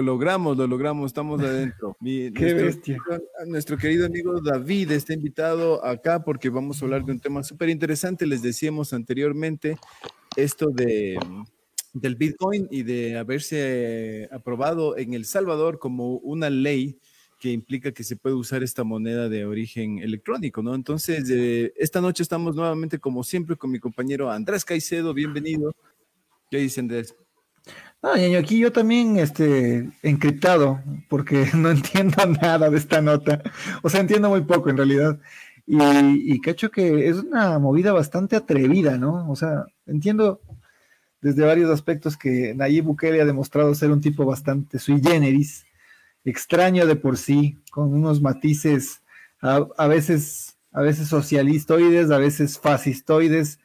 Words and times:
lo 0.00 0.12
logramos, 0.12 0.56
lo 0.56 0.66
logramos, 0.66 1.06
estamos 1.06 1.40
adentro. 1.40 1.96
Qué 2.02 2.30
nuestro, 2.32 2.64
bestia. 2.64 2.98
Nuestro 3.46 3.76
querido 3.76 4.06
amigo 4.06 4.40
David 4.40 4.92
está 4.92 5.14
invitado 5.14 5.84
acá 5.84 6.22
porque 6.22 6.48
vamos 6.48 6.80
a 6.80 6.84
hablar 6.84 7.04
de 7.04 7.12
un 7.12 7.20
tema 7.20 7.42
súper 7.42 7.68
interesante. 7.68 8.26
Les 8.26 8.42
decíamos 8.42 8.92
anteriormente 8.92 9.76
esto 10.36 10.70
de 10.70 11.18
del 11.92 12.14
Bitcoin 12.14 12.68
y 12.70 12.84
de 12.84 13.18
haberse 13.18 14.28
aprobado 14.30 14.96
en 14.96 15.12
El 15.14 15.24
Salvador 15.24 15.78
como 15.80 16.14
una 16.18 16.48
ley 16.48 16.98
que 17.40 17.50
implica 17.50 17.90
que 17.90 18.04
se 18.04 18.16
puede 18.16 18.36
usar 18.36 18.62
esta 18.62 18.84
moneda 18.84 19.28
de 19.28 19.46
origen 19.46 19.98
electrónico, 19.98 20.62
¿no? 20.62 20.74
Entonces, 20.74 21.28
eh, 21.30 21.72
esta 21.76 22.00
noche 22.00 22.22
estamos 22.22 22.54
nuevamente, 22.54 22.98
como 22.98 23.24
siempre, 23.24 23.56
con 23.56 23.70
mi 23.70 23.80
compañero 23.80 24.30
Andrés 24.30 24.64
Caicedo. 24.64 25.14
Bienvenido. 25.14 25.74
¿Qué 26.50 26.58
dice 26.58 26.80
Andrés? 26.80 27.16
No, 28.02 28.12
aquí 28.38 28.58
yo 28.58 28.72
también, 28.72 29.18
este, 29.18 29.90
encriptado, 30.02 30.80
porque 31.08 31.48
no 31.54 31.70
entiendo 31.70 32.24
nada 32.26 32.70
de 32.70 32.78
esta 32.78 33.02
nota. 33.02 33.42
O 33.82 33.90
sea, 33.90 34.00
entiendo 34.00 34.30
muy 34.30 34.42
poco 34.42 34.70
en 34.70 34.76
realidad. 34.76 35.18
Y, 35.66 36.40
cacho 36.40 36.70
que 36.70 37.08
es 37.08 37.16
una 37.16 37.58
movida 37.58 37.92
bastante 37.92 38.34
atrevida, 38.34 38.98
¿no? 38.98 39.30
O 39.30 39.36
sea, 39.36 39.66
entiendo 39.86 40.40
desde 41.20 41.44
varios 41.44 41.70
aspectos 41.70 42.16
que 42.16 42.54
Nayib 42.54 42.84
Bukele 42.84 43.20
ha 43.20 43.26
demostrado 43.26 43.74
ser 43.74 43.90
un 43.92 44.00
tipo 44.00 44.24
bastante 44.24 44.78
sui 44.78 45.00
generis 45.00 45.66
extraño 46.24 46.86
de 46.86 46.96
por 46.96 47.16
sí, 47.16 47.58
con 47.70 47.92
unos 47.94 48.20
matices 48.20 49.02
a, 49.40 49.86
veces, 49.86 50.56
a 50.72 50.82
veces 50.82 51.08
socialistoides, 51.08 52.10
a 52.10 52.18
veces 52.18 52.58
fascistoides, 52.58 53.58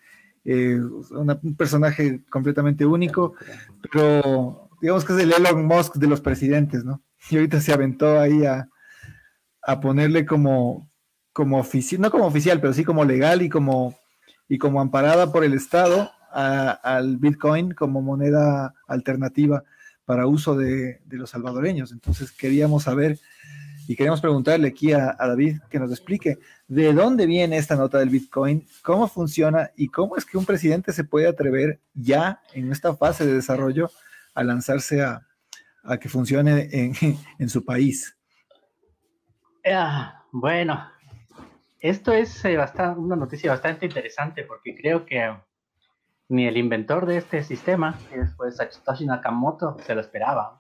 eh, 0.46 0.80
un 0.80 1.56
personaje 1.58 2.22
completamente 2.30 2.86
único, 2.86 3.34
pero 3.82 4.70
digamos 4.80 5.04
que 5.04 5.14
es 5.14 5.20
el 5.20 5.34
Elon 5.34 5.66
Musk 5.66 5.96
de 5.96 6.08
los 6.08 6.22
presidentes, 6.22 6.86
¿no? 6.86 7.02
Y 7.30 7.38
ahorita 7.38 7.60
se 7.60 7.74
aventó 7.74 8.20
ahí 8.20 8.46
a, 8.46 8.70
ponerle 9.82 10.28
como, 10.28 10.92
como 11.34 11.58
oficial, 11.58 12.00
no 12.00 12.12
como 12.12 12.28
oficial, 12.28 12.62
pero 12.62 12.72
sí 12.72 12.84
como 12.84 13.04
legal 13.04 13.42
y 13.42 13.50
como, 13.50 13.98
y 14.48 14.60
como 14.60 14.80
amparada 14.80 15.32
por 15.32 15.44
el 15.44 15.56
Estado 15.56 16.12
al 16.32 17.18
Bitcoin 17.18 17.72
como 17.72 18.02
moneda 18.02 18.76
alternativa 18.88 19.64
para 20.04 20.28
uso 20.28 20.56
de, 20.56 21.02
los 21.10 21.30
salvadoreños. 21.30 21.92
Entonces 21.92 22.32
queríamos 22.32 22.84
saber 22.84 23.20
y 23.88 23.96
queríamos 23.96 24.22
preguntarle 24.22 24.68
aquí 24.68 24.94
a, 24.94 25.16
David 25.18 25.60
que 25.70 25.80
nos 25.80 25.92
explique 25.92 26.40
de 26.68 26.94
dónde 26.94 27.26
viene 27.26 27.58
esta 27.58 27.76
nota 27.76 28.00
del 28.00 28.10
Bitcoin, 28.10 28.68
cómo 28.84 29.08
funciona 29.08 29.72
y 29.76 29.90
cómo 29.90 30.18
es 30.18 30.26
que 30.26 30.38
un 30.38 30.46
presidente 30.46 30.92
se 30.92 31.04
puede 31.04 31.28
atrever 31.28 31.80
ya 31.94 32.42
en 32.54 32.72
esta 32.72 32.96
fase 32.96 33.26
de 33.26 33.34
desarrollo 33.34 33.90
a 34.34 34.44
lanzarse 34.44 35.04
a, 35.04 35.22
que 36.00 36.10
funcione 36.10 36.68
en, 37.40 37.50
su 37.50 37.64
país. 37.64 38.18
Ah, 39.72 40.24
bueno, 40.32 40.90
esto 41.80 42.12
es 42.12 42.44
eh, 42.46 42.58
una 42.98 43.16
noticia 43.16 43.52
bastante 43.52 43.86
interesante 43.86 44.44
porque 44.44 44.76
creo 44.76 45.06
que 45.06 45.32
ni 46.28 46.48
el 46.48 46.58
inventor 46.58 47.06
de 47.06 47.18
este 47.18 47.44
sistema, 47.44 48.00
que 48.10 48.26
fue 48.26 48.52
Satoshi 48.52 49.06
Nakamoto, 49.06 49.78
se 49.86 49.94
lo 49.94 50.02
esperaba. 50.02 50.60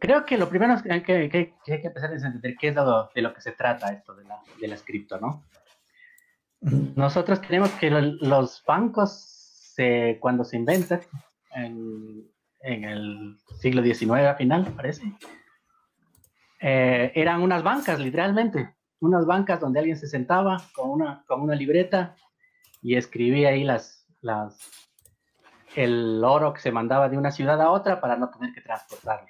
Creo 0.00 0.24
que 0.24 0.38
lo 0.38 0.48
primero 0.48 0.82
que 0.82 0.90
hay 0.90 1.02
que, 1.02 1.14
hay 1.14 1.28
que 1.28 1.86
empezar 1.86 2.10
es 2.14 2.24
entender 2.24 2.56
qué 2.58 2.68
es 2.68 2.74
lo, 2.74 3.10
de 3.14 3.20
lo 3.20 3.34
que 3.34 3.42
se 3.42 3.52
trata 3.52 3.92
esto 3.92 4.14
de 4.14 4.24
la, 4.24 4.40
de 4.58 4.66
las 4.66 4.82
cripto, 4.82 5.20
¿no? 5.20 5.44
Nosotros 6.62 7.42
tenemos 7.42 7.70
que 7.72 7.90
los 7.90 8.64
bancos, 8.66 9.74
cuando 10.20 10.44
se 10.44 10.56
inventan, 10.56 11.00
en, 11.54 12.30
el 12.62 13.38
siglo 13.58 13.82
XIX 13.82 14.26
a 14.26 14.34
final, 14.34 14.72
parece, 14.74 15.02
eh, 16.60 17.12
eran 17.14 17.42
unas 17.42 17.62
bancas, 17.62 17.98
literalmente, 18.00 18.74
unas 19.00 19.26
bancas 19.26 19.60
donde 19.60 19.80
alguien 19.80 19.96
se 19.98 20.06
sentaba 20.06 20.62
con 20.74 20.90
una, 20.90 21.24
con 21.26 21.42
una 21.42 21.54
libreta 21.54 22.16
y 22.82 22.96
escribí 22.96 23.44
ahí 23.44 23.64
las, 23.64 24.06
las, 24.22 24.58
el 25.76 26.22
oro 26.24 26.54
que 26.54 26.60
se 26.60 26.72
mandaba 26.72 27.10
de 27.10 27.18
una 27.18 27.30
ciudad 27.30 27.60
a 27.60 27.70
otra 27.70 28.00
para 28.00 28.16
no 28.16 28.30
tener 28.30 28.54
que 28.54 28.62
transportarlo. 28.62 29.28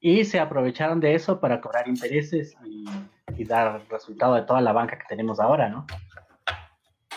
Y 0.00 0.24
se 0.24 0.38
aprovecharon 0.38 1.00
de 1.00 1.14
eso 1.14 1.40
para 1.40 1.60
cobrar 1.60 1.88
intereses 1.88 2.56
y, 2.64 3.44
dar 3.44 3.86
resultado 3.88 4.34
de 4.34 4.42
toda 4.42 4.60
la 4.60 4.72
banca 4.72 4.98
que 4.98 5.06
tenemos 5.08 5.38
ahora, 5.38 5.68
¿no? 5.68 5.86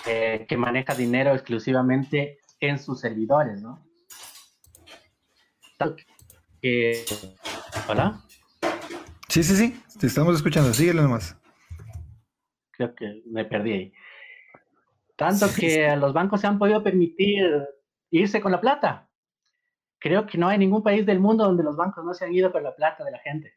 Eh, 0.07 0.45
que 0.47 0.55
maneja 0.57 0.93
dinero 0.93 1.33
exclusivamente 1.33 2.39
en 2.59 2.79
sus 2.79 2.99
servidores, 2.99 3.61
¿no? 3.61 3.83
¿Hola? 7.87 8.21
Sí, 9.27 9.43
sí, 9.43 9.55
sí, 9.55 9.83
te 9.99 10.07
estamos 10.07 10.35
escuchando, 10.35 10.73
síguelo 10.73 11.01
nomás. 11.01 11.35
Creo 12.71 12.93
que 12.93 13.23
me 13.25 13.45
perdí 13.45 13.71
ahí. 13.71 13.93
Tanto 15.15 15.47
que 15.53 15.95
los 15.97 16.13
bancos 16.13 16.41
se 16.41 16.47
han 16.47 16.59
podido 16.59 16.83
permitir 16.83 17.43
irse 18.09 18.41
con 18.41 18.51
la 18.51 18.61
plata. 18.61 19.07
Creo 20.01 20.25
que 20.25 20.39
no 20.39 20.47
hay 20.47 20.57
ningún 20.57 20.81
país 20.81 21.05
del 21.05 21.19
mundo 21.19 21.45
donde 21.45 21.63
los 21.63 21.77
bancos 21.77 22.03
no 22.03 22.15
se 22.15 22.25
han 22.25 22.33
ido 22.33 22.51
con 22.51 22.63
la 22.63 22.75
plata 22.75 23.03
de 23.03 23.11
la 23.11 23.19
gente. 23.19 23.53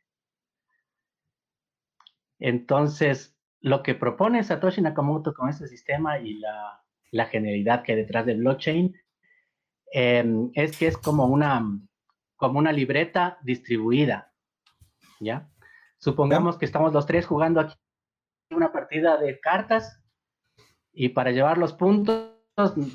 Entonces, 2.38 3.34
lo 3.62 3.82
que 3.82 3.94
propone 3.94 4.44
Satoshi 4.44 4.82
Nakamoto 4.82 5.32
con 5.32 5.48
este 5.48 5.66
sistema 5.66 6.18
y 6.18 6.34
la, 6.34 6.84
la 7.12 7.24
genialidad 7.24 7.82
que 7.82 7.92
hay 7.92 7.98
detrás 7.98 8.26
del 8.26 8.40
blockchain 8.40 8.94
em, 9.90 10.50
es 10.52 10.76
que 10.76 10.86
es 10.86 10.98
como 10.98 11.24
una, 11.24 11.64
como 12.36 12.58
una 12.58 12.72
libreta 12.72 13.38
distribuida. 13.42 14.30
¿Ya? 15.20 15.48
Supongamos 15.96 16.58
que 16.58 16.66
estamos 16.66 16.92
los 16.92 17.06
tres 17.06 17.24
jugando 17.24 17.60
aquí 17.60 17.74
una 18.50 18.70
partida 18.70 19.16
de 19.16 19.40
cartas 19.40 19.98
y 20.92 21.08
para 21.08 21.30
llevar 21.30 21.56
los 21.56 21.72
puntos, 21.72 22.33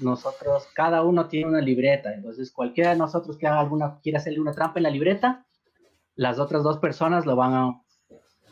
nosotros, 0.02 0.68
cada 0.74 1.03
uno 1.03 1.28
tiene 1.28 1.50
una 1.50 1.62
libreta. 1.62 2.14
Entonces, 2.14 2.52
cualquiera 2.52 2.92
de 2.92 2.97
nosotros 2.97 3.38
que 3.38 3.47
haga 3.47 3.59
alguna, 3.59 4.00
quiera 4.02 4.20
hacerle 4.20 4.40
una 4.40 4.53
trampa 4.53 4.80
en 4.80 4.84
la 4.84 4.90
libreta, 4.90 5.46
las 6.16 6.40
otras 6.40 6.64
dos 6.64 6.78
personas 6.80 7.25
lo 7.25 7.36
van 7.36 7.53
a, 7.53 7.81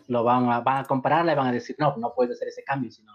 lo 0.08 0.24
van 0.24 0.50
a, 0.50 0.60
van 0.62 0.84
a 0.84 0.86
compararla 0.86 1.34
y 1.34 1.36
van 1.36 1.48
a 1.48 1.52
decir, 1.52 1.76
no, 1.80 1.96
no 1.98 2.14
puedes 2.14 2.36
hacer 2.36 2.50
ese 2.50 2.64
cambio, 2.64 2.92
sino 2.92 3.14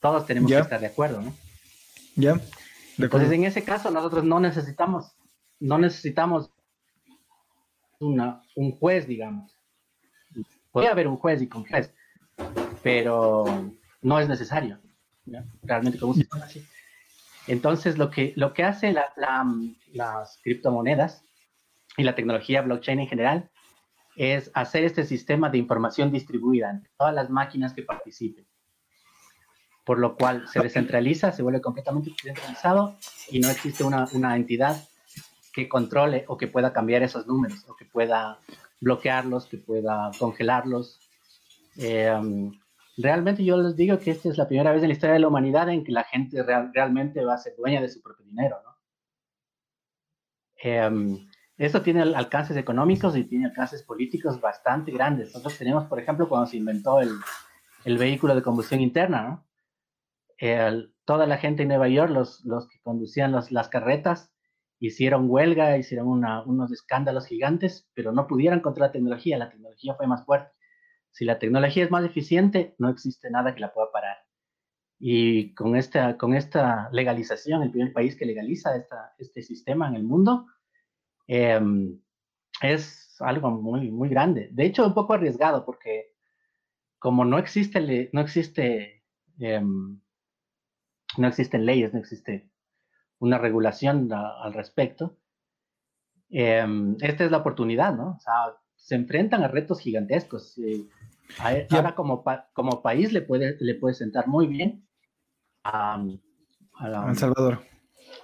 todos 0.00 0.26
tenemos 0.26 0.50
que 0.50 0.58
estar 0.58 0.80
de 0.80 0.86
acuerdo, 0.86 1.20
¿no? 1.22 1.32
Ya. 2.16 2.40
Entonces, 2.98 3.30
en 3.30 3.44
ese 3.44 3.62
caso, 3.62 3.90
nosotros 3.90 4.24
no 4.24 4.40
necesitamos, 4.40 5.16
no 5.60 5.78
necesitamos 5.78 6.50
una, 8.00 8.42
un 8.54 8.72
juez, 8.72 9.06
digamos. 9.06 9.52
Puede 10.72 10.88
haber 10.88 11.08
un 11.08 11.16
juez 11.16 11.40
y 11.42 11.48
con 11.48 11.64
juez, 11.64 11.92
pero 12.82 13.44
no 14.02 14.20
es 14.20 14.28
necesario 14.28 14.80
realmente 15.62 15.98
cómo 15.98 16.14
funciona 16.14 16.44
así. 16.44 16.64
Entonces, 17.46 17.96
lo 17.98 18.10
que, 18.10 18.32
lo 18.36 18.52
que 18.52 18.64
hace 18.64 18.94
las 19.92 20.38
criptomonedas 20.42 21.22
y 21.96 22.02
la 22.02 22.14
tecnología 22.14 22.62
blockchain 22.62 23.00
en 23.00 23.08
general 23.08 23.50
es 24.16 24.50
hacer 24.54 24.84
este 24.84 25.04
sistema 25.04 25.50
de 25.50 25.58
información 25.58 26.10
distribuida 26.10 26.70
entre 26.70 26.90
todas 26.98 27.14
las 27.14 27.30
máquinas 27.30 27.72
que 27.74 27.82
participen. 27.82 28.46
Por 29.84 29.98
lo 29.98 30.16
cual 30.16 30.48
se 30.48 30.60
descentraliza, 30.60 31.30
se 31.30 31.42
vuelve 31.42 31.60
completamente 31.60 32.10
descentralizado 32.10 32.96
y 33.30 33.38
no 33.38 33.50
existe 33.50 33.84
una, 33.84 34.08
una 34.12 34.34
entidad 34.34 34.82
que 35.52 35.68
controle 35.68 36.24
o 36.28 36.36
que 36.36 36.48
pueda 36.48 36.72
cambiar 36.72 37.02
esos 37.02 37.26
números 37.26 37.64
o 37.68 37.76
que 37.76 37.84
pueda 37.84 38.38
bloquearlos, 38.80 39.46
que 39.46 39.58
pueda 39.58 40.10
congelarlos. 40.18 40.98
Eh, 41.78 42.50
realmente 42.96 43.44
yo 43.44 43.56
les 43.56 43.76
digo 43.76 43.98
que 43.98 44.10
esta 44.10 44.28
es 44.28 44.38
la 44.38 44.48
primera 44.48 44.72
vez 44.72 44.82
en 44.82 44.88
la 44.88 44.94
historia 44.94 45.14
de 45.14 45.20
la 45.20 45.28
humanidad 45.28 45.68
en 45.68 45.84
que 45.84 45.92
la 45.92 46.04
gente 46.04 46.42
realmente 46.42 47.24
va 47.24 47.34
a 47.34 47.38
ser 47.38 47.54
dueña 47.56 47.80
de 47.80 47.88
su 47.88 48.00
propio 48.00 48.24
dinero, 48.26 48.56
¿no? 48.64 48.76
Em, 50.58 51.28
esto 51.56 51.82
tiene 51.82 52.02
alcances 52.02 52.56
económicos 52.56 53.16
y 53.16 53.24
tiene 53.24 53.46
alcances 53.46 53.82
políticos 53.82 54.40
bastante 54.40 54.90
grandes. 54.92 55.28
Nosotros 55.28 55.58
tenemos, 55.58 55.84
por 55.84 56.00
ejemplo, 56.00 56.28
cuando 56.28 56.46
se 56.46 56.56
inventó 56.56 57.00
el, 57.00 57.10
el 57.84 57.98
vehículo 57.98 58.34
de 58.34 58.42
combustión 58.42 58.80
interna, 58.80 59.22
¿no? 59.22 59.46
toda 61.06 61.26
la 61.26 61.38
gente 61.38 61.62
en 61.62 61.68
Nueva 61.68 61.88
York, 61.88 62.10
los, 62.10 62.44
los 62.44 62.68
que 62.68 62.78
conducían 62.82 63.32
las 63.32 63.68
carretas, 63.68 64.34
hicieron 64.78 65.30
huelga, 65.30 65.78
hicieron 65.78 66.08
unos 66.08 66.72
escándalos 66.72 67.26
gigantes, 67.26 67.88
pero 67.94 68.12
no 68.12 68.26
pudieron 68.26 68.60
contra 68.60 68.86
la 68.86 68.92
tecnología. 68.92 69.38
La 69.38 69.50
tecnología 69.50 69.94
fue 69.94 70.06
más 70.06 70.24
fuerte. 70.24 70.50
Si 71.16 71.24
la 71.24 71.38
tecnología 71.38 71.82
es 71.82 71.90
más 71.90 72.04
eficiente, 72.04 72.74
no 72.76 72.90
existe 72.90 73.30
nada 73.30 73.54
que 73.54 73.60
la 73.60 73.72
pueda 73.72 73.90
parar. 73.90 74.18
Y 74.98 75.54
con 75.54 75.74
esta, 75.74 76.18
con 76.18 76.34
esta 76.34 76.90
legalización, 76.92 77.62
el 77.62 77.70
primer 77.70 77.94
país 77.94 78.16
que 78.16 78.26
legaliza 78.26 78.72
este 79.16 79.40
sistema 79.40 79.88
en 79.88 79.94
el 79.94 80.04
mundo, 80.04 80.46
em, 81.26 81.98
es 82.60 83.16
algo 83.20 83.50
muy, 83.50 83.90
muy 83.90 84.10
grande. 84.10 84.50
De 84.52 84.66
hecho, 84.66 84.86
un 84.86 84.92
poco 84.92 85.14
arriesgado 85.14 85.64
porque 85.64 86.12
como 86.98 87.24
no 87.24 87.38
existe, 87.38 88.10
no 88.12 88.20
existe, 88.20 89.02
em, 89.38 89.98
no 91.16 91.28
existen 91.28 91.64
leyes, 91.64 91.94
no 91.94 92.00
existe 92.00 92.50
una 93.20 93.38
regulación 93.38 94.12
al 94.12 94.52
respecto, 94.52 95.16
em, 96.28 96.94
esta 97.00 97.24
es 97.24 97.30
la 97.30 97.38
oportunidad, 97.38 97.94
¿no? 97.94 98.16
O 98.16 98.20
sea, 98.20 98.54
se 98.86 98.94
enfrentan 98.94 99.42
a 99.42 99.48
retos 99.48 99.80
gigantescos. 99.80 100.54
ahora 101.72 101.96
como, 101.96 102.22
como 102.52 102.82
país 102.82 103.12
le 103.12 103.20
puede, 103.20 103.56
le 103.58 103.74
puede 103.74 103.94
sentar 103.96 104.28
muy 104.28 104.46
bien 104.46 104.86
a, 105.64 106.00
a, 106.74 107.08
El 107.10 107.16
Salvador. 107.16 107.64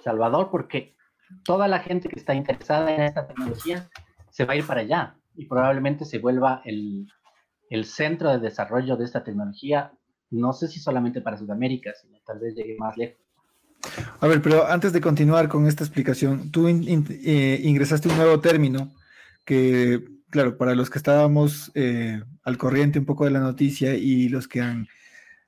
Salvador, 0.05 0.49
porque 0.49 0.95
toda 1.43 1.67
la 1.67 1.79
gente 1.79 2.07
que 2.07 2.17
está 2.17 2.33
interesada 2.33 2.95
en 2.95 3.01
esta 3.01 3.27
tecnología 3.27 3.89
se 4.29 4.45
va 4.45 4.53
a 4.53 4.55
ir 4.55 4.65
para 4.65 4.79
allá 4.79 5.17
y 5.35 5.47
probablemente 5.47 6.05
se 6.05 6.19
vuelva 6.19 6.61
el, 6.63 7.07
el 7.69 7.83
centro 7.83 8.29
de 8.31 8.39
desarrollo 8.39 8.95
de 8.95 9.03
esta 9.03 9.21
tecnología, 9.21 9.91
no 10.29 10.53
sé 10.53 10.69
si 10.69 10.79
solamente 10.79 11.19
para 11.19 11.37
Sudamérica, 11.37 11.91
sino 12.01 12.19
tal 12.25 12.39
vez 12.39 12.55
llegue 12.55 12.77
más 12.79 12.95
lejos. 12.95 13.19
A 14.21 14.27
ver, 14.27 14.41
pero 14.41 14.65
antes 14.65 14.93
de 14.93 15.01
continuar 15.01 15.49
con 15.49 15.67
esta 15.67 15.83
explicación, 15.83 16.51
tú 16.51 16.69
eh, 16.69 17.59
ingresaste 17.63 18.07
un 18.07 18.15
nuevo 18.15 18.39
término 18.39 18.93
que, 19.43 20.13
claro, 20.33 20.57
para 20.57 20.73
los 20.73 20.89
que 20.89 20.97
estábamos 20.97 21.71
eh, 21.75 22.19
al 22.41 22.57
corriente 22.57 22.97
un 22.97 23.05
poco 23.05 23.25
de 23.25 23.29
la 23.29 23.39
noticia 23.39 23.93
y 23.93 24.29
los 24.29 24.47
que 24.47 24.61
han 24.61 24.87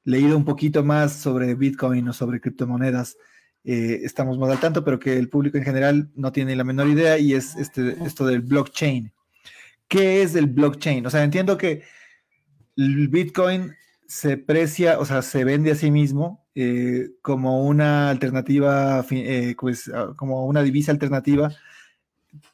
leído 0.03 0.37
un 0.37 0.45
poquito 0.45 0.83
más 0.83 1.13
sobre 1.13 1.55
Bitcoin 1.55 2.07
o 2.07 2.13
sobre 2.13 2.39
criptomonedas, 2.39 3.17
eh, 3.63 4.01
estamos 4.03 4.37
más 4.37 4.51
al 4.51 4.59
tanto, 4.59 4.83
pero 4.85 4.99
que 4.99 5.17
el 5.17 5.27
público 5.27 5.57
en 5.57 5.63
general 5.63 6.11
no 6.13 6.31
tiene 6.31 6.55
la 6.55 6.63
menor 6.63 6.87
idea 6.87 7.17
y 7.17 7.33
es 7.33 7.55
este, 7.55 7.95
esto 8.05 8.27
del 8.27 8.41
blockchain. 8.41 9.11
¿Qué 9.87 10.21
es 10.21 10.35
el 10.35 10.45
blockchain? 10.45 11.03
O 11.07 11.09
sea, 11.09 11.23
entiendo 11.23 11.57
que 11.57 11.81
el 12.77 13.07
Bitcoin 13.07 13.73
se 14.07 14.38
precia, 14.38 14.99
o 14.99 15.05
sea, 15.05 15.23
se 15.23 15.43
vende 15.45 15.71
a 15.71 15.75
sí 15.75 15.89
mismo 15.89 16.45
eh, 16.53 17.09
como 17.23 17.65
una 17.65 18.11
alternativa, 18.11 19.03
eh, 19.09 19.55
pues, 19.59 19.91
ah, 19.91 20.13
como 20.15 20.45
una 20.45 20.61
divisa 20.61 20.91
alternativa 20.91 21.51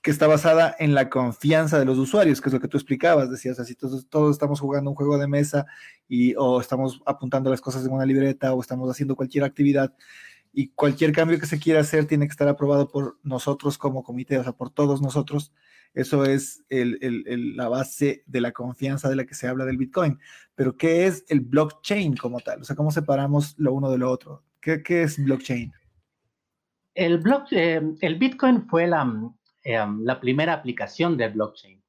que 0.02 0.12
está 0.12 0.28
basada 0.28 0.76
en 0.80 0.94
la 0.94 1.10
confianza 1.10 1.80
de 1.80 1.86
los 1.86 1.98
usuarios, 1.98 2.42
que 2.42 2.50
es 2.50 2.54
lo 2.54 2.60
que 2.60 2.68
tú 2.68 2.78
explicabas, 2.78 3.30
decías, 3.30 3.60
así 3.60 3.76
todos, 3.76 4.08
todos 4.08 4.32
estamos 4.32 4.60
jugando 4.60 4.90
un 4.90 4.96
juego 4.96 5.18
de 5.18 5.28
mesa 5.28 5.66
y 6.08 6.34
o 6.38 6.60
estamos 6.60 7.02
apuntando 7.06 7.50
las 7.50 7.62
cosas 7.62 7.86
en 7.86 7.92
una 7.92 8.06
libreta 8.06 8.54
o 8.54 8.62
estamos 8.62 8.90
haciendo 8.90 9.16
cualquier 9.16 9.44
actividad 9.44 9.94
y 10.54 10.70
cualquier 10.70 11.12
cambio 11.12 11.40
que 11.40 11.46
se 11.46 11.60
quiera 11.60 11.80
hacer 11.80 12.06
tiene 12.06 12.28
que 12.28 12.32
estar 12.32 12.48
aprobado 12.48 12.88
por 12.88 13.18
nosotros 13.24 13.78
como 13.78 14.04
comité, 14.04 14.38
o 14.38 14.44
sea, 14.44 14.54
por 14.54 14.70
todos 14.70 15.02
nosotros. 15.02 15.54
Eso 15.94 16.24
es 16.24 16.64
la 16.70 17.68
base 17.68 18.24
de 18.26 18.42
la 18.42 18.52
confianza 18.52 19.10
de 19.10 19.16
la 19.16 19.26
que 19.26 19.36
se 19.36 19.48
habla 19.48 19.66
del 19.66 19.78
Bitcoin. 19.78 20.20
Pero, 20.56 20.78
¿qué 20.78 21.06
es 21.06 21.26
el 21.28 21.42
blockchain 21.42 22.16
como 22.16 22.40
tal? 22.40 22.62
O 22.62 22.64
sea, 22.64 22.76
¿cómo 22.76 22.92
separamos 22.92 23.56
lo 23.58 23.74
uno 23.74 23.90
de 23.92 23.98
lo 23.98 24.10
otro? 24.10 24.44
¿Qué, 24.62 24.82
es 24.88 25.22
blockchain? 25.24 25.74
El, 26.94 27.24
eh, 27.52 27.82
el 28.02 28.20
Bitcoin 28.20 28.68
fue 28.68 28.88
la, 28.88 29.06
eh, 29.64 29.86
la 30.02 30.20
primera 30.20 30.54
aplicación 30.54 31.18
del 31.18 31.34
blockchain. 31.34 31.84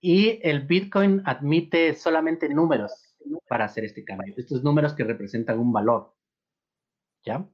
Y 0.00 0.40
el 0.42 0.66
Bitcoin 0.66 1.22
admite 1.24 1.94
solamente 1.94 2.48
números 2.48 3.16
para 3.48 3.64
hacer 3.64 3.84
este 3.84 4.04
cambio. 4.04 4.34
Estos 4.36 4.62
números 4.62 4.94
que 4.94 5.04
representan 5.04 5.58
un 5.58 5.72
valor. 5.72 6.14
¿Ya? 7.24 7.48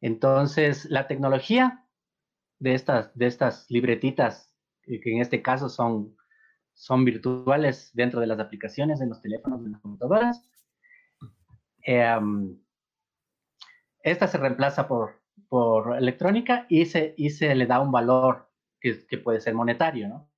Entonces, 0.00 0.86
la 0.86 1.06
tecnología 1.06 1.86
de 2.58 2.74
estas, 2.74 3.16
de 3.16 3.26
estas 3.26 3.70
libretitas, 3.70 4.54
que 4.82 5.00
en 5.04 5.20
este 5.20 5.42
caso 5.42 5.68
son, 5.68 6.16
son 6.74 7.04
virtuales 7.04 7.90
dentro 7.94 8.20
de 8.20 8.26
las 8.26 8.40
aplicaciones, 8.40 9.00
en 9.00 9.10
los 9.10 9.20
teléfonos, 9.20 9.64
en 9.64 9.72
las 9.72 9.80
computadoras, 9.80 10.48
em, 11.82 12.58
esta 14.02 14.26
se 14.26 14.38
reemplaza 14.38 14.88
por, 14.88 15.21
por 15.52 15.98
electrónica 15.98 16.64
y 16.70 16.86
se, 16.86 17.12
y 17.18 17.28
se 17.28 17.54
le 17.54 17.66
da 17.66 17.78
un 17.78 17.92
valor 17.92 18.50
que, 18.80 18.94
puede 19.22 19.38
ser 19.38 19.54
monetario, 19.54 20.08
¿no? 20.08 20.30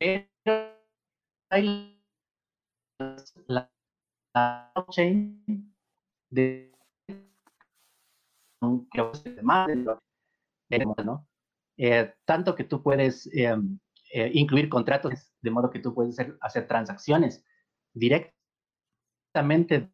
Pero 0.00 0.72
hay 1.50 2.02
la, 3.48 3.70
blockchain 4.74 5.74
de 6.30 6.72
que 8.90 9.42
más 9.42 9.68
¿no? 11.04 11.28
Eh, 11.76 12.14
tanto 12.24 12.54
que 12.54 12.64
tú 12.64 12.82
puedes 12.82 13.26
eh, 13.26 13.54
eh, 14.14 14.30
incluir 14.32 14.70
contratos 14.70 15.34
de 15.42 15.50
modo 15.50 15.68
que 15.68 15.80
tú 15.80 15.92
puedes 15.92 16.18
hacer, 16.18 16.38
hacer, 16.40 16.66
transacciones 16.66 17.44
directamente 17.92 19.92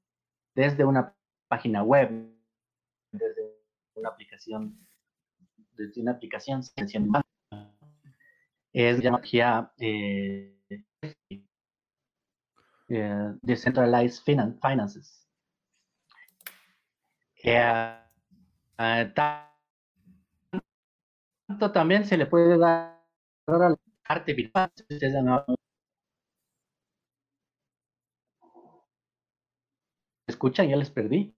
desde 0.55 0.85
una 0.85 1.17
página 1.49 1.83
web, 1.83 2.32
desde 3.13 3.63
una 3.95 4.09
aplicación, 4.09 4.87
desde 5.73 6.01
una 6.01 6.13
aplicación 6.13 6.61
es 8.75 9.03
llamada 9.03 9.73
eh, 9.79 10.57
Decentralized 13.43 14.23
Finances. 14.25 15.29
Uh, 17.45 19.13
tanto 21.49 21.73
también 21.73 22.05
se 22.05 22.17
le 22.17 22.27
puede 22.27 22.57
dar 22.59 23.03
al 23.47 23.77
arte 24.05 24.33
virtual. 24.35 24.71
¿Escuchan? 30.27 30.69
Ya 30.69 30.77
les 30.77 30.91
perdí. 30.91 31.35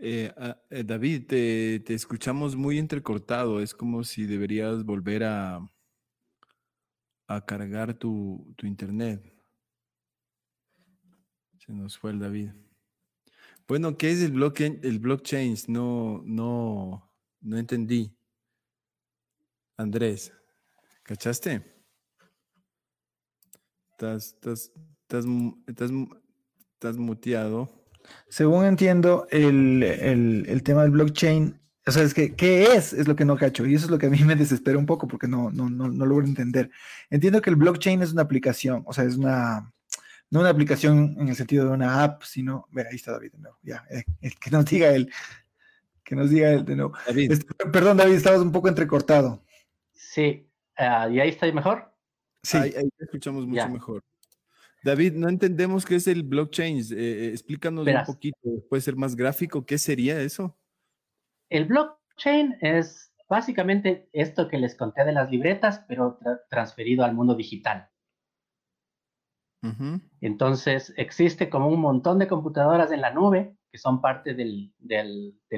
Eh, 0.00 0.32
eh, 0.70 0.84
David, 0.84 1.26
te, 1.26 1.80
te, 1.80 1.94
escuchamos 1.94 2.54
muy 2.54 2.78
entrecortado. 2.78 3.60
Es 3.60 3.74
como 3.74 4.04
si 4.04 4.26
deberías 4.26 4.84
volver 4.84 5.24
a, 5.24 5.60
a 7.26 7.44
cargar 7.44 7.94
tu, 7.94 8.54
tu 8.56 8.66
internet. 8.66 9.20
Se 11.58 11.72
nos 11.72 11.98
fue 11.98 12.12
el 12.12 12.20
David. 12.20 12.50
Bueno, 13.66 13.98
¿qué 13.98 14.12
es 14.12 14.22
el 14.22 14.32
blockchain? 14.32 14.80
El 14.82 14.98
blockchain? 15.00 15.56
No, 15.66 16.22
no, 16.24 17.12
no 17.40 17.58
entendí. 17.58 18.16
Andrés, 19.76 20.32
¿cachaste? 21.02 21.62
Estás, 23.90 24.28
estás, 24.28 24.72
estás, 25.02 25.24
estás, 25.66 25.90
estás 26.72 26.96
muteado. 26.96 27.77
Según 28.28 28.64
entiendo, 28.64 29.26
el, 29.30 29.82
el, 29.82 30.46
el, 30.48 30.62
tema 30.62 30.82
del 30.82 30.90
blockchain, 30.90 31.58
o 31.86 31.90
sea, 31.90 32.02
es 32.02 32.12
que, 32.12 32.34
¿qué 32.34 32.74
es? 32.74 32.92
Es 32.92 33.08
lo 33.08 33.16
que 33.16 33.24
no 33.24 33.36
cacho. 33.36 33.64
Y 33.64 33.74
eso 33.74 33.86
es 33.86 33.90
lo 33.90 33.98
que 33.98 34.06
a 34.06 34.10
mí 34.10 34.18
me 34.24 34.36
desespera 34.36 34.78
un 34.78 34.86
poco 34.86 35.08
porque 35.08 35.26
no, 35.26 35.50
no, 35.50 35.70
no, 35.70 35.88
no 35.88 36.06
logro 36.06 36.26
entender. 36.26 36.70
Entiendo 37.10 37.40
que 37.40 37.50
el 37.50 37.56
blockchain 37.56 38.02
es 38.02 38.12
una 38.12 38.22
aplicación, 38.22 38.82
o 38.86 38.92
sea, 38.92 39.04
es 39.04 39.16
una, 39.16 39.72
no 40.30 40.40
una 40.40 40.50
aplicación 40.50 41.16
en 41.18 41.28
el 41.28 41.36
sentido 41.36 41.66
de 41.66 41.72
una 41.72 42.04
app, 42.04 42.22
sino, 42.22 42.68
ver, 42.70 42.88
ahí 42.88 42.96
está 42.96 43.12
David 43.12 43.32
de 43.32 43.38
nuevo, 43.38 43.58
ya, 43.62 43.84
eh, 43.90 44.04
que 44.38 44.50
nos 44.50 44.66
diga 44.66 44.88
él, 44.90 45.10
que 46.04 46.14
nos 46.14 46.30
diga 46.30 46.50
él 46.50 46.64
de 46.64 46.76
nuevo. 46.76 46.92
Este, 47.06 47.46
perdón, 47.72 47.96
David, 47.96 48.14
estabas 48.14 48.40
un 48.40 48.52
poco 48.52 48.68
entrecortado. 48.68 49.42
Sí, 49.92 50.46
uh, 50.78 51.10
¿y 51.10 51.20
ahí 51.20 51.30
está 51.30 51.50
mejor? 51.52 51.94
Sí. 52.42 52.58
Ahí, 52.58 52.70
te 52.70 53.04
escuchamos 53.04 53.46
mucho 53.46 53.68
mejor. 53.68 54.04
David, 54.82 55.14
no 55.14 55.28
entendemos 55.28 55.84
qué 55.84 55.96
es 55.96 56.06
el 56.06 56.22
blockchain. 56.22 56.78
Eh, 56.78 56.84
eh, 56.92 57.28
explícanos 57.28 57.86
un 57.86 58.04
poquito. 58.06 58.38
¿Puede 58.68 58.80
ser 58.80 58.96
más 58.96 59.16
gráfico? 59.16 59.64
¿Qué 59.66 59.78
sería 59.78 60.20
eso? 60.20 60.56
El 61.48 61.66
blockchain 61.66 62.56
es 62.60 63.12
básicamente 63.28 64.08
esto 64.12 64.48
que 64.48 64.58
les 64.58 64.74
conté 64.74 65.04
de 65.04 65.12
las 65.12 65.30
libretas, 65.30 65.84
pero 65.88 66.18
transferido 66.48 67.04
al 67.04 67.14
mundo 67.14 67.34
digital. 67.34 67.88
Entonces, 70.20 70.94
existe 70.96 71.50
como 71.50 71.68
un 71.68 71.80
montón 71.80 72.18
de 72.20 72.28
computadoras 72.28 72.92
en 72.92 73.00
la 73.00 73.10
nube 73.10 73.56
que 73.70 73.78
son 73.78 74.00
parte 74.00 74.34
del, 74.34 74.72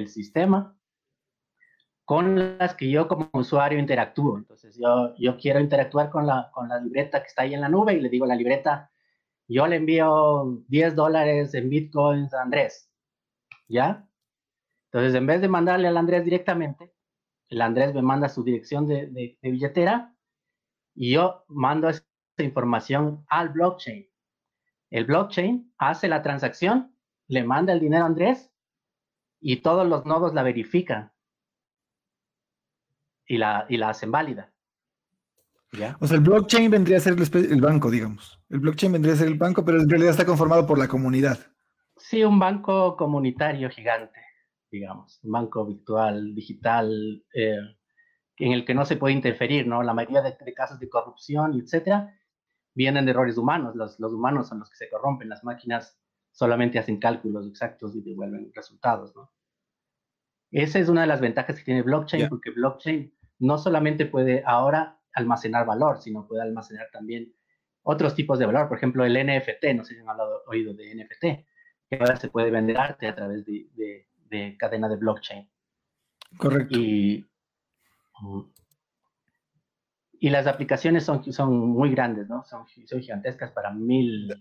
sistema 0.07 0.75
con 2.03 2.57
las 2.57 2.75
que 2.75 2.89
yo 2.89 3.07
como 3.07 3.29
usuario 3.33 3.79
interactúo. 3.79 4.37
Entonces, 4.37 4.77
yo, 4.77 5.13
yo 5.17 5.37
quiero 5.37 5.59
interactuar 5.59 6.09
con 6.09 6.25
la, 6.25 6.49
con 6.51 6.67
la 6.67 6.79
libreta 6.79 7.21
que 7.21 7.27
está 7.27 7.43
ahí 7.43 7.53
en 7.53 7.61
la 7.61 7.69
nube 7.69 7.93
y 7.93 8.01
le 8.01 8.09
digo 8.09 8.25
a 8.25 8.29
la 8.29 8.35
libreta, 8.35 8.91
yo 9.53 9.67
le 9.67 9.77
envío 9.77 10.63
10 10.67 10.95
dólares 10.95 11.53
en 11.53 11.69
bitcoins 11.69 12.33
a 12.33 12.43
Andrés. 12.43 12.89
¿Ya? 13.67 14.07
Entonces, 14.85 15.15
en 15.15 15.25
vez 15.25 15.41
de 15.41 15.47
mandarle 15.47 15.87
al 15.87 15.97
Andrés 15.97 16.23
directamente, 16.23 16.93
el 17.49 17.61
Andrés 17.61 17.93
me 17.93 18.01
manda 18.01 18.29
su 18.29 18.43
dirección 18.43 18.87
de, 18.87 19.37
billetera 19.41 20.15
y 20.95 21.13
yo 21.13 21.43
mando 21.47 21.89
esa 21.89 22.03
información 22.37 23.25
al 23.27 23.49
blockchain. 23.49 24.09
El 24.89 25.05
blockchain 25.05 25.73
hace 25.77 26.07
la 26.07 26.21
transacción, 26.21 26.95
le 27.27 27.43
manda 27.43 27.73
el 27.73 27.79
dinero 27.79 28.03
a 28.03 28.07
Andrés 28.07 28.53
y 29.39 29.57
todos 29.57 29.87
los 29.87 30.05
nodos 30.05 30.33
la 30.33 30.43
verifican 30.43 31.13
y 33.25 33.37
la 33.37 33.89
hacen 33.89 34.11
válida. 34.11 34.53
¿Ya? 35.71 35.95
O 36.01 36.07
sea, 36.07 36.17
el 36.17 36.23
blockchain 36.23 36.69
vendría 36.69 36.97
a 36.97 36.99
ser 36.99 37.15
el, 37.17 37.61
banco, 37.61 37.89
digamos. 37.89 38.39
El 38.49 38.59
blockchain 38.59 38.91
vendría 38.91 39.13
a 39.13 39.17
ser 39.17 39.27
el 39.27 39.37
banco, 39.37 39.63
pero 39.63 39.79
en 39.79 39.89
realidad 39.89 40.11
está 40.11 40.25
conformado 40.25 40.67
por 40.67 40.77
la 40.77 40.87
comunidad. 40.87 41.39
Sí, 41.95 42.23
un 42.23 42.39
banco 42.39 42.97
comunitario 42.97 43.69
gigante. 43.69 44.19
digamos, 44.69 45.19
un 45.23 45.31
banco 45.31 45.65
virtual, 45.65 46.33
digital, 46.33 47.23
eh, 47.33 47.57
en 48.37 48.51
el 48.53 48.65
que 48.65 48.73
no 48.73 48.85
se 48.85 48.97
puede 48.97 49.13
interferir, 49.13 49.67
¿no? 49.67 49.83
La 49.83 49.93
mayoría 49.93 50.21
de, 50.21 50.53
casos 50.53 50.79
de 50.79 50.89
corrupción, 50.89 51.59
etcétera, 51.59 52.17
vienen 52.73 53.05
de 53.05 53.11
errores 53.11 53.37
humanos. 53.37 53.75
Los, 53.75 53.99
los, 53.99 54.13
humanos 54.13 54.47
son 54.47 54.59
los 54.59 54.69
que 54.69 54.77
se 54.77 54.89
corrompen, 54.89 55.29
las 55.29 55.43
máquinas 55.43 55.99
solamente 56.31 56.79
hacen 56.79 56.99
cálculos 56.99 57.47
exactos 57.47 57.95
y 57.95 58.01
devuelven 58.01 58.51
resultados, 58.53 59.15
¿no? 59.15 59.31
Esa 60.51 60.79
es 60.79 60.89
una 60.89 61.01
de 61.01 61.07
las 61.07 61.21
ventajas 61.21 61.57
que 61.57 61.63
tiene 61.63 61.81
blockchain, 61.81 62.27
porque 62.27 62.51
blockchain 62.51 63.13
no 63.39 63.57
solamente 63.57 64.05
puede 64.05 64.43
ahora 64.45 64.99
almacenar 65.13 65.65
valor, 65.65 66.01
sino 66.01 66.27
puede 66.27 66.41
almacenar 66.41 66.87
también 66.91 67.33
otros 67.83 68.15
tipos 68.15 68.39
de 68.39 68.45
valor. 68.45 68.67
Por 68.67 68.77
ejemplo, 68.77 69.05
el 69.05 69.13
NFT, 69.13 69.75
no 69.75 69.83
sé 69.83 69.95
si 69.95 69.99
han 69.99 70.09
hablado, 70.09 70.43
oído 70.47 70.73
de 70.73 70.95
NFT, 70.95 71.21
que 71.89 71.95
ahora 71.99 72.15
se 72.15 72.29
puede 72.29 72.51
vender 72.51 72.77
arte 72.77 73.07
a 73.07 73.15
través 73.15 73.45
de, 73.45 73.67
de, 74.29 74.57
cadena 74.57 74.87
de 74.87 74.95
blockchain. 74.95 75.49
Correcto. 76.37 76.79
Y, 76.79 77.27
y 80.19 80.29
las 80.29 80.47
aplicaciones 80.47 81.03
son, 81.03 81.31
son 81.33 81.57
muy 81.69 81.91
grandes, 81.91 82.29
¿no? 82.29 82.43
Son, 82.43 82.65
son 82.85 83.01
gigantescas 83.01 83.51
para 83.51 83.71
mil. 83.71 84.33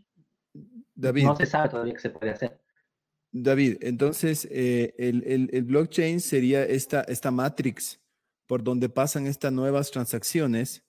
David. 0.94 1.24
No 1.24 1.36
se 1.36 1.46
sabe 1.46 1.68
todavía 1.70 1.94
qué 1.94 2.00
se 2.00 2.10
puede 2.10 2.32
hacer. 2.32 2.60
David, 3.32 3.78
entonces 3.80 4.46
eh, 4.50 4.92
el, 4.98 5.48
el, 5.52 5.62
blockchain 5.62 6.20
sería 6.20 6.64
esta, 6.64 7.02
esta 7.02 7.30
matrix 7.30 7.99
por 8.50 8.64
donde 8.64 8.88
pasan 8.88 9.28
estas 9.28 9.52
nuevas 9.52 9.92
transacciones 9.92 10.82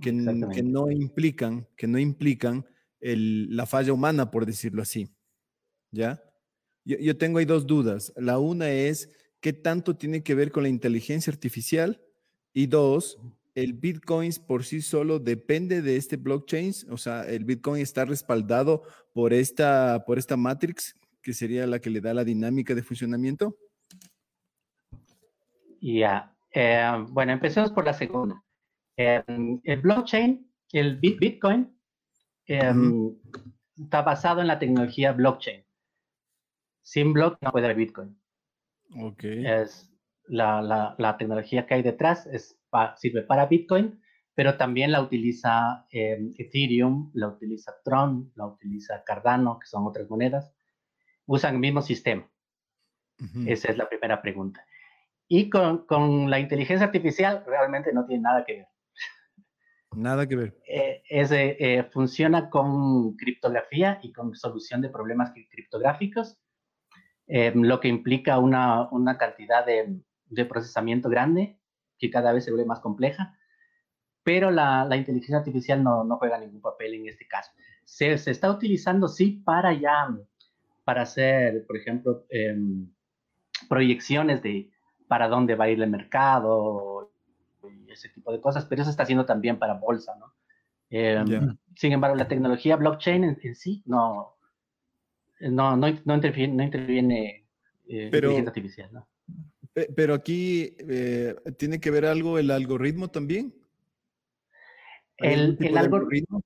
que, 0.00 0.12
que 0.54 0.62
no 0.62 0.90
implican, 0.90 1.68
que 1.76 1.86
no 1.86 1.98
implican 1.98 2.64
el, 3.00 3.54
la 3.54 3.66
falla 3.66 3.92
humana, 3.92 4.30
por 4.30 4.46
decirlo 4.46 4.80
así. 4.80 5.10
¿Ya? 5.90 6.22
Yo, 6.86 6.96
yo, 6.96 7.18
tengo 7.18 7.36
ahí 7.36 7.44
dos 7.44 7.66
dudas. 7.66 8.14
La 8.16 8.38
una 8.38 8.70
es, 8.70 9.10
¿qué 9.40 9.52
tanto 9.52 9.94
tiene 9.94 10.22
que 10.22 10.34
ver 10.34 10.50
con 10.50 10.62
la 10.62 10.70
inteligencia 10.70 11.30
artificial? 11.30 12.00
Y 12.54 12.66
dos, 12.68 13.18
¿el 13.54 13.74
Bitcoin 13.74 14.32
por 14.48 14.64
sí 14.64 14.80
solo 14.80 15.18
depende 15.18 15.82
de 15.82 15.98
este 15.98 16.16
blockchain? 16.16 16.72
O 16.88 16.96
sea, 16.96 17.28
¿el 17.28 17.44
Bitcoin 17.44 17.82
está 17.82 18.06
respaldado 18.06 18.84
por 19.12 19.34
esta, 19.34 20.02
por 20.06 20.18
esta 20.18 20.38
matrix 20.38 20.96
que 21.20 21.34
sería 21.34 21.66
la 21.66 21.78
que 21.78 21.90
le 21.90 22.00
da 22.00 22.14
la 22.14 22.24
dinámica 22.24 22.74
de 22.74 22.82
funcionamiento? 22.82 23.54
Ya, 25.78 26.31
eh, 26.52 27.04
bueno, 27.08 27.32
empecemos 27.32 27.72
por 27.72 27.84
la 27.84 27.92
segunda. 27.92 28.42
Em, 28.96 29.60
el 29.64 29.80
blockchain, 29.80 30.50
el 30.72 30.96
Bitcoin, 30.96 31.76
em, 32.46 33.14
está 33.76 34.02
basado 34.02 34.40
en 34.40 34.46
la 34.46 34.58
tecnología 34.58 35.12
blockchain. 35.12 35.64
Sin 36.82 37.12
blockchain 37.12 37.38
no 37.42 37.52
puede 37.52 37.66
haber 37.66 37.76
Bitcoin. 37.76 38.18
Ok. 39.00 39.24
Es 39.24 39.90
la, 40.24 40.60
la, 40.62 40.94
la 40.98 41.16
tecnología 41.16 41.66
que 41.66 41.74
hay 41.74 41.82
detrás 41.82 42.26
es, 42.26 42.58
sirve 42.96 43.22
para 43.22 43.46
Bitcoin, 43.46 44.00
pero 44.34 44.56
también 44.56 44.92
la 44.92 45.00
utiliza 45.00 45.86
em, 45.90 46.32
Ethereum, 46.36 47.10
la 47.14 47.28
utiliza 47.28 47.72
Tron, 47.84 48.32
la 48.34 48.46
utiliza 48.46 49.02
Cardano, 49.04 49.58
que 49.58 49.66
son 49.66 49.86
otras 49.86 50.08
monedas 50.08 50.52
usan 51.26 51.54
el 51.54 51.60
mismo 51.60 51.82
sistema? 51.82 52.28
Esa 53.46 53.70
es 53.70 53.76
la 53.76 53.88
primera 53.88 54.20
pregunta. 54.20 54.64
Y 55.34 55.48
con, 55.48 55.86
con, 55.86 56.28
la 56.28 56.38
inteligencia 56.40 56.84
artificial 56.84 57.42
realmente 57.46 57.90
no 57.94 58.04
tiene 58.04 58.24
nada 58.24 58.44
que 58.44 58.52
ver. 58.52 58.66
Nada 59.92 60.28
que 60.28 60.36
ver. 60.36 60.58
Eh, 60.68 61.02
ese, 61.08 61.56
eh, 61.58 61.84
funciona 61.84 62.50
con 62.50 63.16
criptografía 63.16 63.98
y 64.02 64.12
con 64.12 64.34
solución 64.34 64.82
de 64.82 64.90
problemas 64.90 65.32
criptográficos, 65.50 66.38
eh, 67.28 67.50
lo 67.54 67.80
que 67.80 67.88
implica 67.88 68.38
una, 68.38 68.90
una 68.90 69.16
cantidad 69.16 69.64
de, 69.64 70.02
de, 70.26 70.44
procesamiento 70.44 71.08
grande 71.08 71.58
que 71.96 72.10
cada 72.10 72.34
vez 72.34 72.44
se 72.44 72.50
vuelve 72.50 72.66
más 72.66 72.80
compleja, 72.80 73.34
pero 74.22 74.50
la, 74.50 74.84
la 74.84 74.96
inteligencia 74.98 75.38
artificial 75.38 75.82
no, 75.82 76.04
no, 76.04 76.18
juega 76.18 76.36
ningún 76.36 76.60
papel 76.60 76.92
en 76.92 77.08
este 77.08 77.26
caso. 77.26 77.52
Se, 77.86 78.18
se 78.18 78.32
está 78.32 78.50
utilizando, 78.50 79.08
sí, 79.08 79.42
para 79.46 79.72
ya 79.72 80.14
para 80.84 81.02
hacer, 81.02 81.64
por 81.66 81.78
ejemplo, 81.78 82.26
em, 82.28 82.92
proyecciones 83.70 84.42
de 84.42 84.71
para 85.12 85.28
dónde 85.28 85.56
va 85.56 85.66
a 85.66 85.68
ir 85.68 85.82
el 85.82 85.90
mercado 85.90 87.12
y 87.62 87.92
ese 87.92 88.08
tipo 88.08 88.32
de 88.32 88.40
cosas, 88.40 88.64
pero 88.64 88.80
eso 88.80 88.90
está 88.90 89.02
haciendo 89.02 89.26
también 89.26 89.58
para 89.58 89.74
bolsa, 89.74 90.16
¿no? 90.18 90.32
Em, 90.88 91.54
sin 91.76 91.92
embargo, 91.92 92.16
la 92.16 92.28
tecnología 92.28 92.76
blockchain 92.76 93.24
en, 93.24 93.54
sí 93.54 93.82
no, 93.84 94.36
no, 95.40 95.76
no, 95.76 95.86
no 96.06 96.14
interviene, 96.14 96.54
no 96.54 96.62
interviene 96.62 97.44
eh, 97.88 98.04
inteligencia 98.04 98.48
artificial, 98.48 98.90
¿no? 98.90 99.06
Pero 99.94 100.14
aquí 100.14 100.74
eh, 100.78 101.34
tiene 101.58 101.78
que 101.78 101.90
ver 101.90 102.06
algo 102.06 102.38
el 102.38 102.50
algoritmo 102.50 103.08
también. 103.08 103.54
El, 105.18 105.58
el, 105.60 105.76
algoritmo, 105.76 106.42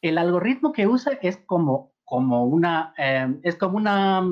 el 0.00 0.16
algoritmo 0.16 0.70
que 0.70 0.86
usa 0.86 1.18
es 1.22 1.38
como 1.38 1.90
como 2.04 2.44
una, 2.44 2.94
eh, 2.98 3.38
es 3.44 3.56
como 3.56 3.76
una, 3.76 4.24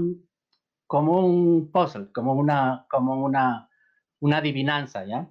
como 0.88 1.24
un 1.24 1.70
puzzle, 1.70 2.10
como 2.12 2.32
una, 2.32 2.86
como 2.90 3.22
una, 3.22 3.68
una 4.20 4.38
adivinanza, 4.38 5.04
¿ya? 5.04 5.30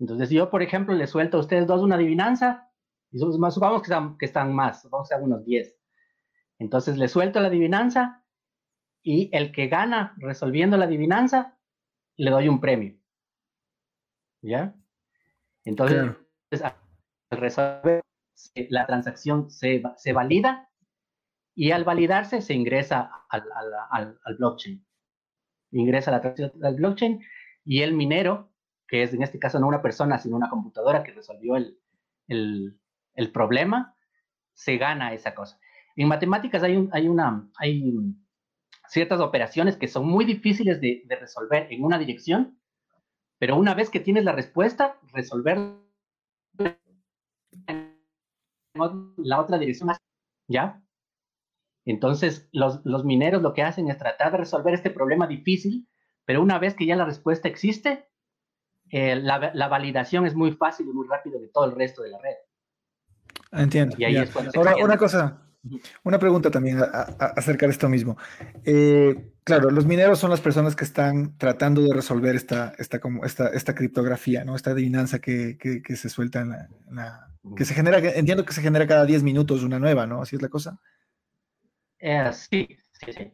Entonces 0.00 0.30
yo, 0.30 0.50
por 0.50 0.62
ejemplo, 0.62 0.94
le 0.94 1.06
suelto 1.06 1.36
a 1.36 1.40
ustedes 1.40 1.66
dos 1.66 1.82
una 1.82 1.94
adivinanza, 1.94 2.70
y 3.10 3.18
supongamos 3.18 3.82
que 3.82 3.86
están, 3.86 4.18
que 4.18 4.24
están 4.24 4.54
más, 4.54 4.88
vamos 4.90 5.12
a 5.12 5.18
unos 5.18 5.44
10. 5.44 5.78
Entonces 6.58 6.96
le 6.96 7.08
suelto 7.08 7.38
la 7.40 7.48
adivinanza 7.48 8.24
y 9.02 9.28
el 9.36 9.52
que 9.52 9.68
gana 9.68 10.14
resolviendo 10.16 10.78
la 10.78 10.86
adivinanza, 10.86 11.58
le 12.16 12.30
doy 12.30 12.48
un 12.48 12.60
premio. 12.60 12.98
¿Ya? 14.40 14.74
Entonces, 15.64 16.16
al 16.62 16.74
resolver, 17.30 18.00
la 18.70 18.86
transacción 18.86 19.50
se, 19.50 19.82
se 19.96 20.12
valida 20.14 20.71
y 21.54 21.70
al 21.70 21.84
validarse 21.84 22.40
se 22.40 22.54
ingresa 22.54 23.10
al, 23.28 23.44
al, 23.90 24.18
al, 24.22 24.36
blockchain. 24.36 24.84
Ingresa 25.72 26.10
la 26.10 26.20
transacción 26.20 26.64
al 26.64 26.74
blockchain 26.76 27.20
y 27.64 27.82
el 27.82 27.94
minero, 27.94 28.52
que 28.86 29.02
es 29.02 29.12
en 29.12 29.22
este 29.22 29.38
caso 29.38 29.58
no 29.58 29.68
una 29.68 29.82
persona, 29.82 30.18
sino 30.18 30.36
una 30.36 30.50
computadora 30.50 31.02
que 31.02 31.12
resolvió 31.12 31.56
el, 31.56 31.78
el, 32.28 32.78
el 33.14 33.32
problema, 33.32 33.94
se 34.54 34.76
gana 34.76 35.12
esa 35.12 35.34
cosa. 35.34 35.58
En 35.96 36.08
matemáticas 36.08 36.62
hay, 36.62 36.76
un, 36.76 36.90
hay, 36.92 37.08
una, 37.08 37.50
hay 37.56 37.94
ciertas 38.88 39.20
operaciones 39.20 39.76
que 39.76 39.88
son 39.88 40.06
muy 40.06 40.24
difíciles 40.24 40.80
de, 40.80 41.02
de 41.04 41.16
resolver 41.16 41.68
en 41.70 41.84
una 41.84 41.98
dirección, 41.98 42.58
pero 43.38 43.56
una 43.56 43.74
vez 43.74 43.90
que 43.90 44.00
tienes 44.00 44.24
la 44.24 44.32
respuesta, 44.32 44.98
resolver 45.12 45.58
en 47.66 47.98
la 49.16 49.40
otra 49.40 49.58
dirección, 49.58 49.90
¿ya? 50.48 50.81
Entonces, 51.84 52.48
los, 52.52 52.80
los, 52.84 53.04
mineros 53.04 53.42
lo 53.42 53.54
que 53.54 53.62
hacen 53.62 53.88
es 53.88 53.98
tratar 53.98 54.32
de 54.32 54.38
resolver 54.38 54.74
este 54.74 54.90
problema 54.90 55.26
difícil, 55.26 55.88
pero 56.24 56.40
una 56.40 56.58
vez 56.58 56.74
que 56.74 56.86
ya 56.86 56.96
la 56.96 57.04
respuesta 57.04 57.48
existe, 57.48 58.08
eh, 58.90 59.16
la, 59.16 59.50
la, 59.54 59.68
validación 59.68 60.26
es 60.26 60.34
muy 60.34 60.52
fácil 60.52 60.86
y 60.88 60.92
muy 60.92 61.08
rápido 61.08 61.40
de 61.40 61.48
todo 61.48 61.64
el 61.64 61.72
resto 61.72 62.02
de 62.02 62.10
la 62.10 62.18
red. 62.18 62.36
Entiendo. 63.52 63.96
Y 63.98 64.04
ahí 64.04 64.16
es 64.16 64.34
Ahora, 64.54 64.76
una 64.76 64.96
cosa, 64.96 65.42
una 66.04 66.18
pregunta 66.18 66.50
también 66.50 66.78
acerca 67.18 67.66
de 67.66 67.72
esto 67.72 67.88
mismo. 67.88 68.16
Eh, 68.64 69.32
claro, 69.44 69.70
los 69.70 69.86
mineros 69.86 70.18
son 70.18 70.30
las 70.30 70.40
personas 70.40 70.74
que 70.74 70.84
están 70.84 71.36
tratando 71.38 71.82
de 71.82 71.94
resolver 71.94 72.34
esta, 72.34 72.72
esta, 72.78 73.00
como 73.00 73.24
esta, 73.24 73.48
esta 73.48 73.74
criptografía, 73.74 74.44
¿no? 74.44 74.56
Esta 74.56 74.72
adivinanza 74.72 75.20
que, 75.20 75.56
que, 75.58 75.82
que 75.82 75.96
se 75.96 76.08
suelta 76.08 76.40
en 76.40 76.50
la, 76.50 76.68
en 76.88 76.94
la, 76.96 77.28
que 77.56 77.64
se 77.64 77.74
genera, 77.74 77.98
entiendo 77.98 78.44
que 78.44 78.52
se 78.52 78.62
genera 78.62 78.86
cada 78.86 79.04
10 79.04 79.22
minutos 79.22 79.62
una 79.62 79.78
nueva, 79.78 80.06
¿no? 80.06 80.22
Así 80.22 80.36
es 80.36 80.42
la 80.42 80.48
cosa. 80.48 80.80
Eh, 82.02 82.30
sí, 82.32 82.68
sí, 82.92 83.12
sí. 83.12 83.32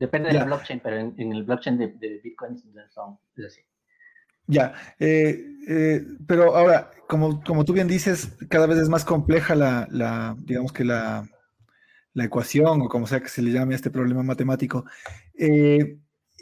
Depende 0.00 0.30
de 0.30 0.34
la 0.34 0.44
blockchain, 0.44 0.80
pero 0.82 0.98
en, 0.98 1.32
el 1.32 1.44
blockchain 1.44 1.78
de, 1.78 2.20
Bitcoin 2.24 2.54
es 2.54 3.44
así. 3.46 3.60
Ya, 4.46 4.74
eh, 4.98 5.46
eh, 5.68 6.04
pero 6.26 6.56
ahora, 6.56 6.90
como, 7.06 7.40
como 7.44 7.64
tú 7.64 7.72
bien 7.72 7.86
dices, 7.86 8.36
cada 8.48 8.66
vez 8.66 8.78
es 8.78 8.88
más 8.88 9.04
compleja 9.04 9.54
la, 9.54 9.86
la 9.90 10.34
digamos 10.40 10.72
que 10.72 10.84
la, 10.84 11.28
la, 12.14 12.24
ecuación 12.24 12.82
o 12.82 12.88
como 12.88 13.06
sea 13.06 13.20
que 13.20 13.28
se 13.28 13.42
le 13.42 13.52
llame 13.52 13.74
a 13.74 13.76
este 13.76 13.90
problema 13.90 14.24
matemático. 14.24 14.84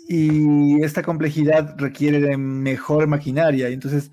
y 0.08 0.82
esta 0.82 1.02
complejidad 1.02 1.75
requiere 1.76 2.20
de 2.20 2.38
mejor 2.38 3.08
maquinaria. 3.08 3.68
Entonces, 3.68 4.10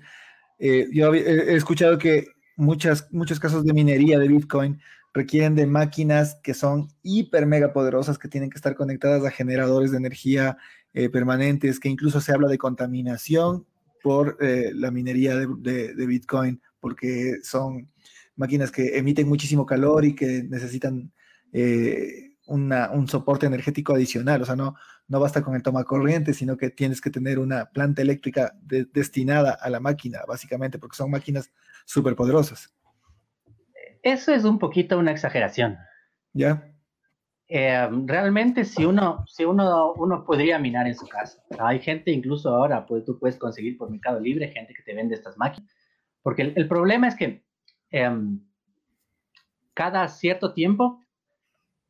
yo 0.58 1.14
he 1.14 1.54
escuchado 1.54 1.96
que 1.96 2.26
muchas, 2.56 3.10
muchos 3.12 3.40
casos 3.40 3.64
de 3.64 3.72
minería 3.72 4.18
de 4.18 4.28
Bitcoin 4.28 4.80
requieren 5.16 5.54
de 5.54 5.66
máquinas 5.66 6.38
que 6.42 6.52
son 6.52 6.88
hiper 7.02 7.46
mega 7.46 7.72
poderosas, 7.72 8.18
que 8.18 8.28
tienen 8.28 8.50
que 8.50 8.56
estar 8.56 8.74
conectadas 8.74 9.24
a 9.24 9.30
generadores 9.30 9.90
de 9.90 9.96
energía 9.96 10.58
eh, 10.92 11.08
permanentes, 11.08 11.80
que 11.80 11.88
incluso 11.88 12.20
se 12.20 12.32
habla 12.32 12.48
de 12.48 12.58
contaminación 12.58 13.66
por 14.02 14.36
eh, 14.40 14.72
la 14.74 14.90
minería 14.90 15.34
de, 15.34 16.06
Bitcoin, 16.06 16.60
porque 16.80 17.38
son 17.42 17.90
máquinas 18.36 18.70
que 18.70 18.98
emiten 18.98 19.26
muchísimo 19.26 19.64
calor 19.64 20.04
y 20.04 20.14
que 20.14 20.42
necesitan 20.42 21.10
eh, 21.50 22.34
un 22.48 23.08
soporte 23.08 23.46
energético 23.46 23.94
adicional, 23.94 24.42
o 24.42 24.44
sea, 24.44 24.54
no, 24.54 24.76
no 25.08 25.18
basta 25.18 25.42
con 25.42 25.56
el 25.56 25.62
toma 25.62 25.82
corriente, 25.82 26.34
sino 26.34 26.56
que 26.56 26.70
tienes 26.70 27.00
que 27.00 27.10
tener 27.10 27.38
una 27.38 27.70
planta 27.70 28.02
eléctrica 28.02 28.54
destinada 28.60 29.52
a 29.52 29.70
la 29.70 29.80
máquina, 29.80 30.20
básicamente, 30.28 30.78
porque 30.78 30.96
son 30.96 31.10
máquinas 31.10 31.50
súper 31.86 32.14
poderosas. 32.14 32.75
Eso 34.06 34.32
es 34.32 34.44
un 34.44 34.60
poquito 34.60 35.00
una 35.00 35.10
exageración. 35.10 35.78
¿Ya? 36.32 36.72
Eh, 37.48 37.88
realmente 38.04 38.64
si 38.64 38.84
uno, 38.84 39.24
si 39.26 39.44
uno, 39.44 39.94
uno 39.94 40.24
podría 40.24 40.60
minar 40.60 40.86
en 40.86 40.94
su 40.94 41.08
casa. 41.08 41.42
Hay 41.58 41.80
gente 41.80 42.12
incluso 42.12 42.50
ahora, 42.50 42.86
pues 42.86 43.04
tú 43.04 43.18
puedes 43.18 43.36
conseguir 43.36 43.76
por 43.76 43.90
Mercado 43.90 44.20
Libre 44.20 44.52
gente 44.52 44.74
que 44.74 44.84
te 44.84 44.94
vende 44.94 45.16
estas 45.16 45.36
máquinas. 45.36 45.68
Porque 46.22 46.42
el, 46.42 46.68
problema 46.68 47.08
es 47.08 47.16
que 47.16 47.44
em, 47.90 48.46
cada 49.74 50.06
cierto 50.06 50.54
tiempo 50.54 51.02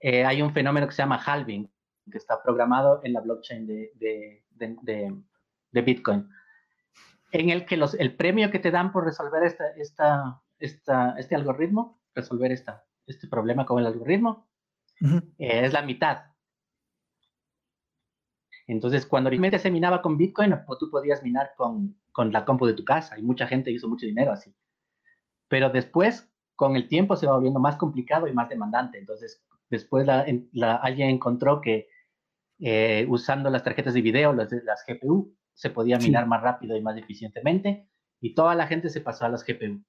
eh, 0.01 0.25
hay 0.25 0.41
un 0.41 0.55
fenómeno 0.55 0.87
que 0.87 0.95
se 0.95 1.03
llama 1.03 1.23
halving, 1.23 1.71
que 2.11 2.17
está 2.17 2.43
programado 2.43 3.03
en 3.05 3.13
la 3.13 3.21
blockchain 3.21 3.67
de, 3.67 3.93
de, 3.95 4.43
de, 5.71 5.83
Bitcoin, 5.83 6.27
en 7.33 7.51
el 7.51 7.67
que 7.67 7.77
los, 7.77 7.93
el 7.93 8.17
premio 8.17 8.51
que 8.51 8.59
te 8.59 8.71
dan 8.71 8.91
por 8.91 9.05
resolver 9.05 9.43
esta, 9.43 9.65
esta, 9.77 10.43
esta, 10.59 11.15
este 11.19 11.35
algoritmo, 11.35 11.96
resolver 12.17 12.51
esta, 12.51 12.85
este 13.07 13.29
problema 13.29 13.65
con 13.65 13.79
el 13.79 13.87
algoritmo, 13.87 14.49
eh, 15.39 15.65
es 15.67 15.73
la 15.73 15.83
mitad. 15.83 16.25
Entonces, 18.67 19.07
cuando 19.07 19.29
originalmente 19.29 19.61
se 19.61 19.71
minaba 19.71 20.03
con 20.03 20.17
Bitcoin, 20.17 20.53
tú 20.81 20.91
podías 20.91 21.23
minar 21.23 21.53
con, 21.57 21.97
con, 22.11 22.33
la 22.33 22.45
compu 22.45 22.67
de 22.67 22.73
tu 22.73 22.85
casa 22.85 23.17
y 23.17 23.23
mucha 23.23 23.47
gente 23.47 23.71
hizo 23.71 23.89
mucho 23.89 24.07
dinero 24.07 24.33
así. 24.33 24.53
Pero 25.49 25.71
después, 25.71 26.29
con 26.57 26.75
el 26.75 26.89
tiempo, 26.89 27.15
se 27.15 27.27
va 27.27 27.35
volviendo 27.35 27.61
más 27.61 27.77
complicado 27.77 28.27
y 28.27 28.33
más 28.33 28.49
demandante. 28.49 28.99
Entonces, 28.99 29.45
después 29.71 30.05
la, 30.05 30.77
alguien 30.77 31.11
encontró 31.11 31.61
que 31.61 31.89
eh, 32.59 33.07
usando 33.09 33.51
las 33.51 33.63
tarjetas 33.63 33.95
de 33.95 34.03
video, 34.03 34.33
las, 34.33 34.51
las 34.51 34.85
GPU, 34.85 35.37
se 35.55 35.71
podía 35.71 35.99
minar 35.99 36.27
más 36.27 36.43
rápido 36.43 36.77
y 36.77 36.83
más 36.83 36.97
eficientemente 36.97 37.89
y 38.21 38.35
toda 38.35 38.55
la 38.55 38.67
gente 38.67 38.91
se 38.91 39.01
pasó 39.01 39.25
a 39.25 39.29
las 39.29 39.45
GPU. 39.45 39.83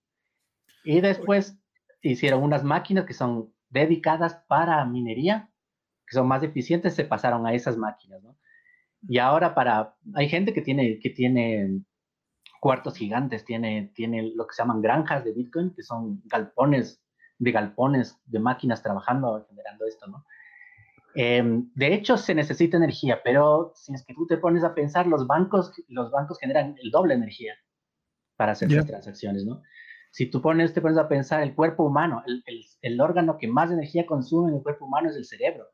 Y 0.84 1.02
después 1.02 1.60
hicieron 2.02 2.44
unas 2.44 2.64
máquinas 2.64 3.06
que 3.06 3.14
son 3.14 3.54
dedicadas 3.70 4.36
para 4.48 4.84
minería, 4.86 5.50
que 6.06 6.16
son 6.16 6.28
más 6.28 6.44
eficientes, 6.44 6.96
se 6.96 7.06
pasaron 7.06 7.46
a 7.46 7.54
esas 7.54 7.78
máquinas, 7.78 8.24
¿no? 8.24 8.38
Y 9.08 9.20
ahora 9.20 9.54
para, 9.54 9.96
hay 10.16 10.30
gente 10.30 10.54
que 10.54 10.62
tiene, 10.62 11.00
que 11.00 11.10
tiene 11.10 11.82
cuartos 12.60 12.96
gigantes, 12.98 13.46
tiene, 13.46 13.92
tiene 13.94 14.32
lo 14.36 14.48
que 14.48 14.56
se 14.56 14.64
llaman 14.64 14.82
granjas 14.82 15.24
de 15.24 15.34
Bitcoin, 15.34 15.74
que 15.74 15.84
son 15.84 16.22
galpones 16.26 17.02
de 17.40 17.52
galpones, 17.52 18.18
de 18.26 18.40
máquinas 18.40 18.82
trabajando, 18.82 19.46
generando 19.48 19.86
esto, 19.86 20.08
¿no? 20.08 20.26
Em, 21.16 21.72
de 21.74 21.94
hecho, 21.94 22.18
se 22.18 22.36
necesita 22.36 22.78
energía, 22.78 23.22
pero 23.24 23.72
si 23.76 23.94
es 23.94 24.04
que 24.06 24.14
tú 24.14 24.28
te 24.28 24.38
pones 24.38 24.64
a 24.64 24.76
pensar, 24.76 25.08
los 25.08 25.26
bancos, 25.26 25.72
los 25.88 26.12
bancos 26.12 26.40
generan 26.40 26.76
el 26.82 26.92
doble 26.92 27.16
energía 27.16 27.56
para 28.36 28.52
hacer 28.52 28.72
las 28.72 28.86
transacciones, 28.86 29.46
¿no? 29.46 29.64
Si 30.12 30.28
tú 30.28 30.42
pones, 30.42 30.74
te 30.74 30.82
pones 30.82 30.98
a 30.98 31.08
pensar 31.08 31.44
el 31.44 31.54
cuerpo 31.54 31.84
humano, 31.84 32.24
el, 32.26 32.44
el, 32.82 33.02
órgano 33.02 33.38
que 33.38 33.48
más 33.48 33.72
energía 33.72 34.06
consume 34.06 34.50
en 34.50 34.58
el 34.58 34.64
cuerpo 34.64 34.86
humano 34.86 35.10
es 35.10 35.16
el 35.16 35.26
cerebro. 35.26 35.66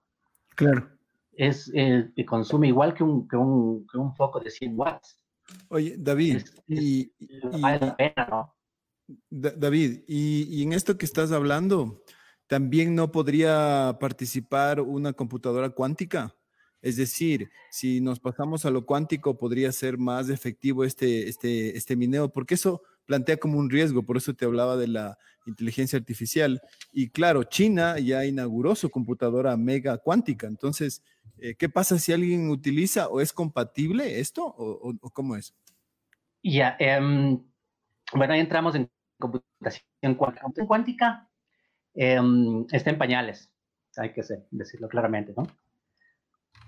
Claro. 0.56 0.90
Es, 1.32 1.72
eh, 1.74 2.12
que 2.16 2.26
consume 2.26 2.68
igual 2.68 2.94
que 2.94 3.04
un, 3.04 3.28
que, 3.28 3.36
un, 3.36 3.88
que 3.88 3.98
un, 3.98 4.16
foco 4.16 4.40
de 4.40 4.50
100 4.50 4.80
watts. 4.80 5.18
Oye, 5.70 5.96
David, 5.98 6.42
y, 6.68 7.12
vale 7.60 7.80
la 7.80 7.96
pena, 7.96 8.28
¿no? 8.30 8.56
David, 9.30 10.04
y, 10.08 10.48
y, 10.50 10.64
en 10.64 10.74
esto 10.74 10.98
que 10.98 11.06
estás 11.06 11.32
hablando, 11.32 12.02
¿también 12.48 12.96
no 12.96 13.12
podría 13.12 13.98
participar 14.00 14.80
una 14.80 15.14
computadora 15.14 15.70
cuántica? 15.70 16.34
Es 16.84 16.98
decir, 16.98 17.50
si 17.72 18.02
nos 18.02 18.20
pasamos 18.20 18.66
a 18.66 18.70
lo 18.70 18.86
cuántico, 18.86 19.38
podría 19.38 19.72
ser 19.72 19.98
más 19.98 20.30
efectivo 20.30 20.84
este, 20.84 21.30
este, 21.30 21.78
este 21.78 21.96
mineo, 21.96 22.28
porque 22.28 22.56
eso 22.56 22.84
plantea 23.06 23.38
como 23.38 23.58
un 23.58 23.70
riesgo, 23.70 24.04
por 24.04 24.18
eso 24.18 24.34
te 24.34 24.46
hablaba 24.46 24.78
de 24.78 24.88
la 24.88 25.18
inteligencia 25.46 25.98
artificial. 26.00 26.62
Y 26.92 27.10
claro, 27.10 27.44
China 27.44 28.00
ya 28.00 28.26
inauguró 28.26 28.76
su 28.76 28.90
computadora 28.90 29.56
mega 29.58 29.98
cuántica, 29.98 30.48
entonces, 30.48 31.04
eh, 31.38 31.56
¿qué 31.56 31.70
pasa 31.70 32.00
si 32.00 32.14
alguien 32.14 32.50
utiliza 32.50 33.08
o 33.10 33.22
es 33.22 33.34
compatible 33.34 34.20
esto 34.20 34.46
o, 34.46 34.94
cómo 35.12 35.36
es? 35.36 35.54
Ya, 36.42 36.76
em, 36.80 37.42
bueno, 38.14 38.34
ahí 38.34 38.40
entramos 38.40 38.76
en 38.76 38.90
computación 39.20 40.16
cuántica. 40.18 40.66
cuántica 40.68 41.30
em, 41.94 42.66
está 42.72 42.90
en 42.90 42.98
pañales, 42.98 43.52
hay 43.98 44.14
que 44.14 44.22
decirlo 44.52 44.88
claramente, 44.90 45.34
¿no? 45.36 45.48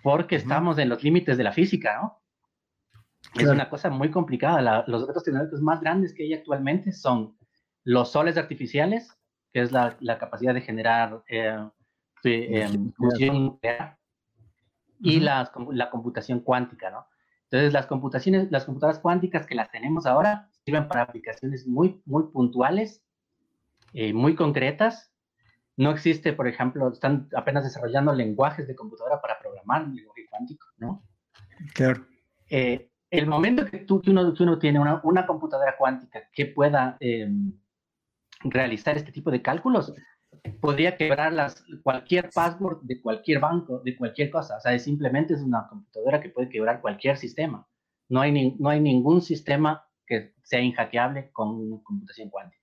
Porque 0.04 0.36
estamos 0.36 0.78
en 0.78 0.90
los 0.90 1.04
límites 1.04 1.38
de 1.38 1.44
la 1.44 1.52
física, 1.52 1.98
¿no? 2.02 2.25
Es 3.34 3.48
una 3.48 3.70
cosa 3.70 3.90
muy 3.90 4.12
complicada. 4.12 4.84
los 4.88 5.08
retos 5.08 5.24
tecnológicos 5.24 5.62
más 5.62 5.82
grandes 5.82 6.14
que 6.14 6.24
hay 6.24 6.34
actualmente 6.34 6.92
son 6.92 7.38
los 7.84 8.12
soles 8.12 8.38
artificiales, 8.38 9.18
que 9.52 9.62
es 9.62 9.72
la, 9.72 9.98
capacidad 10.20 10.54
de 10.54 10.62
generar 10.62 11.24
eh, 11.28 11.68
em, 12.24 12.92
fusión 12.94 13.46
nuclear, 13.46 13.98
y 15.00 15.20
la 15.20 15.52
computación 15.92 16.40
cuántica, 16.40 16.90
¿no? 16.90 17.08
Entonces, 17.56 17.74
las 17.74 17.86
computaciones, 17.86 18.52
las 18.52 18.66
computadoras 18.66 19.00
cuánticas 19.00 19.46
que 19.46 19.56
las 19.56 19.72
tenemos 19.72 20.06
ahora 20.06 20.50
sirven 20.66 20.88
para 20.88 21.04
aplicaciones 21.04 21.68
muy, 21.68 22.02
muy 22.06 22.24
puntuales, 22.32 23.04
eh, 23.94 24.14
muy 24.14 24.36
concretas. 24.36 25.12
No 25.78 25.92
existe, 25.92 26.34
por 26.34 26.48
ejemplo, 26.48 26.92
están 26.92 27.30
apenas 27.36 27.64
desarrollando 27.64 28.14
lenguajes 28.14 28.68
de 28.68 28.76
computadora 28.76 29.22
para 29.22 29.40
programar 29.40 29.84
un 29.84 29.96
lenguaje 29.96 30.26
cuántico, 30.30 30.68
¿no? 30.78 31.04
Claro. 31.74 32.06
Eh, 32.50 32.90
el 33.12 33.28
momento 33.28 33.66
que, 33.66 33.80
tú, 33.80 34.02
que, 34.02 34.12
uno, 34.12 34.34
uno 34.38 34.60
tiene 34.60 34.80
una, 34.80 35.00
una, 35.04 35.26
computadora 35.26 35.76
cuántica 35.78 36.30
que 36.34 36.48
pueda 36.48 36.98
em, 37.00 37.54
realizar 38.44 38.98
este 38.98 39.12
tipo 39.12 39.32
de 39.32 39.42
cálculos, 39.42 39.94
podría 40.60 40.98
quebrar 40.98 41.34
las, 41.34 41.64
cualquier 41.84 42.30
password 42.30 42.82
de 42.84 43.02
cualquier 43.02 43.40
banco, 43.40 43.82
de 43.84 43.96
cualquier 43.96 44.30
cosa. 44.30 44.58
O 44.58 44.60
sea, 44.60 44.78
simplemente 44.80 45.34
es 45.34 45.42
una 45.42 45.68
computadora 45.68 46.22
que 46.22 46.30
puede 46.30 46.50
quebrar 46.50 46.82
cualquier 46.82 47.18
sistema. 47.18 47.68
No 48.10 48.22
hay, 48.22 48.56
no 48.60 48.70
hay 48.70 48.80
ningún 48.80 49.22
sistema 49.22 49.88
que 50.06 50.34
sea 50.44 50.60
inhackeable 50.60 51.32
con 51.32 51.82
computación 51.84 52.30
cuántica. 52.30 52.62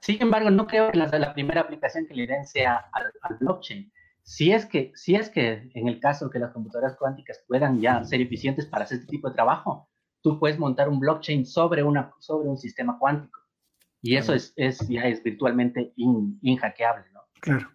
Sin 0.00 0.22
embargo, 0.22 0.50
no 0.50 0.66
creo 0.66 0.90
que 0.90 0.98
la, 0.98 1.06
la 1.06 1.34
primera 1.34 1.62
aplicación 1.62 2.06
que 2.06 2.14
le 2.14 2.26
den 2.26 2.46
sea 2.46 2.88
al, 2.92 3.12
blockchain. 3.40 3.92
Si 4.26 4.50
es, 4.50 4.66
que, 4.66 4.90
si 4.96 5.14
es 5.14 5.30
que 5.30 5.70
en 5.74 5.86
el 5.86 6.00
caso 6.00 6.28
que 6.30 6.40
las 6.40 6.52
computadoras 6.52 6.96
cuánticas 6.96 7.44
puedan 7.46 7.80
ya 7.80 8.02
ser 8.02 8.20
eficientes 8.20 8.66
para 8.66 8.82
hacer 8.82 8.98
este 8.98 9.10
tipo 9.10 9.28
de 9.28 9.34
trabajo, 9.36 9.88
tú 10.20 10.40
puedes 10.40 10.58
montar 10.58 10.88
un 10.88 10.98
blockchain 10.98 11.46
sobre, 11.46 11.84
una, 11.84 12.12
sobre 12.18 12.48
un 12.48 12.58
sistema 12.58 12.98
cuántico. 12.98 13.38
Y 14.02 14.16
eso 14.16 14.34
es, 14.34 14.52
es, 14.56 14.80
ya 14.88 15.02
es 15.02 15.22
virtualmente 15.22 15.92
in, 15.94 16.40
inhackeable, 16.42 17.04
¿no? 17.14 17.20
Claro. 17.40 17.70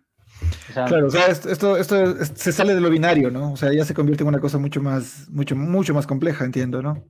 claro, 0.73 1.07
o 1.07 1.09
sea, 1.09 1.27
esto, 1.27 1.77
esto, 1.77 2.25
se 2.25 2.51
sale 2.51 2.75
de 2.75 2.81
lo 2.81 2.89
binario, 2.89 3.31
¿no? 3.31 3.53
O 3.53 3.57
sea, 3.57 3.71
ya 3.73 3.85
se 3.85 3.93
convierte 3.93 4.23
en 4.23 4.27
una 4.27 4.41
cosa 4.41 4.57
mucho 4.57 4.81
más, 4.81 5.29
mucho, 5.29 5.55
mucho 5.55 5.93
más 5.93 6.05
compleja, 6.05 6.43
entiendo, 6.43 6.81
¿no? 6.81 7.01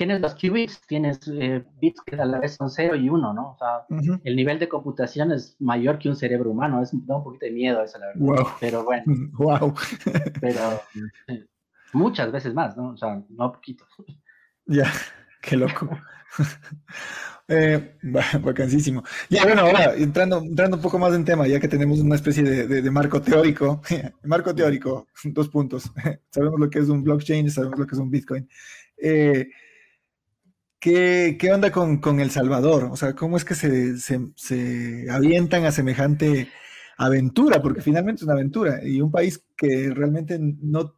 Tienes 0.00 0.22
los 0.22 0.34
qubits, 0.34 0.80
tienes 0.86 1.20
eh, 1.28 1.62
bits 1.78 2.00
que 2.06 2.16
a 2.16 2.24
la 2.24 2.38
vez 2.38 2.54
son 2.54 2.70
0 2.70 2.96
y 2.96 3.10
1, 3.10 3.34
¿no? 3.34 3.50
O 3.50 3.56
sea, 3.58 3.84
el 4.24 4.34
nivel 4.34 4.58
de 4.58 4.66
computación 4.66 5.30
es 5.30 5.56
mayor 5.58 5.98
que 5.98 6.08
un 6.08 6.16
cerebro 6.16 6.52
humano, 6.52 6.82
es, 6.82 6.88
da 7.06 7.16
un 7.16 7.22
poquito 7.22 7.44
de 7.44 7.52
miedo 7.52 7.84
eso, 7.84 7.98
la 7.98 8.06
verdad. 8.06 8.20
Wow. 8.22 8.46
Pero 8.60 8.82
bueno. 8.82 9.04
Wow. 9.34 9.74
pero 10.40 10.80
eh, 11.28 11.44
muchas 11.92 12.32
veces 12.32 12.54
más, 12.54 12.78
¿no? 12.78 12.92
O 12.92 12.96
sea, 12.96 13.22
no 13.28 13.52
poquito. 13.52 13.84
Ya, 14.64 14.90
qué 15.42 15.58
loco. 15.58 15.90
Eh, 17.52 17.96
vacancísimo. 18.40 19.02
Ya, 19.28 19.42
bueno, 19.42 19.62
ahora 19.62 19.94
entrando, 19.96 20.38
entrando 20.38 20.76
un 20.76 20.82
poco 20.82 21.00
más 21.00 21.12
en 21.14 21.24
tema, 21.24 21.48
ya 21.48 21.58
que 21.58 21.66
tenemos 21.66 21.98
una 21.98 22.14
especie 22.14 22.44
de, 22.44 22.90
marco 22.92 23.20
teórico. 23.20 23.82
marco 24.22 24.54
teórico, 24.54 25.08
dos 25.24 25.48
puntos. 25.48 25.90
sabemos 26.30 26.60
lo 26.60 26.70
que 26.70 26.78
es 26.78 26.88
un 26.88 27.02
blockchain, 27.02 27.50
sabemos 27.50 27.80
lo 27.80 27.86
que 27.88 27.96
es 27.96 28.00
un 28.00 28.08
Bitcoin. 28.08 28.48
Eh, 28.96 29.48
¿qué, 30.80 31.50
onda 31.52 31.70
con, 31.70 32.20
El 32.20 32.30
Salvador? 32.30 32.84
O 32.90 32.96
sea, 32.96 33.14
¿cómo 33.14 33.36
es 33.36 33.44
que 33.44 33.54
se, 33.54 33.96
se 33.98 35.06
avientan 35.10 35.64
a 35.64 35.72
semejante 35.72 36.48
aventura? 36.96 37.62
Porque 37.62 37.82
finalmente 37.82 38.20
es 38.20 38.24
una 38.24 38.34
aventura 38.34 38.80
y 38.84 39.00
un 39.00 39.10
país 39.10 39.44
que 39.56 39.90
realmente 39.90 40.38
no 40.40 40.94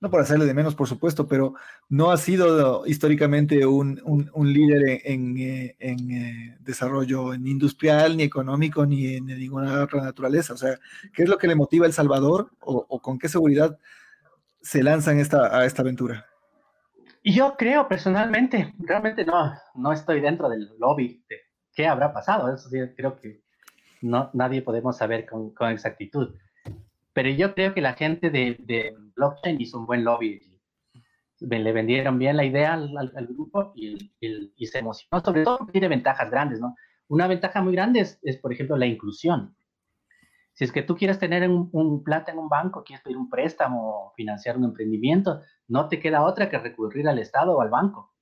no 0.00 0.10
por 0.10 0.20
hacerle 0.20 0.44
de 0.44 0.54
menos, 0.54 0.74
por 0.74 0.88
supuesto, 0.88 1.26
pero 1.26 1.54
no 1.88 2.10
ha 2.10 2.16
sido 2.18 2.86
históricamente 2.86 3.64
un, 3.64 3.98
líder 4.34 5.00
en, 5.04 5.38
eh, 5.38 5.76
eh, 5.78 6.56
desarrollo 6.60 7.36
ni 7.36 7.50
industrial, 7.50 8.16
ni 8.16 8.24
económico, 8.24 8.84
ni 8.84 9.14
en 9.14 9.26
ninguna 9.26 9.82
otra 9.82 10.02
naturaleza. 10.02 10.52
O 10.52 10.56
sea, 10.56 10.78
¿qué 11.14 11.22
es 11.22 11.28
lo 11.28 11.38
que 11.38 11.48
le 11.48 11.54
motiva 11.54 11.86
a 11.86 11.88
El 11.88 11.94
Salvador 11.94 12.50
o, 12.60 13.00
con 13.00 13.18
qué 13.18 13.28
seguridad 13.28 13.78
se 14.60 14.82
lanzan 14.82 15.18
esta, 15.18 15.56
a 15.56 15.64
esta 15.64 15.82
aventura? 15.82 16.26
Yo 17.28 17.56
creo 17.56 17.88
personalmente, 17.88 18.72
realmente 18.78 19.24
no, 19.24 19.52
no 19.74 19.92
estoy 19.92 20.20
dentro 20.20 20.48
del 20.48 20.70
lobby 20.78 21.24
de 21.28 21.40
qué 21.74 21.88
habrá 21.88 22.12
pasado. 22.12 22.54
Eso 22.54 22.68
sí, 22.68 22.78
creo 22.96 23.16
que 23.16 23.42
no, 24.00 24.30
nadie 24.32 24.62
podemos 24.62 24.96
saber 24.96 25.26
con, 25.26 25.52
con 25.52 25.70
exactitud. 25.70 26.36
Pero 27.12 27.28
yo 27.30 27.52
creo 27.52 27.74
que 27.74 27.80
la 27.80 27.94
gente 27.94 28.30
de, 28.30 28.94
blockchain 29.16 29.60
hizo 29.60 29.80
un 29.80 29.86
buen 29.86 30.04
lobby. 30.04 30.40
Le 31.40 31.72
vendieron 31.72 32.16
bien 32.16 32.36
la 32.36 32.44
idea 32.44 32.74
al, 32.74 33.26
grupo 33.26 33.72
y, 33.74 34.12
y, 34.20 34.66
se 34.66 34.78
emocionó, 34.78 35.20
sobre 35.20 35.42
todo 35.42 35.58
porque 35.58 35.72
tiene 35.72 35.88
ventajas 35.88 36.30
grandes, 36.30 36.60
¿no? 36.60 36.76
Una 37.08 37.26
ventaja 37.26 37.60
muy 37.60 37.72
grande 37.72 38.00
es, 38.00 38.20
es 38.22 38.36
por 38.36 38.52
ejemplo, 38.52 38.76
la 38.76 38.86
inclusión. 38.86 39.55
Si 40.56 40.64
es 40.64 40.72
que 40.72 40.82
tú 40.82 40.96
quieres 40.96 41.18
tener 41.18 41.46
un, 41.50 42.02
plata 42.02 42.32
en 42.32 42.38
un 42.38 42.48
banco, 42.48 42.82
quieres 42.82 43.04
pedir 43.04 43.18
un 43.18 43.28
préstamo 43.28 43.90
o 43.90 44.12
financiar 44.16 44.56
un 44.56 44.64
emprendimiento, 44.64 45.42
no 45.68 45.86
te 45.86 46.00
queda 46.00 46.24
otra 46.24 46.48
que 46.48 46.58
recurrir 46.58 47.06
al 47.08 47.18
Estado 47.18 47.54
o 47.54 47.60
al 47.60 47.68
banco. 47.68 48.14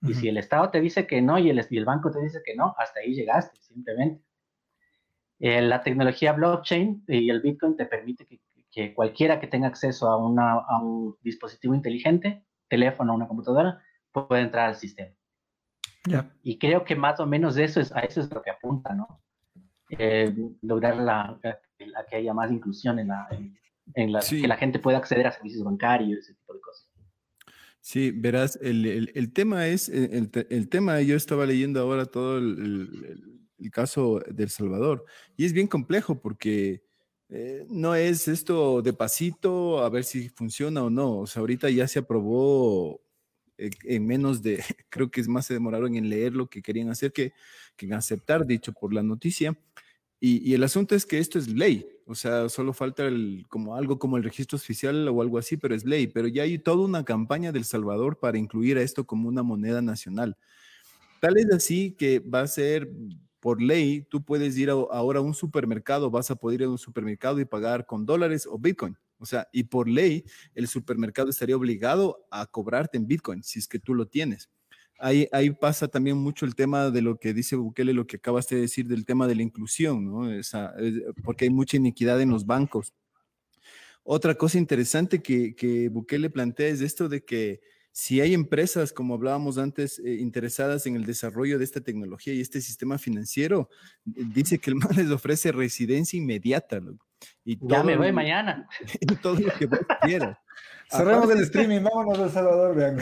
Y 0.00 0.14
si 0.14 0.28
el 0.28 0.36
Estado 0.36 0.70
te 0.70 0.80
dice 0.80 1.08
que 1.08 1.20
no 1.20 1.38
y 1.38 1.50
el, 1.50 1.66
y 1.68 1.78
el 1.78 1.84
banco 1.84 2.12
te 2.12 2.20
dice 2.20 2.40
que 2.44 2.54
no, 2.54 2.72
hasta 2.78 3.00
ahí 3.00 3.14
llegaste, 3.14 3.60
simplemente. 3.60 4.22
Eh, 5.40 5.60
la 5.60 5.82
tecnología 5.82 6.32
blockchain 6.32 7.04
y 7.08 7.30
el 7.30 7.40
Bitcoin 7.40 7.76
te 7.76 7.86
permite 7.86 8.26
que, 8.26 8.40
que 8.70 8.94
cualquiera 8.94 9.40
que 9.40 9.48
tenga 9.48 9.66
acceso 9.66 10.08
a, 10.08 10.24
una, 10.24 10.52
a, 10.52 10.80
un 10.80 11.16
dispositivo 11.20 11.74
inteligente, 11.74 12.44
teléfono 12.68 13.12
o 13.12 13.16
una 13.16 13.26
computadora, 13.26 13.82
pueda 14.12 14.40
entrar 14.40 14.68
al 14.68 14.76
sistema. 14.76 15.12
Y 16.44 16.58
creo 16.60 16.84
que 16.84 16.94
más 16.94 17.18
o 17.18 17.26
menos 17.26 17.56
eso 17.56 17.80
es, 17.80 17.90
a 17.90 18.00
eso 18.00 18.20
es 18.20 18.32
lo 18.32 18.40
que 18.40 18.50
apunta, 18.50 18.94
¿no? 18.94 19.20
Eh, 19.98 20.34
lograr 20.62 20.96
la, 20.96 21.38
que 22.08 22.16
haya 22.16 22.34
más 22.34 22.50
inclusión 22.50 22.98
en 22.98 23.08
la, 23.08 23.28
en, 23.94 24.12
la 24.12 24.20
que 24.20 24.48
la 24.48 24.56
gente 24.56 24.78
pueda 24.78 24.98
acceder 24.98 25.26
a 25.26 25.32
servicios 25.32 25.64
bancarios, 25.64 26.20
ese 26.20 26.34
tipo 26.34 26.54
de 26.54 26.60
cosas. 26.60 26.88
Sí, 27.80 28.12
verás, 28.12 28.58
el, 28.62 28.86
el, 28.86 29.12
el 29.14 29.32
tema 29.32 29.66
es, 29.66 29.88
el, 29.88 30.30
el, 30.50 30.68
tema, 30.68 31.00
yo 31.00 31.16
estaba 31.16 31.46
leyendo 31.46 31.80
ahora 31.80 32.06
todo 32.06 32.38
el, 32.38 33.40
caso 33.72 34.20
del 34.28 34.50
Salvador 34.50 35.04
y 35.36 35.44
es 35.44 35.52
bien 35.52 35.68
complejo 35.68 36.20
porque 36.20 36.82
eh, 37.28 37.64
no 37.68 37.94
es 37.94 38.26
esto 38.26 38.82
de 38.82 38.92
pasito 38.92 39.82
a 39.84 39.88
ver 39.88 40.04
si 40.04 40.28
funciona 40.28 40.82
o 40.82 40.90
no. 40.90 41.18
O 41.18 41.26
sea, 41.26 41.40
ahorita 41.40 41.70
ya 41.70 41.88
se 41.88 42.00
aprobó 42.00 43.00
eh, 43.58 43.70
en 43.84 44.06
menos 44.06 44.42
de, 44.42 44.62
creo 44.90 45.10
que 45.10 45.20
es 45.20 45.28
más 45.28 45.46
se 45.46 45.54
demoraron 45.54 45.94
en 45.96 46.08
leer 46.08 46.34
lo 46.34 46.48
que 46.48 46.62
querían 46.62 46.90
hacer 46.90 47.12
que, 47.12 47.32
que 47.76 47.86
en 47.86 47.94
aceptar, 47.94 48.46
dicho 48.46 48.72
por 48.72 48.92
la 48.92 49.02
noticia. 49.02 49.56
Y, 50.24 50.54
el 50.54 50.62
asunto 50.62 50.94
es 50.94 51.04
que 51.04 51.18
esto 51.18 51.36
es 51.36 51.48
ley, 51.48 51.84
o 52.06 52.14
sea, 52.14 52.48
solo 52.48 52.72
falta 52.72 53.10
como 53.48 53.74
algo 53.74 53.98
como 53.98 54.16
el 54.16 54.22
registro 54.22 54.54
oficial 54.54 55.08
o 55.08 55.20
algo 55.20 55.36
así, 55.36 55.56
pero 55.56 55.74
es 55.74 55.84
ley. 55.84 56.06
Pero 56.06 56.28
ya 56.28 56.44
hay 56.44 56.60
toda 56.60 56.84
una 56.84 57.04
campaña 57.04 57.50
del 57.50 57.64
Salvador 57.64 58.20
para 58.20 58.38
incluir 58.38 58.78
a 58.78 58.82
esto 58.82 59.04
como 59.04 59.28
una 59.28 59.42
moneda 59.42 59.82
nacional. 59.82 60.36
Tal 61.18 61.38
es 61.38 61.50
así 61.52 61.96
que 61.98 62.20
va 62.20 62.42
a 62.42 62.46
ser 62.46 62.88
por 63.40 63.60
ley, 63.60 64.02
tú 64.02 64.24
puedes 64.24 64.56
ir 64.56 64.70
ahora 64.70 65.18
a 65.18 65.22
un 65.22 65.34
supermercado, 65.34 66.08
vas 66.08 66.30
a 66.30 66.36
poder 66.36 66.60
ir 66.60 66.66
a 66.68 66.70
un 66.70 66.78
supermercado 66.78 67.40
y 67.40 67.44
pagar 67.44 67.84
con 67.84 68.06
dólares 68.06 68.46
o 68.48 68.60
Bitcoin. 68.60 68.96
O 69.18 69.26
sea, 69.26 69.48
y 69.52 69.64
por 69.64 69.88
ley, 69.88 70.24
el 70.54 70.68
supermercado 70.68 71.30
estaría 71.30 71.56
obligado 71.56 72.28
a 72.30 72.46
cobrarte 72.46 72.96
en 72.96 73.08
Bitcoin 73.08 73.42
si 73.42 73.58
es 73.58 73.66
que 73.66 73.80
tú 73.80 73.92
lo 73.92 74.06
tienes. 74.06 74.48
Ahí, 75.04 75.50
pasa 75.50 75.88
también 75.88 76.16
mucho 76.16 76.46
el 76.46 76.54
tema 76.54 76.90
de 76.90 77.02
lo 77.02 77.18
que 77.18 77.34
dice 77.34 77.56
Bukele, 77.56 77.92
lo 77.92 78.06
que 78.06 78.18
acabaste 78.18 78.54
de 78.54 78.60
decir 78.60 78.86
del 78.86 79.04
tema 79.04 79.26
de 79.26 79.34
la 79.34 79.42
inclusión, 79.42 80.04
¿no? 80.04 80.32
Esa, 80.32 80.72
porque 81.24 81.46
hay 81.46 81.50
mucha 81.50 81.76
iniquidad 81.76 82.20
en 82.20 82.30
los 82.30 82.46
bancos. 82.46 82.94
Otra 84.04 84.36
cosa 84.36 84.58
interesante 84.58 85.20
que, 85.20 85.56
que 85.56 85.88
Bukele 85.88 86.30
plantea 86.30 86.68
es 86.68 86.80
esto 86.80 87.08
de 87.08 87.24
que 87.24 87.60
si 87.90 88.20
hay 88.20 88.32
empresas, 88.32 88.92
como 88.92 89.14
hablábamos 89.14 89.58
antes, 89.58 89.98
eh, 89.98 90.14
interesadas 90.20 90.86
en 90.86 90.94
el 90.94 91.04
desarrollo 91.04 91.58
de 91.58 91.64
esta 91.64 91.80
tecnología 91.80 92.32
y 92.32 92.40
este 92.40 92.60
sistema 92.60 92.96
financiero, 92.96 93.68
dice 94.04 94.58
que 94.58 94.70
el 94.70 94.76
MAN 94.76 94.96
les 94.96 95.10
ofrece 95.10 95.50
residencia 95.50 96.16
inmediata. 96.16 96.80
Y 97.44 97.58
ya 97.60 97.82
me 97.82 97.96
voy 97.96 98.12
mañana. 98.12 98.68
todo 99.22 99.38
lo 99.38 99.52
que 99.54 99.66
vos 99.66 99.80
quieras. 100.02 100.38
Cerramos 100.90 101.30
el 101.30 101.40
streaming, 101.40 101.82
vámonos 101.82 102.18
a 102.18 102.24
El 102.24 102.30
Salvador, 102.30 102.76
vean. 102.76 102.98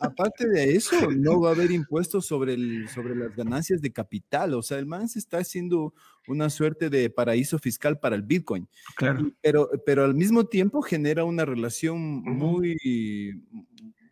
aparte 0.00 0.48
de 0.48 0.74
eso, 0.74 1.10
no 1.10 1.40
va 1.40 1.50
a 1.50 1.52
haber 1.52 1.70
impuestos 1.70 2.26
sobre, 2.26 2.54
el, 2.54 2.88
sobre 2.88 3.14
las 3.14 3.36
ganancias 3.36 3.80
de 3.80 3.92
capital. 3.92 4.54
O 4.54 4.62
sea, 4.62 4.78
el 4.78 4.86
MAN 4.86 5.08
se 5.08 5.18
está 5.18 5.38
haciendo 5.38 5.94
una 6.26 6.50
suerte 6.50 6.90
de 6.90 7.10
paraíso 7.10 7.58
fiscal 7.58 7.98
para 8.00 8.16
el 8.16 8.22
Bitcoin. 8.22 8.68
Claro. 8.96 9.30
Pero, 9.40 9.70
pero 9.84 10.04
al 10.04 10.14
mismo 10.14 10.46
tiempo 10.46 10.82
genera 10.82 11.24
una 11.24 11.44
relación 11.44 12.22
muy, 12.22 13.40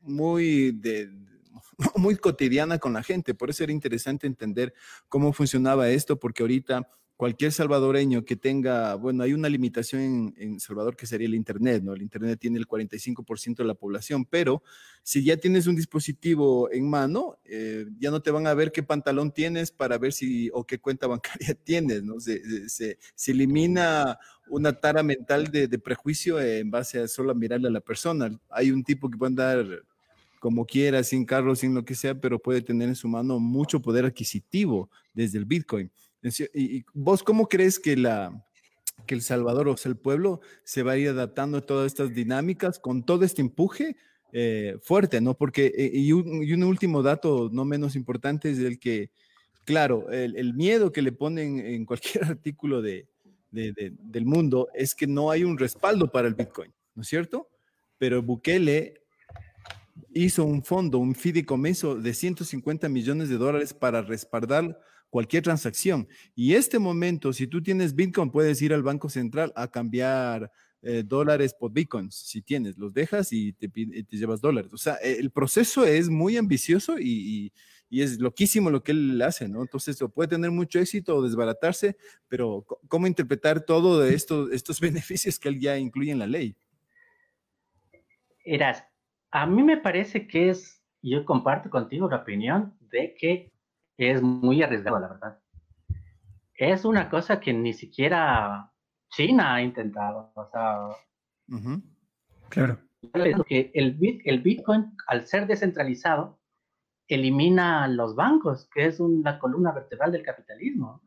muy 0.02 0.72
de, 0.72 1.10
muy 1.96 2.16
cotidiana 2.16 2.78
con 2.78 2.92
la 2.92 3.02
gente. 3.02 3.34
Por 3.34 3.50
eso 3.50 3.64
era 3.64 3.72
interesante 3.72 4.26
entender 4.26 4.74
cómo 5.08 5.32
funcionaba 5.32 5.88
esto, 5.88 6.18
porque 6.18 6.42
ahorita 6.42 6.88
cualquier 7.16 7.52
salvadoreño 7.52 8.24
que 8.24 8.36
tenga, 8.36 8.94
bueno, 8.96 9.22
hay 9.22 9.32
una 9.32 9.48
limitación 9.48 10.34
en, 10.36 10.60
Salvador 10.60 10.96
que 10.96 11.06
sería 11.06 11.28
el 11.28 11.34
Internet, 11.34 11.82
¿no? 11.82 11.92
El 11.92 12.02
Internet 12.02 12.38
tiene 12.40 12.58
el 12.58 12.66
45% 12.66 13.56
de 13.56 13.64
la 13.64 13.74
población, 13.74 14.24
pero 14.24 14.62
si 15.02 15.24
ya 15.24 15.36
tienes 15.36 15.66
un 15.66 15.76
dispositivo 15.76 16.70
en 16.72 16.88
mano, 16.88 17.38
eh, 17.44 17.86
ya 17.98 18.10
no 18.10 18.20
te 18.20 18.30
van 18.30 18.46
a 18.46 18.54
ver 18.54 18.72
qué 18.72 18.82
pantalón 18.82 19.32
tienes 19.32 19.70
para 19.70 19.98
ver 19.98 20.12
si 20.12 20.50
o 20.52 20.64
qué 20.64 20.78
cuenta 20.80 21.06
bancaria 21.06 21.54
tienes, 21.64 22.02
¿no? 22.02 22.18
Se, 22.18 22.68
se, 22.68 22.98
se 23.14 23.32
elimina 23.32 24.18
una 24.48 24.72
tara 24.72 25.02
mental 25.02 25.48
de, 25.48 25.68
de, 25.68 25.78
prejuicio 25.78 26.40
en 26.40 26.70
base 26.70 27.00
a 27.00 27.08
solo 27.08 27.34
mirarle 27.34 27.68
a 27.68 27.72
la 27.72 27.80
persona. 27.80 28.38
Hay 28.50 28.70
un 28.70 28.82
tipo 28.82 29.08
que 29.08 29.16
puede 29.16 29.30
andar 29.30 29.84
como 30.44 30.66
quiera, 30.66 31.02
sin 31.02 31.24
carro, 31.24 31.56
sin 31.56 31.74
lo 31.74 31.86
que 31.86 31.94
sea, 31.94 32.20
pero 32.20 32.38
puede 32.38 32.60
tener 32.60 32.88
en 32.88 32.94
su 32.94 33.08
mano 33.08 33.40
mucho 33.40 33.80
poder 33.80 34.04
adquisitivo 34.04 34.90
desde 35.14 35.38
el 35.38 35.46
Bitcoin. 35.46 35.90
¿Y 36.54 36.84
vos 36.94 37.22
cómo 37.22 37.48
crees 37.48 37.78
que, 37.78 37.96
la, 37.96 38.44
que 39.06 39.14
El 39.14 39.22
Salvador, 39.22 39.68
o 39.68 39.76
sea, 39.76 39.90
el 39.90 39.98
pueblo, 39.98 40.40
se 40.64 40.82
va 40.82 40.92
a 40.92 40.98
ir 40.98 41.08
adaptando 41.08 41.58
a 41.58 41.60
todas 41.66 41.86
estas 41.86 42.14
dinámicas 42.14 42.78
con 42.78 43.04
todo 43.04 43.24
este 43.24 43.42
empuje 43.42 43.96
eh, 44.32 44.78
fuerte, 44.82 45.20
¿no? 45.20 45.34
Porque, 45.34 45.66
eh, 45.76 45.90
y, 45.92 46.12
un, 46.12 46.64
último 46.64 47.02
dato 47.02 47.50
no 47.52 47.64
menos 47.64 47.94
importante 47.94 48.50
es 48.50 48.58
el 48.58 48.78
que, 48.78 49.10
claro, 49.64 50.10
el, 50.10 50.54
miedo 50.54 50.92
que 50.92 51.02
le 51.02 51.12
ponen 51.12 51.58
en 51.58 51.84
cualquier 51.84 52.24
artículo 52.24 52.80
de, 52.80 53.06
del 53.50 54.26
mundo 54.26 54.68
es 54.74 54.94
que 54.94 55.06
no 55.06 55.30
hay 55.30 55.44
un 55.44 55.58
respaldo 55.58 56.10
para 56.10 56.26
el 56.26 56.34
Bitcoin, 56.34 56.72
¿no 56.94 57.02
es 57.02 57.08
cierto? 57.08 57.48
Pero 57.98 58.22
Bukele 58.22 58.94
hizo 60.12 60.44
un 60.44 60.64
fondo, 60.64 60.98
un 60.98 61.14
fideicomiso 61.14 61.94
de 61.94 62.14
150 62.14 62.88
millones 62.88 63.28
de 63.28 63.36
dólares 63.36 63.72
para 63.74 64.02
respaldar 64.02 64.80
cualquier 65.14 65.44
transacción. 65.44 66.08
Y 66.34 66.54
este 66.54 66.80
momento, 66.80 67.32
si 67.32 67.46
tú 67.46 67.62
tienes 67.62 67.94
Bitcoin, 67.94 68.32
puedes 68.32 68.60
ir 68.62 68.74
al 68.74 68.82
Banco 68.82 69.08
Central 69.08 69.52
a 69.54 69.68
cambiar 69.68 70.50
eh, 70.82 71.04
dólares 71.06 71.54
por 71.54 71.72
Bitcoins. 71.72 72.16
Si 72.16 72.42
tienes, 72.42 72.76
los 72.76 72.92
dejas 72.92 73.32
y 73.32 73.52
te, 73.52 73.68
te 73.68 74.16
llevas 74.16 74.40
dólares. 74.40 74.72
O 74.72 74.76
sea, 74.76 74.94
el 74.94 75.30
proceso 75.30 75.84
es 75.84 76.08
muy 76.08 76.36
ambicioso 76.36 76.98
y, 76.98 77.52
y, 77.88 78.02
es 78.02 78.18
loquísimo 78.18 78.70
lo 78.70 78.82
que 78.82 78.90
él 78.90 79.22
hace, 79.22 79.48
¿no? 79.48 79.62
Entonces, 79.62 79.96
puede 80.12 80.30
tener 80.30 80.50
mucho 80.50 80.80
éxito 80.80 81.14
o 81.14 81.22
desbaratarse, 81.22 81.96
pero 82.26 82.66
¿cómo 82.88 83.06
interpretar 83.06 83.64
todo 83.64 84.00
de 84.00 84.16
estos, 84.16 84.50
estos 84.50 84.80
beneficios 84.88 85.38
que 85.38 85.48
él 85.48 85.60
ya 85.60 85.78
incluye 85.78 86.10
en 86.10 86.18
la 86.18 86.26
ley? 86.26 86.56
Eras, 88.44 88.82
a 89.30 89.46
mí 89.46 89.62
me 89.62 89.76
parece 89.76 90.26
que 90.26 90.48
es, 90.48 90.82
yo 91.02 91.24
comparto 91.24 91.70
contigo 91.70 92.10
la 92.10 92.16
opinión 92.16 92.76
de 92.90 93.14
que 93.16 93.53
es 93.96 94.22
muy 94.22 94.62
arriesgado, 94.62 94.98
la 94.98 95.08
verdad. 95.08 95.38
Es 96.54 96.84
una 96.84 97.10
cosa 97.10 97.40
que 97.40 97.52
ni 97.52 97.72
siquiera 97.72 98.72
China 99.10 99.54
ha 99.54 99.62
intentado. 99.62 100.32
O 100.34 100.48
sea, 100.50 100.88
claro. 102.48 102.78
Que 103.46 103.70
el, 103.74 103.96
el 104.24 104.40
Bitcoin, 104.40 104.96
al 105.06 105.26
ser 105.26 105.46
descentralizado, 105.46 106.38
elimina 107.08 107.86
los 107.88 108.14
bancos, 108.14 108.68
que 108.72 108.86
es 108.86 109.00
una 109.00 109.38
columna 109.38 109.72
vertebral 109.72 110.12
del 110.12 110.22
capitalismo. 110.22 111.02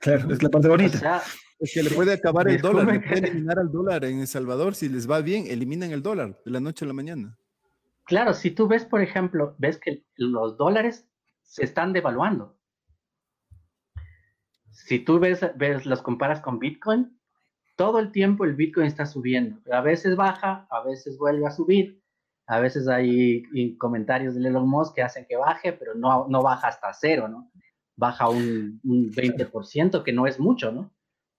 Claro, 0.00 0.32
es 0.32 0.42
la 0.42 0.50
parte 0.50 0.68
bonita. 0.68 1.22
es 1.58 1.72
que 1.72 1.82
le 1.82 1.90
puede 1.90 2.12
acabar 2.12 2.48
el 2.48 2.60
dólar, 2.60 2.86
le 2.86 3.00
puede 3.00 3.28
eliminar 3.28 3.58
al 3.58 3.70
dólar 3.70 4.04
en 4.04 4.20
El 4.20 4.26
Salvador. 4.26 4.74
Si 4.74 4.88
les 4.88 5.10
va 5.10 5.20
bien, 5.20 5.46
eliminan 5.48 5.92
el 5.92 6.02
dólar 6.02 6.38
de 6.44 6.50
la 6.50 6.60
noche 6.60 6.84
a 6.84 6.88
la 6.88 6.94
mañana. 6.94 7.38
Claro, 8.04 8.32
si 8.32 8.50
tú 8.50 8.68
ves, 8.68 8.84
por 8.84 9.00
ejemplo, 9.00 9.54
ves 9.58 9.78
que 9.78 10.04
los 10.16 10.56
dólares 10.56 11.07
se 11.48 11.64
están 11.64 11.92
devaluando. 11.92 12.56
Si 14.70 15.00
tú 15.00 15.18
ves, 15.18 15.40
ves, 15.56 15.86
los 15.86 16.02
comparas 16.02 16.40
con 16.40 16.58
Bitcoin, 16.58 17.18
todo 17.74 17.98
el 17.98 18.12
tiempo 18.12 18.44
el 18.44 18.54
Bitcoin 18.54 18.86
está 18.86 19.06
subiendo. 19.06 19.60
A 19.72 19.80
veces 19.80 20.14
baja, 20.14 20.66
a 20.70 20.82
veces 20.82 21.18
vuelve 21.18 21.46
a 21.46 21.50
subir. 21.50 22.02
A 22.46 22.60
veces 22.60 22.86
hay 22.88 23.44
comentarios 23.76 24.34
de 24.34 24.46
Elon 24.46 24.68
Musk 24.68 24.94
que 24.94 25.02
hacen 25.02 25.26
que 25.28 25.36
baje, 25.36 25.72
pero 25.72 25.94
no, 25.94 26.26
no 26.28 26.42
baja 26.42 26.68
hasta 26.68 26.92
cero, 26.92 27.28
¿no? 27.28 27.50
Baja 27.96 28.28
un, 28.28 28.80
un 28.84 29.10
20%, 29.10 30.02
que 30.02 30.12
no 30.12 30.26
es 30.26 30.38
mucho, 30.38 30.70
¿no? 30.70 30.92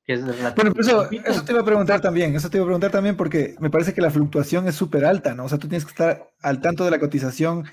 Que 0.06 0.14
es 0.14 0.26
bueno, 0.56 0.74
eso, 0.78 1.10
eso 1.12 1.44
te 1.44 1.52
iba 1.52 1.62
a 1.62 1.66
preguntar 1.66 2.02
también, 2.02 2.36
eso 2.36 2.50
te 2.50 2.58
iba 2.58 2.64
a 2.64 2.68
preguntar 2.68 2.92
también 2.92 3.16
porque 3.16 3.56
me 3.60 3.70
parece 3.70 3.94
que 3.94 4.02
la 4.02 4.12
fluctuación 4.12 4.68
es 4.68 4.76
súper 4.76 5.06
alta, 5.06 5.36
¿no? 5.36 5.46
O 5.46 5.50
sea, 5.50 5.60
tú 5.60 5.68
tienes 5.68 5.86
que 5.86 5.92
estar 5.92 6.32
al 6.42 6.62
tanto 6.62 6.84
de 6.84 6.92
la 6.92 7.00
cotización 7.00 7.66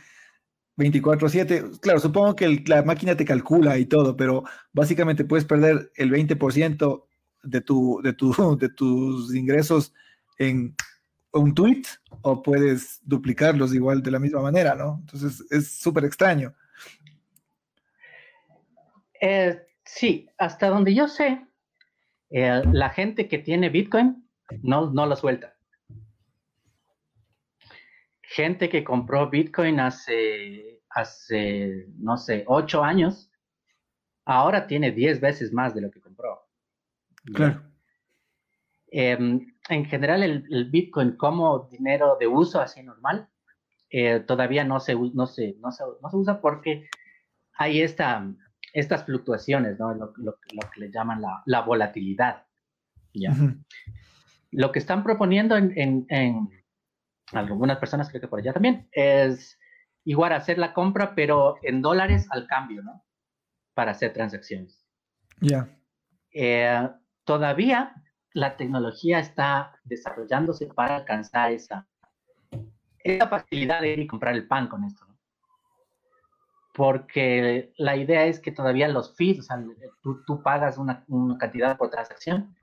24/7, 0.76 1.80
claro, 1.80 2.00
supongo 2.00 2.36
que 2.36 2.62
la 2.66 2.82
máquina 2.82 3.16
te 3.16 3.24
calcula 3.24 3.78
y 3.78 3.86
todo, 3.86 4.16
pero 4.16 4.44
básicamente 4.72 5.24
puedes 5.24 5.46
perder 5.46 5.90
el 5.96 6.10
20% 6.10 7.06
de, 7.42 7.60
tu, 7.60 8.00
de, 8.02 8.12
tu, 8.12 8.32
de 8.60 8.68
tus 8.68 9.34
ingresos 9.34 9.94
en 10.38 10.74
un 11.32 11.54
tweet 11.54 11.82
o 12.22 12.42
puedes 12.42 13.00
duplicarlos 13.04 13.74
igual 13.74 14.02
de 14.02 14.10
la 14.10 14.18
misma 14.18 14.40
manera, 14.40 14.74
¿no? 14.74 14.98
Entonces 15.00 15.44
es 15.50 15.78
súper 15.78 16.04
extraño. 16.04 16.54
Eh, 19.20 19.62
sí, 19.84 20.28
hasta 20.38 20.68
donde 20.68 20.94
yo 20.94 21.08
sé, 21.08 21.46
eh, 22.30 22.62
la 22.72 22.90
gente 22.90 23.28
que 23.28 23.38
tiene 23.38 23.70
Bitcoin 23.70 24.28
no, 24.62 24.90
no 24.90 25.06
lo 25.06 25.16
suelta. 25.16 25.55
Gente 28.28 28.68
que 28.68 28.84
compró 28.84 29.30
Bitcoin 29.30 29.80
hace, 29.80 30.80
hace, 30.90 31.86
no 31.98 32.16
sé, 32.16 32.44
ocho 32.46 32.82
años, 32.82 33.30
ahora 34.24 34.66
tiene 34.66 34.90
diez 34.90 35.20
veces 35.20 35.52
más 35.52 35.74
de 35.74 35.82
lo 35.82 35.90
que 35.90 36.00
compró. 36.00 36.46
Claro. 37.34 37.62
Em, 38.88 39.54
en 39.68 39.84
general, 39.84 40.22
el, 40.22 40.70
Bitcoin 40.70 41.16
como 41.16 41.68
dinero 41.70 42.16
de 42.18 42.26
uso 42.26 42.60
así 42.60 42.82
normal, 42.82 43.28
eh, 43.90 44.20
todavía 44.20 44.64
no 44.64 44.80
se, 44.80 44.94
no, 44.94 45.26
se, 45.26 45.56
no, 45.60 45.70
se, 45.70 45.84
no 46.02 46.10
se 46.10 46.16
usa 46.16 46.40
porque 46.40 46.88
hay 47.58 47.80
esta, 47.80 48.26
estas 48.72 49.04
fluctuaciones, 49.04 49.78
¿no? 49.78 49.94
Lo, 49.94 50.12
lo, 50.16 50.36
que 50.38 50.80
le 50.80 50.90
llaman 50.90 51.22
la, 51.22 51.42
la 51.46 51.62
volatilidad. 51.62 52.44
¿ya? 53.14 53.34
Lo 54.50 54.72
que 54.72 54.78
están 54.78 55.02
proponiendo 55.02 55.56
en, 55.56 55.72
en, 55.76 56.06
en, 56.08 56.48
algunas 57.32 57.78
personas, 57.78 58.08
creo 58.08 58.20
que 58.20 58.28
por 58.28 58.40
allá 58.40 58.52
también, 58.52 58.88
es 58.92 59.58
igual 60.04 60.32
hacer 60.32 60.58
la 60.58 60.72
compra, 60.72 61.14
pero 61.14 61.56
en 61.62 61.82
dólares 61.82 62.28
al 62.30 62.46
cambio, 62.46 62.82
¿no? 62.82 63.04
Para 63.74 63.90
hacer 63.90 64.12
transacciones. 64.12 64.86
Ya. 65.40 65.68
Eh, 66.32 66.88
todavía 67.24 67.94
la 68.32 68.56
tecnología 68.56 69.18
está 69.18 69.80
desarrollándose 69.84 70.66
para 70.66 70.96
alcanzar 70.96 71.52
esa, 71.52 71.88
esa 72.98 73.28
facilidad 73.28 73.80
de 73.80 73.94
ir 73.94 73.98
y 74.00 74.06
comprar 74.06 74.34
el 74.34 74.46
pan 74.46 74.68
con 74.68 74.84
esto. 74.84 75.06
¿no? 75.06 75.16
Porque 76.74 77.72
la 77.78 77.96
idea 77.96 78.26
es 78.26 78.38
que 78.38 78.52
todavía 78.52 78.88
los 78.88 79.16
fees, 79.16 79.38
o 79.38 79.42
sea, 79.42 79.64
tú, 80.02 80.22
tú 80.26 80.42
pagas 80.42 80.76
una, 80.76 81.02
una, 81.08 81.38
cantidad 81.38 81.78
por 81.78 81.88
transacción, 81.88 82.54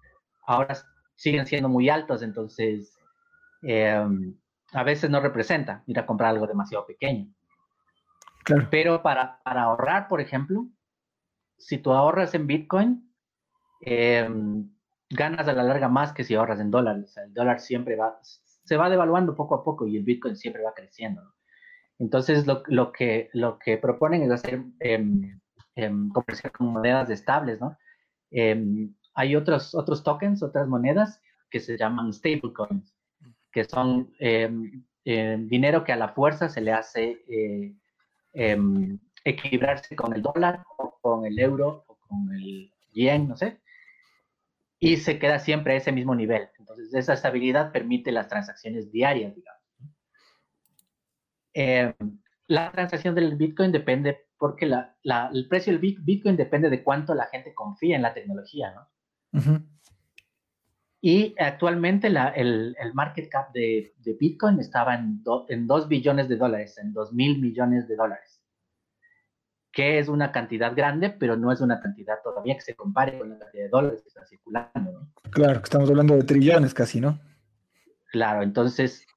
ahora 0.46 0.78
siguen 1.16 1.48
siendo 1.48 1.70
muy 1.70 1.90
altos, 1.90 2.22
entonces 2.22 2.96
eh, 3.64 4.06
a 4.74 4.84
veces 4.84 5.10
no 5.10 5.20
representa 5.20 5.84
ir 5.88 6.00
a 6.00 6.06
comprar 6.06 6.32
algo 6.32 6.48
demasiado 6.48 6.86
pequeño. 6.86 7.28
Claro. 8.44 8.68
Pero 8.70 9.02
para, 9.02 9.42
para 9.44 9.64
ahorrar, 9.64 10.08
por 10.08 10.20
ejemplo, 10.20 10.68
si 11.58 11.78
tú 11.78 11.94
ahorras 11.94 12.34
en 12.34 12.48
Bitcoin, 12.48 13.14
eh, 13.82 14.28
ganas 15.10 15.48
a 15.48 15.54
la 15.54 15.64
larga 15.64 15.88
más 15.88 16.12
que 16.14 16.24
si 16.24 16.36
ahorras 16.36 16.60
en 16.60 16.72
dólares. 16.72 17.16
el 17.18 17.34
dólar 17.34 17.60
siempre 17.60 17.96
va, 17.96 18.20
se 18.22 18.78
va 18.78 18.90
devaluando 18.90 19.36
poco 19.36 19.56
a 19.56 19.64
poco 19.64 19.88
y 19.88 19.98
el 19.98 20.04
Bitcoin 20.04 20.36
siempre 20.36 20.64
va 20.64 20.74
creciendo. 20.74 21.22
Entonces, 22.00 22.46
lo, 22.48 22.64
lo, 22.68 22.92
que, 22.92 23.30
lo 23.34 23.60
que 23.60 23.78
proponen 23.78 24.24
es 24.24 24.32
hacer 24.32 24.64
eh, 24.80 25.06
eh, 25.76 25.92
comerciar 26.14 26.52
con 26.52 26.68
monedas 26.74 27.10
estables, 27.10 27.62
¿no? 27.62 27.78
Hay 29.16 29.36
otros, 29.36 29.76
otros 29.76 30.04
tokens, 30.04 30.42
otras 30.42 30.68
monedas 30.68 31.22
que 31.52 31.60
se 31.60 31.78
llaman 31.78 32.12
stablecoins, 32.12 32.93
que 33.54 33.64
son 33.66 34.12
dinero 35.04 35.84
que 35.84 35.94
a 35.94 35.98
la 35.98 36.10
fuerza 36.10 36.50
se 36.50 36.62
le 36.62 36.74
hace 36.74 37.24
equilibrarse 39.24 39.96
con 39.96 40.14
el 40.14 40.22
dólar 40.22 40.64
o 40.78 40.98
con 41.02 41.26
el 41.26 41.40
euro 41.40 41.86
o 41.88 41.98
con 41.98 42.34
el 42.34 42.72
yen, 42.94 43.30
no 43.30 43.38
sé 43.38 43.62
y 44.84 44.98
se 44.98 45.18
queda 45.18 45.40
siempre 45.40 45.74
a 45.74 45.78
ese 45.78 45.94
mismo 45.94 46.14
nivel. 46.14 46.50
Entonces, 46.60 46.94
esa 46.94 47.14
estabilidad 47.14 47.72
permite 47.72 48.12
las 48.12 48.28
transacciones 48.28 48.92
diarias, 48.92 49.34
digamos. 49.34 49.62
Eh, 51.54 51.94
la 52.48 52.70
transacción 52.70 53.16
del 53.16 53.38
Bitcoin 53.38 53.72
depende, 53.72 54.26
porque 54.38 54.66
la, 54.66 54.98
el 55.32 55.48
precio 55.48 55.72
del 55.72 55.96
Bitcoin 56.02 56.36
depende 56.36 56.70
de 56.70 56.84
cuánto 56.84 57.16
la 57.16 57.28
gente 57.28 57.54
confía 57.54 57.96
en 57.96 58.02
la 58.02 58.14
tecnología, 58.14 58.74
¿no? 58.74 59.40
Uh. 59.40 59.73
Y 61.06 61.36
actualmente 61.38 62.10
la, 62.10 62.30
el, 62.30 62.78
el, 62.80 62.94
market 62.94 63.28
cap 63.30 63.52
de, 63.52 63.94
de 63.98 64.14
Bitcoin 64.14 64.60
estaba 64.60 64.96
en, 64.96 65.22
do, 65.22 65.46
en 65.50 65.68
2 65.68 65.90
billones 65.90 66.30
de 66.30 66.38
dólares, 66.38 66.78
en 66.78 66.94
2 66.94 67.12
mil 67.12 67.42
millones 67.42 67.90
de 67.90 67.98
dólares 67.98 68.34
que 69.74 69.98
es 69.98 70.08
una 70.08 70.32
cantidad 70.32 70.76
grande, 70.76 71.10
pero 71.10 71.36
no 71.36 71.52
es 71.52 71.60
una 71.60 71.82
cantidad 71.82 72.22
todavía 72.24 72.54
que 72.54 72.62
se 72.62 72.76
compare 72.76 73.18
con 73.18 73.32
la 73.32 73.40
cantidad 73.40 73.64
de 73.64 73.70
dólares 73.70 74.02
que 74.04 74.10
está 74.10 74.24
circulando. 74.24 74.92
¿no? 74.92 75.32
Claro, 75.32 75.60
que 75.60 75.64
estamos 75.64 75.90
hablando 75.90 76.16
de 76.16 76.24
trillones 76.24 76.76
casi, 76.76 77.02
¿no? 77.02 77.20
Claro, 78.12 78.44
entonces 78.44 79.08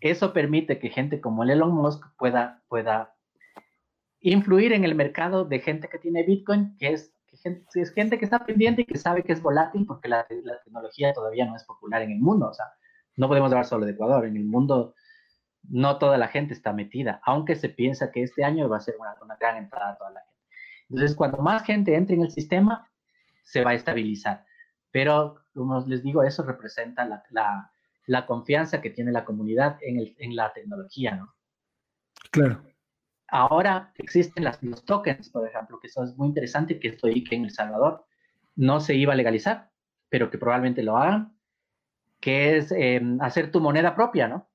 eso 0.00 0.32
permite 0.32 0.78
que 0.78 0.90
gente 0.90 1.20
como 1.20 1.42
Elon 1.42 1.74
Musk 1.74 2.06
pueda, 2.16 2.62
pueda 2.68 3.16
influir 4.20 4.72
en 4.72 4.84
el 4.84 4.94
mercado 4.94 5.44
de 5.44 5.58
gente 5.58 5.88
que 5.88 5.98
tiene 5.98 6.22
Bitcoin, 6.22 6.76
que 6.78 6.92
es, 6.92 7.12
gente, 7.42 7.64
es 7.74 7.92
gente 7.92 8.18
que 8.18 8.24
está 8.24 8.44
pendiente 8.44 8.82
y 8.82 8.84
que 8.84 8.98
sabe 8.98 9.22
que 9.22 9.32
es 9.32 9.42
volátil 9.42 9.86
porque 9.86 10.08
la, 10.08 10.26
la 10.44 10.62
tecnología 10.62 11.12
todavía 11.12 11.46
no 11.46 11.56
es 11.56 11.64
popular 11.64 12.02
en 12.02 12.12
el 12.12 12.20
mundo. 12.20 12.48
O 12.48 12.54
sea, 12.54 12.66
no 13.16 13.28
podemos 13.28 13.50
hablar 13.50 13.66
solo 13.66 13.86
de 13.86 13.92
Ecuador, 13.92 14.26
en 14.26 14.36
el 14.36 14.44
mundo 14.44 14.94
no 15.68 15.98
toda 15.98 16.18
la 16.18 16.28
gente 16.28 16.54
está 16.54 16.72
metida, 16.72 17.20
aunque 17.24 17.56
se 17.56 17.68
piensa 17.68 18.10
que 18.10 18.22
este 18.22 18.44
año 18.44 18.68
va 18.68 18.78
a 18.78 18.80
ser 18.80 18.94
una, 18.98 19.14
una, 19.20 19.36
gran 19.36 19.56
entrada 19.56 19.92
a 19.92 19.98
toda 19.98 20.10
la 20.10 20.20
gente. 20.20 20.38
Entonces, 20.88 21.16
cuando 21.16 21.38
más 21.38 21.64
gente 21.64 21.94
entre 21.94 22.16
en 22.16 22.22
el 22.22 22.30
sistema, 22.30 22.88
se 23.42 23.62
va 23.62 23.72
a 23.72 23.74
estabilizar. 23.74 24.44
Pero, 24.90 25.42
como 25.54 25.84
les 25.86 26.02
digo, 26.02 26.22
eso 26.22 26.42
representa 26.42 27.04
la, 27.04 27.22
la, 27.30 27.72
la 28.06 28.26
confianza 28.26 28.80
que 28.80 28.90
tiene 28.90 29.12
la 29.12 29.24
comunidad 29.24 29.78
en, 29.82 29.98
el, 29.98 30.16
en, 30.18 30.34
la 30.34 30.52
tecnología, 30.52 31.16
¿no? 31.16 31.34
Claro. 32.30 32.62
Ahora 33.28 33.92
existen 33.96 34.44
las, 34.44 34.62
los 34.62 34.84
tokens, 34.84 35.28
por 35.28 35.46
ejemplo, 35.46 35.78
que 35.78 35.88
eso 35.88 36.02
es 36.02 36.16
muy 36.16 36.28
interesante, 36.28 36.80
que 36.80 36.88
estoy 36.88 37.22
que 37.24 37.36
en 37.36 37.44
El 37.44 37.50
Salvador 37.50 38.06
no 38.56 38.80
se 38.80 38.94
iba 38.94 39.12
a 39.12 39.16
legalizar, 39.16 39.70
pero 40.08 40.30
que 40.30 40.38
probablemente 40.38 40.82
lo 40.82 40.96
hagan, 40.96 41.36
que 42.20 42.56
es 42.56 42.72
eh, 42.72 43.00
hacer 43.20 43.52
tu 43.52 43.60
moneda 43.60 43.94
propia, 43.94 44.28
¿no? 44.28 44.48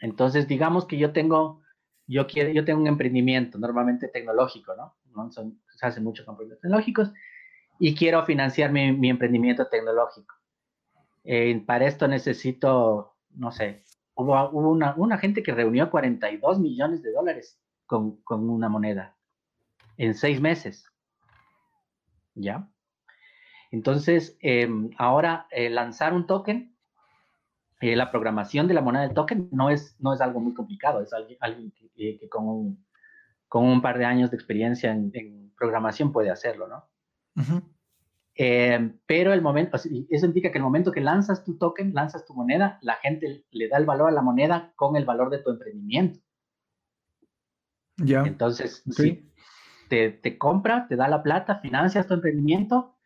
Entonces, 0.00 0.48
digamos 0.48 0.84
que 0.84 0.98
yo 0.98 1.12
tengo, 1.12 1.62
yo 2.06 2.26
quiero, 2.26 2.50
yo 2.50 2.64
tengo 2.64 2.80
un 2.80 2.88
emprendimiento 2.88 3.58
normalmente 3.58 4.08
tecnológico, 4.08 4.74
¿no? 4.76 4.96
¿No? 5.14 5.30
Son, 5.30 5.60
se 5.76 5.86
hace 5.86 6.00
mucho 6.00 6.24
con 6.24 6.36
proyectos 6.36 6.60
tecnológicos 6.60 7.12
y 7.78 7.94
quiero 7.94 8.24
financiar 8.24 8.72
mi, 8.72 8.92
mi 8.92 9.10
emprendimiento 9.10 9.66
tecnológico. 9.68 10.34
Eh, 11.24 11.62
para 11.64 11.86
esto 11.86 12.06
necesito, 12.06 13.16
no 13.30 13.50
sé, 13.50 13.82
hubo, 14.14 14.50
una, 14.50 15.18
gente 15.18 15.42
que 15.42 15.52
reunió 15.52 15.90
42 15.90 16.60
millones 16.60 17.02
de 17.02 17.12
dólares 17.12 17.60
con, 17.86 18.20
una 18.28 18.68
moneda 18.68 19.16
en 19.96 20.14
seis 20.14 20.40
meses. 20.40 20.90
¿Ya? 22.34 22.68
Entonces, 23.70 24.36
eh, 24.40 24.68
ahora 24.98 25.46
eh, 25.50 25.70
lanzar 25.70 26.14
un 26.14 26.26
token 26.26 26.74
eh, 27.84 27.96
la 27.96 28.10
programación 28.10 28.66
de 28.66 28.72
la 28.72 28.80
moneda 28.80 29.02
del 29.02 29.12
token 29.12 29.50
no 29.52 29.68
es, 29.68 29.94
no 29.98 30.14
es 30.14 30.22
algo 30.22 30.40
muy 30.40 30.54
complicado, 30.54 31.02
es 31.02 31.12
alguien, 31.12 31.36
alguien 31.40 31.70
que, 31.72 31.90
eh, 31.96 32.28
con, 32.30 32.78
un, 33.50 33.82
par 33.82 33.98
de 33.98 34.06
años 34.06 34.30
de 34.30 34.36
experiencia 34.36 34.90
en, 34.90 35.52
programación 35.54 36.10
puede 36.10 36.30
hacerlo, 36.30 36.66
¿no? 36.66 36.88
Eh, 38.36 38.92
pero 39.06 39.32
el 39.32 39.42
momento, 39.42 39.76
eso 39.76 40.26
indica 40.26 40.50
que 40.50 40.58
el 40.58 40.64
momento 40.64 40.90
que 40.90 41.00
lanzas 41.00 41.44
tu 41.44 41.56
token, 41.56 41.94
lanzas 41.94 42.24
tu 42.26 42.34
moneda, 42.34 42.78
la 42.82 42.94
gente 42.96 43.44
le 43.50 43.68
da 43.68 43.78
el 43.78 43.86
valor 43.86 44.08
a 44.08 44.12
la 44.12 44.22
moneda 44.22 44.72
con 44.76 44.96
el 44.96 45.04
valor 45.04 45.30
de 45.30 45.38
tu 45.38 45.50
emprendimiento. 45.50 46.20
Ya. 47.96 48.04
Yeah. 48.04 48.26
Entonces, 48.26 48.82
okay. 48.90 49.10
sí, 49.10 49.32
te, 49.88 50.10
te 50.10 50.36
compra, 50.36 50.88
te 50.88 50.96
da 50.96 51.06
la 51.08 51.22
plata, 51.22 51.60
financias 51.60 52.08
tu 52.08 52.14
emprendimiento, 52.14 52.96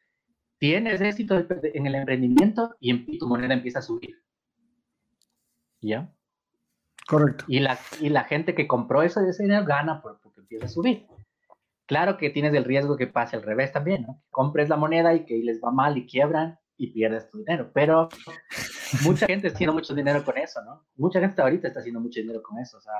tienes 0.58 1.00
éxito 1.00 1.36
en 1.62 1.86
el 1.86 1.94
emprendimiento 1.94 2.76
y 2.80 3.18
tu 3.18 3.28
moneda 3.28 3.54
empieza 3.54 3.80
a 3.80 3.82
subir. 3.82 4.16
¿Ya? 5.80 6.12
Correcto. 7.06 7.44
Y 7.48 7.60
la, 7.60 7.78
y 8.00 8.08
la 8.08 8.24
gente 8.24 8.54
que 8.54 8.66
compró 8.66 9.02
eso 9.02 9.20
ese 9.20 9.42
dinero 9.42 9.64
gana 9.64 10.02
por, 10.02 10.20
porque 10.20 10.40
empieza 10.40 10.66
a 10.66 10.68
subir. 10.68 11.06
Claro 11.88 12.18
que 12.18 12.28
tienes 12.28 12.52
el 12.52 12.64
riesgo 12.64 12.98
que 12.98 13.06
pase 13.06 13.34
al 13.34 13.42
revés 13.42 13.72
también, 13.72 14.02
¿no? 14.02 14.22
Compres 14.30 14.68
la 14.68 14.76
moneda 14.76 15.14
y 15.14 15.24
que 15.24 15.38
les 15.38 15.58
va 15.58 15.70
mal 15.70 15.96
y 15.96 16.06
quiebran 16.06 16.58
y 16.76 16.92
pierdes 16.92 17.30
tu 17.30 17.38
dinero. 17.38 17.70
Pero 17.72 18.10
mucha 19.04 19.24
gente 19.26 19.46
está 19.46 19.56
haciendo 19.56 19.72
mucho 19.72 19.94
dinero 19.94 20.22
con 20.22 20.36
eso, 20.36 20.62
¿no? 20.64 20.86
Mucha 20.96 21.18
gente 21.18 21.40
ahorita 21.40 21.68
está 21.68 21.80
haciendo 21.80 22.00
mucho 22.00 22.20
dinero 22.20 22.42
con 22.42 22.58
eso. 22.58 22.76
O 22.76 22.80
sea, 22.82 22.92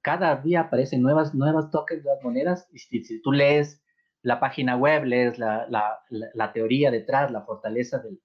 cada 0.00 0.34
día 0.36 0.62
aparecen 0.62 1.02
nuevas, 1.02 1.34
nuevas 1.34 1.70
tokens 1.70 2.04
de 2.04 2.10
las 2.10 2.24
monedas 2.24 2.66
y 2.72 2.78
si, 2.78 3.20
tú 3.20 3.32
lees 3.32 3.84
la 4.22 4.40
página 4.40 4.78
web, 4.78 5.04
lees 5.04 5.38
la, 5.38 6.50
teoría 6.54 6.90
detrás, 6.90 7.30
la 7.30 7.42
fortaleza 7.42 7.98
del, 7.98 8.18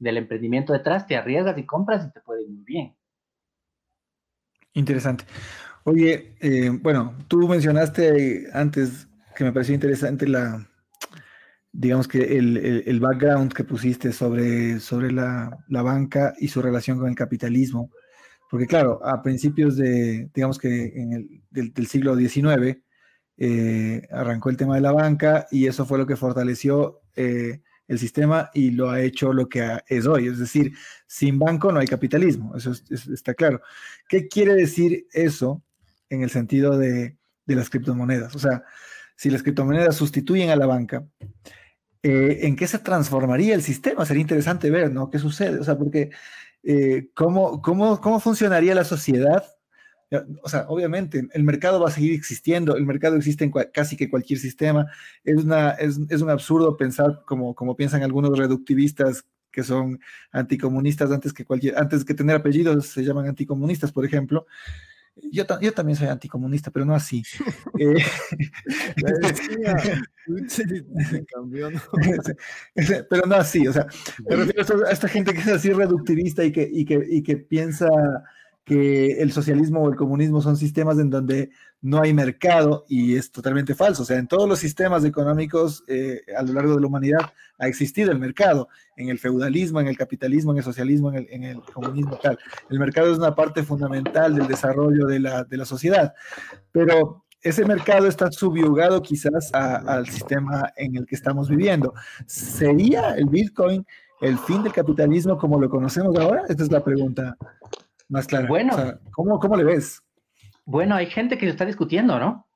del 0.00 0.16
emprendimiento 0.16 0.72
detrás, 0.72 1.06
te 1.06 1.16
arriesgas 1.16 1.56
y 1.56 1.64
compras 1.64 2.04
y 2.04 2.12
te 2.12 2.20
puede 2.22 2.42
ir 2.42 2.50
muy 2.50 2.64
bien. 2.64 2.96
Interesante. 4.72 5.24
Oye, 5.84 6.34
eh, 6.40 6.70
bueno, 6.82 7.14
tú 7.28 7.46
mencionaste 7.46 8.48
antes 8.52 9.08
que 9.38 9.44
me 9.44 9.52
pareció 9.52 9.72
interesante 9.72 10.26
la, 10.26 10.68
digamos 11.70 12.08
que 12.08 12.38
el, 12.38 12.98
background 12.98 13.52
que 13.52 13.62
pusiste 13.62 14.12
sobre, 14.12 14.80
sobre 14.80 15.12
la, 15.12 15.56
banca 15.68 16.34
y 16.40 16.48
su 16.48 16.60
relación 16.60 16.98
con 16.98 17.08
el 17.08 17.14
capitalismo. 17.14 17.92
Porque 18.50 18.66
claro, 18.66 19.00
a 19.06 19.22
principios 19.22 19.76
de, 19.76 20.28
digamos 20.34 20.58
que 20.58 20.86
en 20.86 21.12
el, 21.12 21.42
del, 21.50 21.86
siglo 21.86 22.16
XIX, 22.16 22.78
eh, 23.36 24.08
arrancó 24.10 24.50
el 24.50 24.56
tema 24.56 24.74
de 24.74 24.80
la 24.80 24.90
banca 24.90 25.46
y 25.52 25.68
eso 25.68 25.86
fue 25.86 25.98
lo 25.98 26.06
que 26.06 26.16
fortaleció 26.16 27.02
eh, 27.14 27.60
el 27.86 27.98
sistema 28.00 28.50
y 28.52 28.72
lo 28.72 28.90
ha 28.90 29.00
hecho 29.02 29.32
lo 29.32 29.48
que 29.48 29.78
es 29.86 30.04
hoy. 30.04 30.26
Es 30.26 30.40
decir, 30.40 30.72
sin 31.06 31.38
banco 31.38 31.70
no 31.70 31.78
hay 31.78 31.86
capitalismo, 31.86 32.56
eso, 32.56 32.72
está 32.90 33.34
claro. 33.34 33.62
¿Qué 34.08 34.26
quiere 34.26 34.54
decir 34.54 35.06
eso 35.12 35.62
en 36.10 36.24
el 36.24 36.30
sentido 36.30 36.76
de, 36.76 37.16
las 37.46 37.70
criptomonedas? 37.70 38.34
O 38.34 38.40
sea, 38.40 38.64
si 39.18 39.30
las 39.30 39.42
criptomonedas 39.42 39.96
sustituyen 39.96 40.50
a 40.50 40.56
la 40.56 40.66
banca, 40.66 41.04
eh, 42.04 42.38
¿en 42.42 42.54
qué 42.54 42.68
se 42.68 42.78
transformaría 42.78 43.54
el 43.54 43.62
sistema? 43.62 44.06
Sería 44.06 44.22
interesante 44.22 44.70
ver, 44.70 44.92
¿no? 44.92 45.10
¿Qué 45.10 45.18
sucede? 45.18 45.58
O 45.58 45.64
sea, 45.64 45.76
porque 45.76 46.10
eh, 46.62 47.10
¿cómo, 47.14 47.60
cómo, 47.60 48.00
cómo 48.00 48.20
funcionaría 48.20 48.76
la 48.76 48.84
sociedad 48.84 49.44
o 50.42 50.48
sea, 50.48 50.64
obviamente, 50.68 51.28
el 51.34 51.44
mercado 51.44 51.80
va 51.80 51.88
a 51.88 51.92
seguir 51.92 52.14
existiendo, 52.14 52.76
el 52.76 52.86
mercado 52.86 53.16
existe 53.16 53.44
en 53.44 53.52
casi 53.72 53.94
que 53.94 54.08
cualquier 54.08 54.38
sistema. 54.38 54.86
Es, 55.22 55.44
una, 55.44 55.72
es, 55.72 56.00
es, 56.08 56.22
un 56.22 56.30
absurdo 56.30 56.78
pensar 56.78 57.22
como, 57.26 57.54
como 57.54 57.76
piensan 57.76 58.02
algunos 58.02 58.38
reductivistas 58.38 59.26
que 59.50 59.62
son 59.62 60.00
anticomunistas 60.32 61.10
antes 61.10 61.32
que 61.32 61.44
cualquier, 61.44 61.76
antes 61.76 62.04
que 62.04 62.14
tener 62.14 62.36
apellidos 62.36 62.86
se 62.86 63.02
llaman 63.02 63.26
anticomunistas, 63.26 63.92
por 63.92 64.06
ejemplo. 64.06 64.46
Yo, 65.30 65.44
yo 65.60 65.72
también 65.72 65.96
soy 65.96 66.08
anticomunista, 66.08 66.70
pero 66.70 66.84
no 66.84 66.94
así. 66.94 67.22
eh, 67.78 67.96
pero 73.08 73.26
no 73.26 73.36
así, 73.36 73.66
o 73.66 73.72
sea, 73.72 73.86
me 74.28 74.36
refiero 74.36 74.86
a 74.86 74.90
esta 74.90 75.08
gente 75.08 75.32
que 75.32 75.40
es 75.40 75.48
así 75.48 75.72
reductivista 75.72 76.44
y 76.44 76.52
que, 76.52 76.68
y 76.70 76.84
que, 76.84 77.04
y 77.08 77.22
que 77.22 77.36
piensa 77.36 77.88
que 78.68 79.22
el 79.22 79.32
socialismo 79.32 79.80
o 79.80 79.88
el 79.88 79.96
comunismo 79.96 80.42
son 80.42 80.58
sistemas 80.58 80.98
en 80.98 81.08
donde 81.08 81.50
no 81.80 82.02
hay 82.02 82.12
mercado 82.12 82.84
y 82.86 83.16
es 83.16 83.32
totalmente 83.32 83.74
falso. 83.74 84.02
O 84.02 84.04
sea, 84.04 84.18
en 84.18 84.28
todos 84.28 84.46
los 84.46 84.58
sistemas 84.58 85.06
económicos 85.06 85.84
eh, 85.88 86.20
a 86.36 86.42
lo 86.42 86.52
largo 86.52 86.74
de 86.74 86.82
la 86.82 86.86
humanidad 86.86 87.32
ha 87.58 87.66
existido 87.66 88.12
el 88.12 88.18
mercado, 88.18 88.68
en 88.98 89.08
el 89.08 89.18
feudalismo, 89.18 89.80
en 89.80 89.86
el 89.86 89.96
capitalismo, 89.96 90.52
en 90.52 90.58
el 90.58 90.64
socialismo, 90.64 91.10
en 91.10 91.44
el, 91.44 91.62
comunismo, 91.62 92.18
tal. 92.18 92.38
El 92.68 92.78
mercado 92.78 93.10
es 93.10 93.16
una 93.16 93.34
parte 93.34 93.62
fundamental 93.62 94.34
del 94.34 94.46
desarrollo 94.46 95.06
de 95.06 95.20
la, 95.20 95.44
de 95.44 95.56
la 95.56 95.64
sociedad, 95.64 96.12
pero 96.70 97.24
ese 97.40 97.64
mercado 97.64 98.06
está 98.06 98.30
subyugado 98.30 99.00
quizás 99.00 99.50
al 99.54 100.06
sistema 100.08 100.70
en 100.76 100.96
el 100.96 101.06
que 101.06 101.14
estamos 101.14 101.48
viviendo. 101.48 101.94
¿Sería 102.26 103.14
el 103.14 103.30
Bitcoin 103.30 103.86
el 104.20 104.36
fin 104.36 104.62
del 104.62 104.72
capitalismo 104.72 105.38
como 105.38 105.58
lo 105.58 105.70
conocemos 105.70 106.14
ahora? 106.16 106.42
Esta 106.50 106.64
es 106.64 106.70
la 106.70 106.84
pregunta 106.84 107.34
más 108.08 108.26
claro. 108.26 108.48
Bueno, 108.48 108.98
¿cómo, 109.12 109.56
le 109.56 109.64
ves? 109.64 110.02
Bueno, 110.64 110.94
hay 110.94 111.06
gente 111.06 111.36
que 111.36 111.46
se 111.46 111.50
está 111.50 111.66
discutiendo, 111.66 112.18
¿no? 112.18 112.46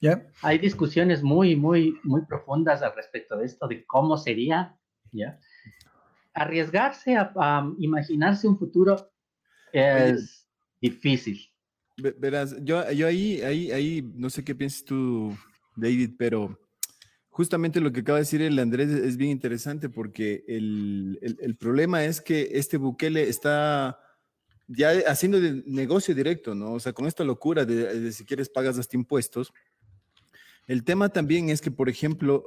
¿Ya? 0.00 0.26
Hay 0.42 0.58
discusiones 0.58 1.22
muy, 1.22 1.54
muy, 1.56 1.98
muy 2.02 2.22
profundas 2.22 2.82
al 2.82 2.94
respecto 2.94 3.36
de 3.36 3.46
esto, 3.46 3.68
de 3.68 3.84
cómo 3.86 4.16
sería, 4.16 4.76
¿ya? 5.12 5.38
Arriesgarse 6.34 7.16
a, 7.16 7.72
imaginarse 7.78 8.48
un 8.48 8.58
futuro 8.58 9.12
es 9.72 10.48
difícil. 10.80 11.40
Verás, 11.96 12.56
yo, 12.62 12.90
yo 12.90 13.06
ahí, 13.06 13.42
ahí, 13.42 13.70
ahí, 13.70 14.12
no 14.14 14.30
sé 14.30 14.42
qué 14.42 14.54
piensas 14.54 14.84
tú, 14.84 15.36
David, 15.76 16.12
pero 16.18 16.58
justamente 17.28 17.80
lo 17.80 17.92
que 17.92 18.00
acaba 18.00 18.18
de 18.18 18.22
decir 18.22 18.42
el 18.42 18.58
Andrés 18.58 18.88
es 18.88 19.16
bien 19.16 19.30
interesante 19.30 19.88
porque 19.88 20.44
el, 20.48 21.18
el 21.22 21.56
problema 21.56 22.04
es 22.04 22.20
que 22.20 22.48
este 22.52 22.76
Bukele 22.76 23.28
está 23.28 23.98
ya 24.76 24.90
haciendo 25.06 25.40
de 25.40 25.62
negocio 25.66 26.14
directo, 26.14 26.54
¿no? 26.54 26.74
O 26.74 26.80
sea, 26.80 26.92
con 26.92 27.06
esta 27.06 27.24
locura 27.24 27.64
de, 27.64 28.12
si 28.12 28.24
quieres 28.24 28.48
pagas 28.48 28.78
hasta 28.78 28.96
impuestos. 28.96 29.52
El 30.66 30.84
tema 30.84 31.08
también 31.08 31.50
es 31.50 31.60
que, 31.60 31.70
por 31.70 31.88
ejemplo, 31.88 32.44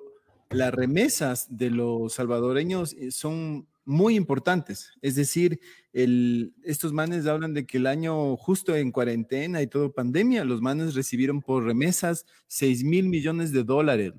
las 0.49 0.73
remesas 0.73 1.47
de 1.49 1.69
los 1.69 2.13
salvadoreños 2.13 2.93
eh, 2.93 3.11
son 3.11 3.67
muy 3.83 4.15
importantes. 4.15 4.91
Es 5.01 5.15
decir, 5.15 5.59
el, 5.93 6.53
estos 6.63 6.91
manes 6.91 7.27
hablan 7.27 7.53
de 7.53 7.65
que 7.65 7.77
el 7.77 7.87
año 7.87 8.35
justo 8.37 8.75
en 8.75 8.91
cuarentena 8.91 9.61
y 9.61 9.67
todo 9.67 9.93
pandemia, 9.93 10.43
los 10.43 10.61
manes 10.61 10.95
recibieron 10.95 11.41
por 11.41 11.63
remesas 11.63 12.25
6 12.47 12.83
mil 12.83 13.09
millones 13.09 13.51
de 13.51 13.63
dólares. 13.63 14.13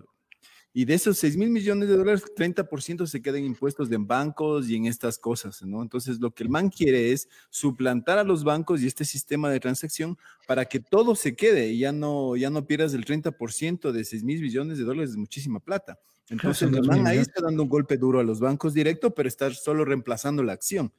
Y 0.79 0.85
de 0.85 0.93
esos 0.93 1.17
6 1.17 1.39
mil 1.39 1.49
millones 1.49 1.89
de 1.89 1.97
dólares, 1.97 2.23
30% 2.37 3.07
se 3.07 3.23
quedan 3.23 3.43
impuestos 3.43 3.91
en 3.91 4.07
bancos 4.07 4.69
y 4.69 4.77
en 4.77 4.85
estas 4.85 5.17
cosas, 5.17 5.63
¿no? 5.63 5.81
Entonces, 5.81 6.21
lo 6.21 6.33
que 6.33 6.43
el 6.43 6.51
man 6.51 6.69
quiere 6.69 7.13
es 7.13 7.31
suplantar 7.49 8.19
a 8.19 8.25
los 8.25 8.45
bancos 8.45 8.83
y 8.83 8.87
este 8.87 9.07
sistema 9.07 9.49
de 9.49 9.59
transacción 9.59 10.19
para 10.47 10.67
que 10.67 10.79
todo 10.79 11.15
se 11.15 11.35
quede 11.35 11.71
y 11.71 11.79
ya 11.79 11.93
no, 11.93 12.37
ya 12.37 12.51
no 12.51 12.67
pierdas 12.67 12.93
el 12.93 13.07
30% 13.07 13.91
de 13.91 14.05
6 14.05 14.23
mil 14.23 14.43
millones 14.43 14.77
de 14.77 14.85
dólares, 14.85 15.13
es 15.13 15.17
muchísima 15.17 15.61
plata. 15.61 15.99
Entonces, 16.29 16.71
el 16.71 16.83
man 16.83 17.07
ahí 17.07 17.21
está 17.21 17.41
dando 17.41 17.63
un 17.63 17.71
golpe 17.71 17.97
duro 17.97 18.21
a 18.21 18.23
los 18.23 18.39
bancos 18.39 18.75
directo, 18.75 19.15
pero 19.15 19.31
está 19.31 19.51
solo 19.55 19.83
reemplazando 19.83 20.43
la 20.43 20.53
acción. 20.53 20.93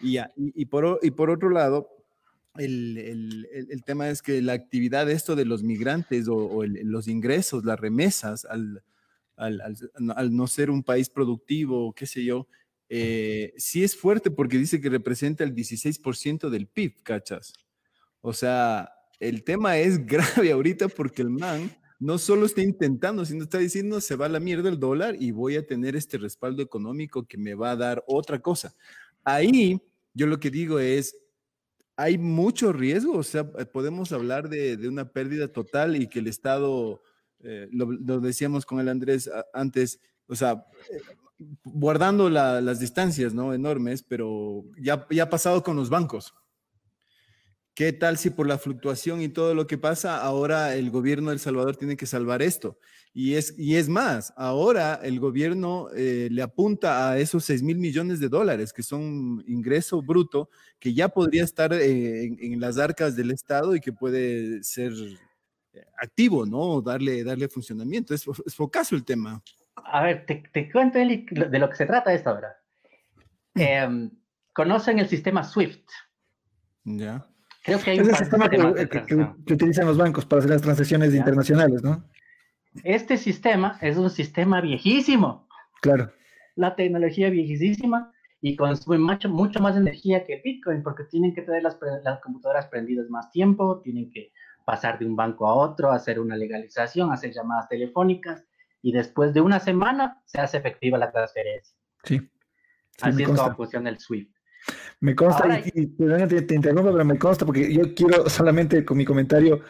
Y, 0.00 0.18
y, 0.34 0.64
por, 0.64 0.98
y 1.02 1.12
por 1.12 1.30
otro 1.30 1.50
lado, 1.50 1.88
el, 2.56 2.98
el, 2.98 3.48
el, 3.70 3.84
tema 3.84 4.08
es 4.08 4.22
que 4.22 4.42
la 4.42 4.54
actividad 4.54 5.06
de 5.06 5.12
esto 5.12 5.36
de 5.36 5.44
los 5.44 5.62
migrantes 5.62 6.26
o, 6.26 6.34
o 6.34 6.64
los 6.66 7.06
ingresos, 7.06 7.64
las 7.64 7.78
remesas 7.78 8.44
al, 8.44 8.82
al, 9.40 10.34
no 10.34 10.46
ser 10.46 10.70
un 10.70 10.82
país 10.82 11.08
productivo, 11.08 11.92
qué 11.94 12.06
sé 12.06 12.24
yo, 12.24 12.46
eh, 12.88 13.54
sí 13.56 13.82
es 13.82 13.96
fuerte 13.96 14.30
porque 14.30 14.58
dice 14.58 14.80
que 14.80 14.90
representa 14.90 15.44
el 15.44 15.54
16% 15.54 16.50
del 16.50 16.66
PIB, 16.66 17.02
¿cachas? 17.02 17.52
O 18.20 18.32
sea, 18.32 18.92
el 19.18 19.42
tema 19.44 19.78
es 19.78 20.04
grave 20.06 20.52
ahorita 20.52 20.88
porque 20.88 21.22
el 21.22 21.30
man 21.30 21.70
no 21.98 22.18
solo 22.18 22.46
está 22.46 22.62
intentando, 22.62 23.24
sino 23.24 23.44
está 23.44 23.58
diciendo 23.58 24.00
se 24.00 24.16
va 24.16 24.26
a 24.26 24.30
la 24.30 24.40
mierda 24.40 24.68
el 24.68 24.80
dólar 24.80 25.16
y 25.18 25.30
voy 25.30 25.56
a 25.56 25.66
tener 25.66 25.96
este 25.96 26.18
respaldo 26.18 26.62
económico 26.62 27.26
que 27.26 27.38
me 27.38 27.54
va 27.54 27.72
a 27.72 27.76
dar 27.76 28.04
otra 28.06 28.40
cosa. 28.40 28.74
Ahí 29.24 29.80
yo 30.12 30.26
lo 30.26 30.40
que 30.40 30.50
digo 30.50 30.78
es, 30.78 31.16
hay 31.96 32.18
mucho 32.18 32.72
riesgo, 32.72 33.12
o 33.12 33.22
sea, 33.22 33.50
podemos 33.50 34.12
hablar 34.12 34.48
de, 34.48 34.76
de 34.76 34.88
una 34.88 35.12
pérdida 35.12 35.48
total 35.48 35.96
y 35.96 36.08
que 36.08 36.20
el 36.20 36.26
Estado 36.26 37.02
eh, 37.44 37.68
lo, 37.72 38.20
decíamos 38.20 38.66
con 38.66 38.80
el 38.80 38.88
Andrés 38.88 39.30
antes, 39.52 40.00
o 40.26 40.34
sea, 40.34 40.64
guardando 41.64 42.28
las 42.28 42.80
distancias, 42.80 43.34
¿no? 43.34 43.54
Enormes, 43.54 44.02
pero 44.02 44.64
ya, 44.78 45.06
ya 45.10 45.24
ha 45.24 45.30
pasado 45.30 45.62
con 45.62 45.76
los 45.76 45.88
bancos. 45.88 46.34
¿Qué 47.74 47.92
tal 47.94 48.18
si 48.18 48.28
por 48.28 48.46
la 48.46 48.58
fluctuación 48.58 49.22
y 49.22 49.28
todo 49.28 49.54
lo 49.54 49.66
que 49.66 49.78
pasa, 49.78 50.20
ahora 50.20 50.74
el 50.74 50.90
gobierno 50.90 51.30
de 51.30 51.34
El 51.34 51.40
Salvador 51.40 51.76
tiene 51.76 51.96
que 51.96 52.04
salvar 52.04 52.42
esto? 52.42 52.78
Y 53.14 53.34
es, 53.34 53.54
y 53.58 53.76
es 53.76 53.88
más, 53.88 54.34
ahora 54.36 55.00
el 55.02 55.18
gobierno 55.18 55.88
eh, 55.96 56.28
le 56.30 56.42
apunta 56.42 57.10
a 57.10 57.18
esos 57.18 57.44
6 57.44 57.62
mil 57.62 57.78
millones 57.78 58.20
de 58.20 58.28
dólares, 58.28 58.72
que 58.72 58.82
son 58.82 59.42
ingreso 59.46 60.02
bruto, 60.02 60.50
que 60.78 60.92
ya 60.92 61.08
podría 61.08 61.42
estar 61.42 61.72
eh, 61.72 62.24
en, 62.24 62.38
en, 62.40 62.60
las 62.60 62.76
arcas 62.76 63.16
del 63.16 63.30
Estado 63.30 63.74
y 63.74 63.80
que 63.80 63.92
puede 63.92 64.62
ser 64.62 64.92
activo, 65.98 66.46
¿no? 66.46 66.80
Darle, 66.80 67.24
darle 67.24 67.48
funcionamiento. 67.48 68.14
Es, 68.14 68.26
es 68.46 68.54
focazo 68.54 68.96
el 68.96 69.04
tema. 69.04 69.42
A 69.76 70.02
ver, 70.02 70.26
te, 70.26 70.42
te 70.52 70.70
cuento 70.70 70.98
de 70.98 71.58
lo 71.58 71.70
que 71.70 71.76
se 71.76 71.86
trata 71.86 72.12
esto 72.12 72.30
ahora. 72.30 72.56
Em, 73.54 74.10
¿Conocen 74.52 74.98
el 74.98 75.08
sistema 75.08 75.42
SWIFT? 75.42 75.88
Ya. 76.84 77.26
Creo 77.64 77.80
que 77.80 77.90
hay 77.90 77.98
es 77.98 78.04
un 78.04 78.10
el 78.10 78.16
sistema 78.16 78.48
que, 78.48 79.52
utilizan 79.52 79.86
los 79.86 79.98
bancos 79.98 80.24
para 80.24 80.38
hacer 80.38 80.50
las 80.50 80.62
transacciones 80.62 81.14
internacionales, 81.14 81.82
¿no? 81.82 82.04
Este 82.84 83.16
sistema 83.16 83.78
es 83.82 83.96
un 83.96 84.08
sistema 84.08 84.60
viejísimo. 84.60 85.48
Claro. 85.82 86.12
La 86.56 86.74
tecnología 86.74 87.28
viejísima 87.28 88.12
y 88.40 88.56
consume 88.56 88.98
mucho, 88.98 89.28
mucho 89.28 89.60
más 89.60 89.76
energía 89.76 90.24
que 90.24 90.34
el 90.34 90.42
Bitcoin 90.42 90.82
porque 90.82 91.04
tienen 91.04 91.34
que 91.34 91.42
tener 91.42 91.62
las, 91.62 91.76
las 92.04 92.20
computadoras 92.20 92.66
prendidas 92.68 93.08
más 93.10 93.30
tiempo, 93.30 93.80
tienen 93.82 94.10
que 94.10 94.32
pasar 94.64 94.98
de 94.98 95.06
un 95.06 95.16
banco 95.16 95.46
a 95.46 95.54
otro, 95.54 95.90
hacer 95.90 96.20
una 96.20 96.36
legalización, 96.36 97.12
hacer 97.12 97.32
llamadas 97.32 97.68
telefónicas 97.68 98.44
y 98.82 98.92
después 98.92 99.34
de 99.34 99.40
una 99.40 99.60
semana 99.60 100.22
se 100.24 100.40
hace 100.40 100.58
efectiva 100.58 100.98
la 100.98 101.10
transferencia. 101.10 101.76
Sí. 102.04 102.20
Así 103.02 103.22
es 103.22 103.28
como 103.28 103.54
funciona 103.56 103.90
el 103.90 103.98
SWIFT. 103.98 104.30
Me 105.00 105.14
consta, 105.14 105.60
y, 105.74 105.86
te, 105.86 106.42
te, 106.42 106.54
interrumpo, 106.54 106.92
pero 106.92 107.04
me 107.04 107.18
consta 107.18 107.46
porque 107.46 107.72
yo 107.72 107.94
quiero 107.94 108.28
solamente 108.28 108.84
con 108.84 108.98
mi 108.98 109.06
comentario 109.06 109.62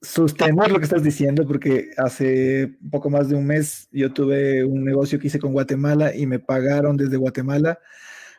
sostener 0.00 0.70
lo 0.70 0.78
que 0.78 0.84
estás 0.84 1.02
diciendo, 1.02 1.46
porque 1.46 1.90
hace 1.98 2.78
poco 2.90 3.10
más 3.10 3.28
de 3.28 3.36
un 3.36 3.46
mes 3.46 3.88
yo 3.90 4.12
tuve 4.12 4.64
un 4.64 4.84
negocio 4.84 5.18
que 5.18 5.26
hice 5.26 5.38
con 5.38 5.52
Guatemala 5.52 6.14
y 6.14 6.26
me 6.26 6.38
pagaron 6.38 6.96
desde 6.96 7.16
Guatemala 7.16 7.78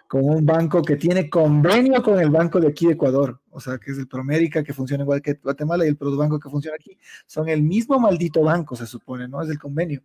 con 0.10 0.26
un 0.26 0.44
banco 0.44 0.82
que 0.82 0.96
tiene 0.96 1.30
convenio 1.30 2.02
con 2.02 2.20
el 2.20 2.32
banco 2.32 2.60
de 2.60 2.68
aquí 2.70 2.88
de 2.88 2.94
Ecuador, 2.94 3.40
o 3.52 3.60
sea, 3.60 3.78
que 3.78 3.92
es 3.92 4.00
el 4.00 4.08
Promérica, 4.08 4.64
que 4.64 4.74
funciona 4.74 5.04
igual 5.04 5.22
que 5.22 5.36
Guatemala, 5.36 5.86
y 5.86 5.90
el 5.90 5.98
Produbanco 5.98 6.40
que 6.40 6.50
funciona 6.50 6.78
aquí, 6.80 6.98
son 7.28 7.48
el 7.48 7.62
mismo 7.62 8.00
maldito 8.00 8.42
banco, 8.42 8.76
se 8.76 8.88
supone, 8.88 9.28
¿no? 9.28 9.40
Es 9.44 9.52
el 9.52 9.60
convenio. 9.60 10.02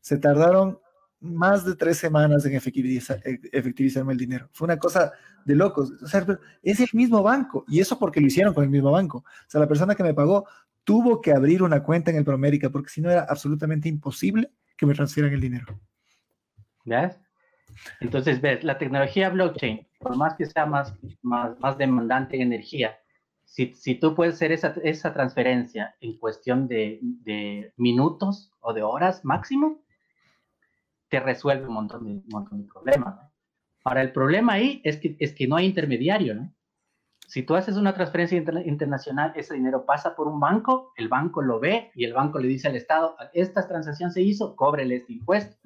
Se 0.00 0.16
tardaron 0.16 0.78
más 1.20 1.66
de 1.66 1.76
tres 1.76 1.98
semanas 1.98 2.46
en 2.46 2.54
efectivizar, 2.54 3.20
efectivizarme 3.22 4.14
el 4.14 4.18
dinero. 4.18 4.48
Fue 4.50 4.64
una 4.64 4.78
cosa 4.78 5.12
de 5.44 5.54
locos. 5.54 5.92
O 6.02 6.06
sea, 6.06 6.26
es 6.62 6.80
el 6.80 6.88
mismo 6.94 7.22
banco. 7.22 7.66
Y 7.68 7.80
eso 7.80 7.98
porque 7.98 8.22
lo 8.22 8.28
hicieron 8.28 8.54
con 8.54 8.64
el 8.64 8.70
mismo 8.70 8.92
banco. 8.92 9.18
O 9.18 9.46
sea, 9.46 9.60
la 9.60 9.68
persona 9.68 9.94
que 9.94 10.02
me 10.02 10.14
pagó 10.14 10.46
tuvo 10.84 11.20
que 11.20 11.32
abrir 11.32 11.62
una 11.62 11.82
cuenta 11.82 12.10
en 12.10 12.16
el 12.16 12.24
Promérica 12.24 12.70
porque 12.70 12.88
si 12.88 13.02
no 13.02 13.10
era 13.10 13.26
absolutamente 13.28 13.90
imposible 13.90 14.52
que 14.74 14.86
me 14.86 14.94
transfieran 14.94 15.34
el 15.34 15.40
dinero. 15.40 15.78
¿Ves? 16.86 17.18
Entonces, 18.00 18.40
ves, 18.40 18.64
la 18.64 18.78
tecnología 18.78 19.30
blockchain, 19.30 19.86
por 19.98 20.16
más 20.16 20.34
que 20.34 20.46
sea 20.46 20.66
más, 20.66 20.94
más, 21.22 21.58
más 21.60 21.78
demandante 21.78 22.36
en 22.36 22.42
energía, 22.42 22.96
si, 23.44 23.74
si 23.74 23.94
tú 23.94 24.14
puedes 24.14 24.34
hacer 24.34 24.52
esa, 24.52 24.74
esa 24.82 25.12
transferencia 25.12 25.94
en 26.00 26.18
cuestión 26.18 26.66
de, 26.66 26.98
de, 27.02 27.72
minutos 27.76 28.50
o 28.60 28.72
de 28.72 28.82
horas 28.82 29.24
máximo, 29.24 29.82
te 31.08 31.20
resuelve 31.20 31.66
un 31.66 31.74
montón 31.74 32.04
de, 32.04 32.22
montón 32.28 32.62
de 32.62 32.72
problemas. 32.72 33.14
¿no? 33.14 33.32
Ahora, 33.84 34.02
el 34.02 34.12
problema 34.12 34.54
ahí 34.54 34.80
es 34.82 34.96
que, 34.96 35.16
es 35.20 35.34
que 35.34 35.46
no 35.46 35.56
hay 35.56 35.66
intermediario, 35.66 36.34
¿no? 36.34 36.52
Si 37.26 37.42
tú 37.42 37.54
haces 37.54 37.76
una 37.76 37.94
transferencia 37.94 38.36
inter 38.36 38.66
internacional, 38.66 39.32
ese 39.34 39.54
dinero 39.54 39.86
pasa 39.86 40.14
por 40.14 40.28
un 40.28 40.38
banco, 40.38 40.92
el 40.96 41.08
banco 41.08 41.40
lo 41.40 41.58
ve 41.58 41.90
y 41.94 42.04
el 42.04 42.12
banco 42.12 42.38
le 42.38 42.48
dice 42.48 42.68
al 42.68 42.76
Estado, 42.76 43.16
esta 43.32 43.66
transacción 43.66 44.12
se 44.12 44.22
hizo, 44.22 44.54
cóbrele 44.56 44.96
este 44.96 45.14
impuesto. 45.14 45.56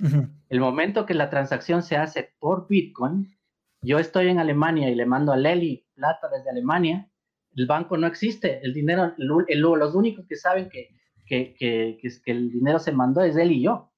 Uh 0.00 0.06
-huh. 0.06 0.30
El 0.48 0.60
momento 0.60 1.06
que 1.06 1.14
la 1.14 1.30
transacción 1.30 1.82
se 1.82 1.96
hace 1.96 2.32
por 2.38 2.68
Bitcoin, 2.68 3.36
yo 3.82 3.98
estoy 3.98 4.28
en 4.28 4.38
Alemania 4.38 4.90
y 4.90 4.94
le 4.94 5.06
mando 5.06 5.32
a 5.32 5.36
Leli 5.36 5.86
plata 5.94 6.28
desde 6.28 6.50
Alemania, 6.50 7.08
el 7.54 7.66
banco 7.66 7.96
no 7.96 8.06
existe, 8.06 8.60
el 8.62 8.72
dinero, 8.72 9.14
el, 9.18 9.30
el, 9.48 9.60
los 9.60 9.94
únicos 9.94 10.26
que 10.28 10.36
saben 10.36 10.68
que, 10.68 10.88
que, 11.26 11.54
que, 11.58 11.98
que, 12.00 12.30
el 12.30 12.50
dinero 12.50 12.78
se 12.78 12.92
mandó 12.92 13.22
es 13.22 13.36
él 13.36 13.52
y 13.52 13.62
yo. 13.62 13.92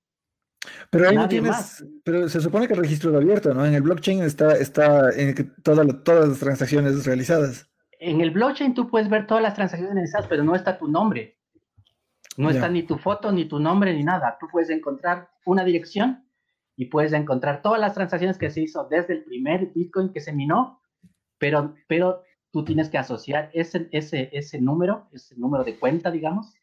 Pero 0.91 1.09
ahí 1.09 1.17
no 1.17 1.29
tienes, 1.29 1.51
más. 1.51 1.85
pero 2.05 2.29
se 2.29 2.41
supone 2.41 2.67
que 2.67 2.75
el 2.75 2.81
registro 2.81 3.11
es 3.11 3.17
abierto, 3.17 3.55
¿no? 3.55 3.65
En 3.65 3.75
el 3.75 3.83
blockchain 3.83 4.23
está, 4.23 4.57
está 4.57 5.11
en 5.11 5.55
toda, 5.63 5.87
todas 6.03 6.29
las 6.29 6.39
transacciones 6.39 7.05
realizadas. 7.07 7.71
En 7.99 8.21
el 8.21 8.31
blockchain 8.31 8.75
tú 8.75 8.89
puedes 8.89 9.09
ver 9.09 9.27
todas 9.27 9.43
las 9.43 9.55
transacciones 9.55 9.95
realizadas, 9.95 10.27
pero 10.27 10.43
no 10.43 10.55
está 10.55 10.79
tu 10.79 10.89
nombre. 10.89 11.39
No 12.41 12.51
está 12.51 12.69
ni 12.69 12.83
tu 12.83 12.97
foto, 12.97 13.33
ni 13.33 13.45
tu 13.47 13.59
nombre, 13.59 13.95
ni 13.95 14.03
nada. 14.03 14.37
Tú 14.41 14.47
puedes 14.51 14.71
encontrar 14.71 15.31
una 15.45 15.65
dirección 15.65 16.25
y 16.77 16.87
puedes 16.87 17.13
encontrar 17.13 17.63
todas 17.63 17.81
las 17.81 17.95
transacciones 17.95 18.39
que 18.39 18.51
se 18.51 18.63
hizo 18.63 18.89
desde 18.89 19.15
el 19.15 19.25
primer 19.25 19.67
Bitcoin 19.75 20.13
que 20.13 20.21
se 20.21 20.33
minó, 20.33 20.81
pero, 21.39 21.75
pero 21.87 22.23
tú 22.51 22.65
tienes 22.65 22.89
que 22.89 22.99
asociar 22.99 23.51
ese, 23.53 23.89
ese, 23.93 24.31
ese 24.33 24.61
número, 24.61 25.09
ese 25.13 25.37
número 25.37 25.65
de 25.65 25.79
cuenta, 25.79 26.11
digamos, 26.11 26.55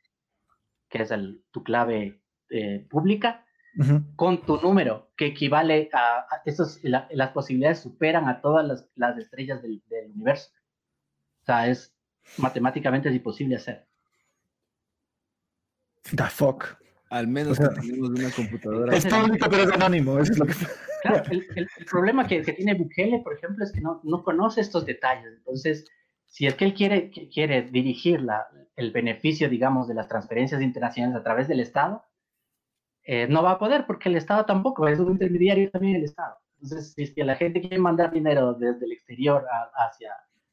que 0.89 1.03
es 1.03 1.11
el, 1.11 1.43
tu 1.51 1.63
clave 1.63 2.21
eh, 2.49 2.87
pública, 2.89 3.45
uh 3.77 3.83
-huh. 3.83 4.15
con 4.15 4.41
tu 4.41 4.59
número, 4.59 5.11
que 5.17 5.27
equivale 5.27 5.89
a, 5.93 6.19
a 6.19 6.41
esos, 6.45 6.79
la, 6.83 7.07
las 7.11 7.31
posibilidades 7.31 7.79
superan 7.79 8.27
a 8.27 8.41
todas 8.41 8.65
las, 8.65 8.89
las 8.95 9.17
estrellas 9.17 9.61
del, 9.61 9.83
del, 9.87 10.11
universo. 10.11 10.49
O 11.41 11.45
sea, 11.45 11.67
es 11.67 11.95
matemáticamente 12.37 13.09
es 13.09 13.15
imposible 13.15 13.55
hacer. 13.55 13.87
The 16.15 16.25
fuck. 16.25 16.77
Al 17.09 17.27
menos 17.27 17.53
o 17.53 17.55
sea, 17.55 17.69
que 17.69 17.87
tenemos 17.87 18.09
una 18.09 18.31
computadora. 18.31 18.95
Es 18.95 19.05
público, 19.05 19.47
pero 19.49 19.63
es 19.63 19.71
anónimo. 19.71 20.19
Eso 20.19 20.33
es 20.33 20.39
lo 20.39 20.45
que... 20.45 20.53
Claro, 21.01 21.23
el, 21.29 21.47
el, 21.55 21.67
el, 21.77 21.85
problema 21.85 22.27
que, 22.27 22.41
que, 22.41 22.53
tiene 22.53 22.73
Bukele, 22.73 23.19
por 23.19 23.33
ejemplo, 23.33 23.63
es 23.63 23.71
que 23.71 23.79
no, 23.79 24.01
no 24.03 24.23
conoce 24.23 24.61
estos 24.61 24.85
detalles. 24.85 25.31
Entonces, 25.37 25.85
si 26.25 26.47
es 26.47 26.55
que 26.55 26.65
él 26.65 26.73
quiere, 26.73 27.09
quiere 27.09 27.61
dirigir 27.63 28.21
la, 28.21 28.47
el 28.75 28.91
beneficio, 28.91 29.49
digamos, 29.49 29.87
de 29.87 29.93
las 29.93 30.07
transferencias 30.07 30.61
internacionales 30.61 31.17
a 31.19 31.23
través 31.23 31.47
del 31.47 31.61
Estado, 31.61 32.03
eh, 33.03 33.27
no 33.29 33.41
va 33.41 33.51
a 33.51 33.59
poder 33.59 33.85
porque 33.85 34.09
el 34.09 34.17
Estado 34.17 34.45
tampoco, 34.45 34.87
es 34.87 34.99
un 34.99 35.11
intermediario 35.11 35.71
también 35.71 35.95
el 35.95 36.03
Estado. 36.03 36.35
Entonces, 36.61 36.93
si 36.93 37.03
es 37.03 37.13
que 37.13 37.23
la 37.23 37.35
gente 37.35 37.61
quiere 37.61 37.79
mandar 37.79 38.11
dinero 38.11 38.53
desde 38.53 38.85
el 38.85 38.91
exterior 38.91 39.45
a, 39.49 39.85
hacia, 39.85 40.11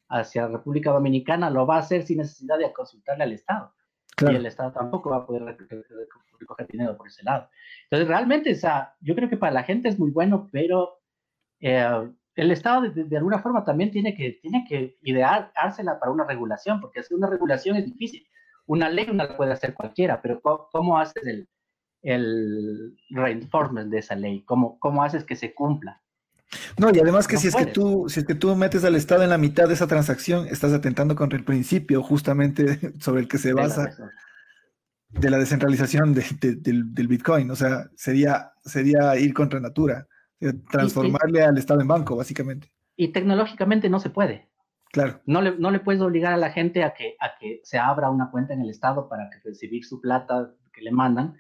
hacia 0.08 0.46
República 0.46 0.92
Dominicana, 0.92 1.50
lo 1.50 1.66
va 1.66 1.76
a 1.76 1.80
hacer 1.80 2.06
sin 2.06 2.18
necesidad 2.18 2.58
de 2.58 2.72
consultarle 2.72 3.24
al 3.24 3.32
Estado. 3.32 3.74
Y 4.20 4.34
el 4.34 4.46
Estado 4.46 4.72
tampoco 4.72 5.10
va 5.10 5.18
a 5.18 5.26
poder 5.26 5.42
recoger 5.44 6.66
dinero 6.68 6.96
por 6.96 7.08
ese 7.08 7.24
lado. 7.24 7.48
Entonces, 7.84 8.08
realmente, 8.08 8.52
o 8.52 8.56
sea, 8.56 8.94
yo 9.00 9.14
creo 9.14 9.28
que 9.28 9.36
para 9.36 9.52
la 9.52 9.64
gente 9.64 9.88
es 9.88 9.98
muy 9.98 10.10
bueno, 10.10 10.48
pero 10.52 11.00
eh, 11.60 12.10
el 12.36 12.50
Estado 12.50 12.82
de, 12.82 13.16
alguna 13.16 13.40
forma 13.40 13.64
también 13.64 13.90
tiene 13.90 14.14
que, 14.14 14.38
tiene 14.42 14.64
que 14.68 14.98
ideársela 15.02 15.98
para 15.98 16.12
una 16.12 16.24
regulación, 16.24 16.80
porque 16.80 17.00
hacer 17.00 17.16
una 17.16 17.28
regulación 17.28 17.76
es 17.76 17.86
difícil. 17.86 18.26
Una 18.66 18.88
ley 18.88 19.06
no 19.06 19.14
la 19.14 19.36
puede 19.36 19.52
hacer 19.52 19.74
cualquiera, 19.74 20.22
pero 20.22 20.40
¿cómo, 20.40 20.68
cómo 20.70 20.98
haces 20.98 21.26
el, 21.26 21.48
el 22.02 22.96
reinforcement 23.10 23.90
de 23.90 23.98
esa 23.98 24.14
ley? 24.14 24.44
¿Cómo, 24.44 24.78
¿Cómo 24.78 25.02
haces 25.02 25.24
que 25.24 25.36
se 25.36 25.54
cumpla? 25.54 26.03
No, 26.78 26.90
y 26.92 26.98
además 26.98 27.26
que 27.26 27.34
no 27.34 27.40
si 27.40 27.48
es 27.48 27.56
que 27.56 27.66
tú, 27.66 28.06
si 28.08 28.20
es 28.20 28.26
que 28.26 28.34
tú 28.34 28.54
metes 28.54 28.84
al 28.84 28.94
Estado 28.94 29.22
en 29.22 29.30
la 29.30 29.38
mitad 29.38 29.68
de 29.68 29.74
esa 29.74 29.86
transacción, 29.86 30.46
estás 30.46 30.72
atentando 30.72 31.16
contra 31.16 31.38
el 31.38 31.44
principio 31.44 32.02
justamente 32.02 32.78
sobre 33.00 33.22
el 33.22 33.28
que 33.28 33.38
se 33.38 33.52
basa 33.52 33.86
de, 35.08 35.20
de 35.20 35.30
la 35.30 35.38
descentralización 35.38 36.14
de, 36.14 36.24
de, 36.40 36.54
del, 36.56 36.94
del, 36.94 37.08
Bitcoin. 37.08 37.50
O 37.50 37.56
sea, 37.56 37.90
sería, 37.96 38.52
sería 38.64 39.16
ir 39.16 39.34
contra 39.34 39.60
natura, 39.60 40.06
transformarle 40.70 41.40
y, 41.40 41.42
y, 41.42 41.46
al 41.46 41.58
Estado 41.58 41.80
en 41.80 41.88
banco, 41.88 42.16
básicamente. 42.16 42.70
Y 42.96 43.08
tecnológicamente 43.08 43.88
no 43.88 44.00
se 44.00 44.10
puede. 44.10 44.48
Claro. 44.92 45.20
No 45.26 45.42
le, 45.42 45.58
no 45.58 45.72
le 45.72 45.80
puedes 45.80 46.00
obligar 46.00 46.32
a 46.32 46.36
la 46.36 46.50
gente 46.50 46.84
a 46.84 46.94
que, 46.94 47.16
a 47.18 47.36
que 47.38 47.60
se 47.64 47.78
abra 47.78 48.10
una 48.10 48.30
cuenta 48.30 48.54
en 48.54 48.60
el 48.60 48.70
Estado 48.70 49.08
para 49.08 49.28
que 49.28 49.40
recibir 49.44 49.84
su 49.84 50.00
plata 50.00 50.54
que 50.72 50.82
le 50.82 50.92
mandan, 50.92 51.34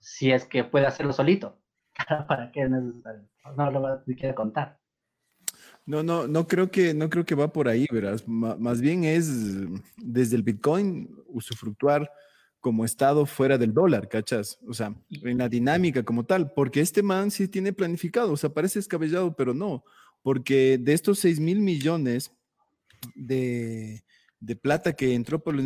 si 0.00 0.30
es 0.30 0.46
que 0.46 0.64
puede 0.64 0.86
hacerlo 0.86 1.12
solito. 1.12 1.57
¿Para 2.28 2.50
qué 2.52 2.62
es 2.62 2.70
necesario? 2.70 3.28
No 3.56 3.70
lo 3.70 3.80
voy 3.80 4.28
a 4.28 4.34
contar. 4.34 4.78
No, 5.86 6.02
no, 6.02 6.28
no 6.28 6.46
creo 6.46 6.70
que, 6.70 6.92
no 6.92 7.08
creo 7.08 7.24
que 7.24 7.34
va 7.34 7.52
por 7.52 7.66
ahí, 7.66 7.86
verás. 7.90 8.24
M 8.28 8.56
más 8.56 8.80
bien 8.80 9.04
es 9.04 9.30
desde 9.96 10.36
el 10.36 10.42
Bitcoin 10.42 11.08
usufructuar 11.28 12.10
como 12.60 12.84
estado 12.84 13.24
fuera 13.24 13.56
del 13.56 13.72
dólar, 13.72 14.08
¿cachas? 14.08 14.58
O 14.68 14.74
sea, 14.74 14.94
en 15.10 15.38
la 15.38 15.48
dinámica 15.48 16.02
como 16.02 16.24
tal, 16.24 16.52
porque 16.52 16.80
este 16.80 17.02
man 17.02 17.30
sí 17.30 17.48
tiene 17.48 17.72
planificado, 17.72 18.32
o 18.32 18.36
sea, 18.36 18.50
parece 18.50 18.78
escabellado, 18.78 19.34
pero 19.34 19.54
no, 19.54 19.84
porque 20.22 20.76
de 20.78 20.92
estos 20.92 21.20
6 21.20 21.40
mil 21.40 21.60
millones 21.60 22.36
de, 23.14 24.04
de 24.40 24.56
plata 24.56 24.94
que 24.94 25.14
entró 25.14 25.42
por 25.42 25.54
los 25.54 25.64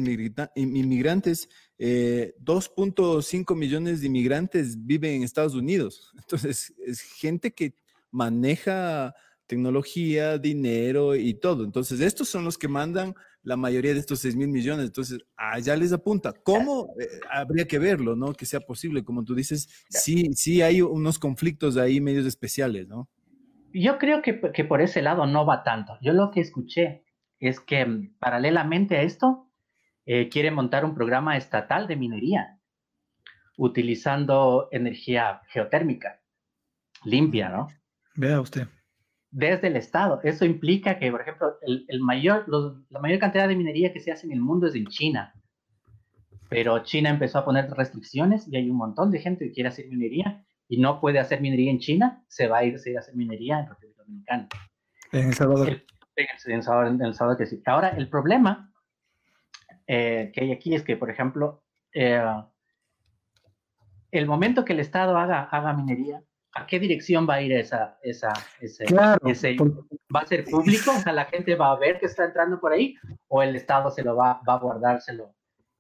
inmigrantes, 0.55 1.49
eh, 1.79 2.35
2.5 2.41 3.55
millones 3.55 4.01
de 4.01 4.07
inmigrantes 4.07 4.87
viven 4.87 5.15
en 5.15 5.23
Estados 5.23 5.55
Unidos. 5.55 6.13
Entonces, 6.19 6.73
es 6.87 7.01
gente 7.01 7.53
que 7.53 7.75
maneja 8.11 9.15
tecnología, 9.47 10.39
dinero 10.39 11.15
y 11.15 11.35
todo. 11.35 11.65
Entonces, 11.65 12.01
estos 12.01 12.29
son 12.29 12.45
los 12.45 12.57
que 12.57 12.69
mandan 12.69 13.15
la 13.43 13.57
mayoría 13.57 13.93
de 13.93 14.01
estos 14.01 14.21
6 14.21 14.37
mil 14.37 14.49
millones. 14.49 14.87
Entonces, 14.87 15.19
allá 15.37 15.77
les 15.77 15.93
apunta. 15.93 16.33
¿Cómo? 16.33 16.95
Eh, 16.99 17.07
habría 17.31 17.67
que 17.67 17.79
verlo, 17.79 18.17
¿no? 18.17 18.33
Que 18.33 18.47
sea 18.47 18.61
posible. 18.61 19.05
Como 19.05 19.25
tú 19.25 19.35
dices, 19.35 19.69
sí, 19.91 20.31
sí 20.35 20.63
hay 20.63 20.81
unos 20.81 21.19
conflictos 21.19 21.77
ahí 21.77 22.01
medios 22.01 22.25
especiales, 22.25 22.89
¿no? 22.89 23.09
Yo 23.75 23.99
creo 23.99 24.23
que, 24.23 24.41
que 24.53 24.65
por 24.65 24.81
ese 24.81 25.03
lado 25.03 25.27
no 25.27 25.45
va 25.45 25.63
tanto. 25.63 25.99
Yo 26.03 26.13
lo 26.13 26.31
que 26.31 26.41
escuché 26.41 27.02
es 27.43 27.61
que 27.61 27.85
mm, 27.85 28.15
paralelamente 28.19 28.97
a 28.97 29.03
esto, 29.03 29.49
eh, 30.07 30.29
quiere 30.29 30.51
montar 30.51 30.85
un 30.85 30.95
programa 30.95 31.37
estatal 31.37 31.87
de 31.87 31.97
minería 31.97 32.59
utilizando 33.57 34.69
energía 34.73 35.43
geotérmica 35.49 36.21
limpia, 37.05 37.49
¿no? 37.49 37.69
Vea 38.15 38.41
usted. 38.41 38.69
Desde 39.31 39.69
el 39.69 39.77
Estado. 39.77 40.21
Eso 40.23 40.45
implica 40.45 40.99
que, 40.99 41.11
por 41.11 41.23
ejemplo, 41.23 41.57
el, 41.63 41.85
el 41.89 42.01
mayor, 42.01 42.45
los, 42.49 42.77
la 42.91 43.01
mayor 43.01 43.19
cantidad 43.19 43.49
de 43.49 43.57
minería 43.57 43.93
que 43.93 44.01
se 44.01 44.13
hace 44.13 44.27
en 44.27 44.33
el 44.33 44.41
mundo 44.41 44.67
es 44.67 44.75
en 44.75 44.87
China. 44.87 45.35
Pero 46.49 46.83
China 46.85 47.11
empezó 47.11 47.39
a 47.39 47.45
poner 47.45 47.71
restricciones 47.71 48.47
y 48.47 48.57
hay 48.57 48.71
un 48.71 48.77
montón 48.77 49.11
de 49.11 49.21
gente 49.21 49.47
que 49.47 49.53
quiere 49.53 49.69
hacer 49.69 49.89
minería 49.89 50.45
y 50.69 50.81
no 50.81 51.01
puede 51.01 51.19
hacer 51.19 51.41
minería 51.41 51.71
en 51.71 51.79
China, 51.79 52.25
se 52.29 52.47
va 52.47 52.59
a 52.59 52.65
ir, 52.65 52.75
a 52.75 52.99
hacer 52.99 53.17
minería 53.17 53.61
en 53.61 53.69
República 53.69 54.03
Dominicana. 54.03 54.49
En 55.13 55.29
El 55.29 55.35
Salvador. 55.35 55.69
El, 55.69 55.87
en 56.17 56.53
El 56.53 56.63
Salvador, 56.63 56.93
en 56.93 57.03
el 57.03 57.15
Salvador 57.15 57.39
que 57.39 57.47
sí. 57.47 57.63
Ahora, 57.67 57.91
el 57.91 58.09
problema 58.09 58.73
eh, 59.87 60.31
que 60.35 60.43
hay 60.43 60.53
aquí 60.53 60.75
es 60.75 60.83
que, 60.83 60.97
por 60.97 61.11
ejemplo, 61.11 61.63
eh, 61.93 62.23
el 64.11 64.27
momento 64.27 64.65
que 64.65 64.75
el 64.75 64.81
Estado 64.81 65.17
haga, 65.17 65.45
haga 65.45 65.73
minería, 65.73 66.23
¿a 66.55 66.67
qué 66.67 66.79
dirección 66.79 67.27
va 67.29 67.35
a 67.35 67.43
ir 67.43 67.53
esa, 67.53 67.99
esa, 68.03 68.33
ese, 68.61 68.85
claro, 68.85 69.27
ese 69.27 69.57
¿Va 70.15 70.21
a 70.21 70.27
ser 70.27 70.45
público? 70.45 70.91
O 70.91 71.01
sea, 71.01 71.13
la 71.13 71.25
gente 71.25 71.55
va 71.55 71.73
a 71.73 71.79
ver 71.79 71.99
que 71.99 72.07
está 72.07 72.25
entrando 72.25 72.61
por 72.61 72.73
ahí, 72.73 72.95
o 73.29 73.43
el 73.43 73.57
Estado 73.57 73.91
se 73.91 74.03
lo 74.03 74.17
va, 74.17 74.41
va 74.47 74.55
a 74.55 74.59
guardárselo 74.59 75.35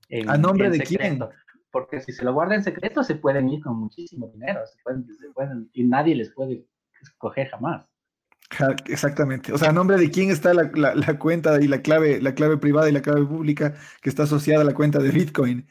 en, 0.09 0.28
¿A 0.28 0.37
nombre 0.37 0.66
en 0.66 0.72
de 0.72 0.87
secreto? 0.87 1.28
quién? 1.28 1.39
Porque 1.70 2.01
si 2.01 2.12
se 2.12 2.24
lo 2.24 2.35
guarda 2.35 2.55
en 2.55 2.62
secreto, 2.62 3.03
se 3.03 3.14
pueden 3.14 3.49
ir 3.49 3.62
con 3.62 3.78
muchísimo 3.78 4.28
dinero, 4.28 4.66
se 4.66 4.78
pueden, 4.83 5.07
se 5.07 5.30
pueden, 5.30 5.70
y 5.72 5.85
nadie 5.85 6.14
les 6.14 6.30
puede 6.30 6.66
escoger 7.01 7.49
jamás. 7.49 7.87
Exactamente. 8.86 9.53
O 9.53 9.59
sea, 9.59 9.70
a 9.70 9.72
nombre 9.72 9.96
de 9.96 10.11
quién 10.11 10.30
está 10.30 10.53
la, 10.55 11.18
cuenta 11.18 11.61
y 11.61 11.68
la 11.68 11.82
clave, 11.82 12.20
la 12.20 12.34
clave 12.34 12.57
privada 12.57 12.88
y 12.88 12.92
la 12.92 13.03
clave 13.03 13.24
pública 13.24 13.74
que 14.00 14.09
está 14.09 14.24
asociada 14.24 14.62
a 14.62 14.64
la 14.64 14.74
cuenta 14.74 14.98
de 14.98 15.11
Bitcoin. 15.11 15.66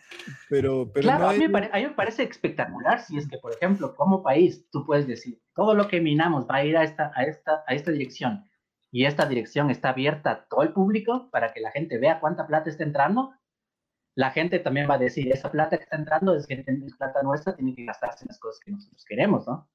Pero, 0.50 0.92
pero 0.94 1.04
claro, 1.04 1.30
a, 1.30 1.34
mí 1.34 1.48
me 1.48 1.90
parece 1.92 2.24
espectacular 2.24 3.02
si 3.02 3.18
es 3.18 3.28
que, 3.28 3.38
por 3.38 3.54
ejemplo, 3.54 3.96
como 3.96 4.24
país, 4.24 4.68
tú 4.72 4.86
puedes 4.86 5.08
decir, 5.08 5.42
todo 5.56 5.74
lo 5.74 5.88
que 5.88 6.02
minamos 6.02 6.48
va 6.50 6.58
a 6.58 6.66
ir 6.66 6.78
a 6.78 6.84
esta, 6.84 7.12
a 7.16 7.24
esta, 7.24 7.64
a 7.68 7.74
esta 7.74 7.92
dirección 7.92 8.46
y 8.92 9.06
esta 9.06 9.26
dirección 9.26 9.70
está 9.70 9.90
abierta 9.90 10.32
a 10.32 10.46
todo 10.48 10.64
el 10.64 10.74
público 10.74 11.30
para 11.32 11.54
que 11.54 11.62
la 11.62 11.72
gente 11.72 11.98
vea 11.98 12.20
cuánta 12.20 12.46
plata 12.46 12.70
está 12.70 12.84
entrando. 12.84 13.34
La 14.16 14.32
gente 14.32 14.60
también 14.60 14.90
va 14.90 14.96
a 14.96 15.00
decir, 15.00 15.32
esa 15.32 15.50
plata 15.50 15.78
que 15.78 15.84
está 15.84 15.96
entrando 15.96 16.36
es, 16.36 16.46
que 16.46 16.56
es 16.56 16.96
plata 16.98 17.24
nuestra, 17.24 17.56
tiene 17.56 17.74
que 17.74 17.86
gastarse 17.86 18.26
en 18.26 18.28
las 18.28 18.40
cosas 18.40 18.60
que 18.60 18.72
nosotros 18.72 19.06
queremos, 19.06 19.48
¿no? 19.48 19.70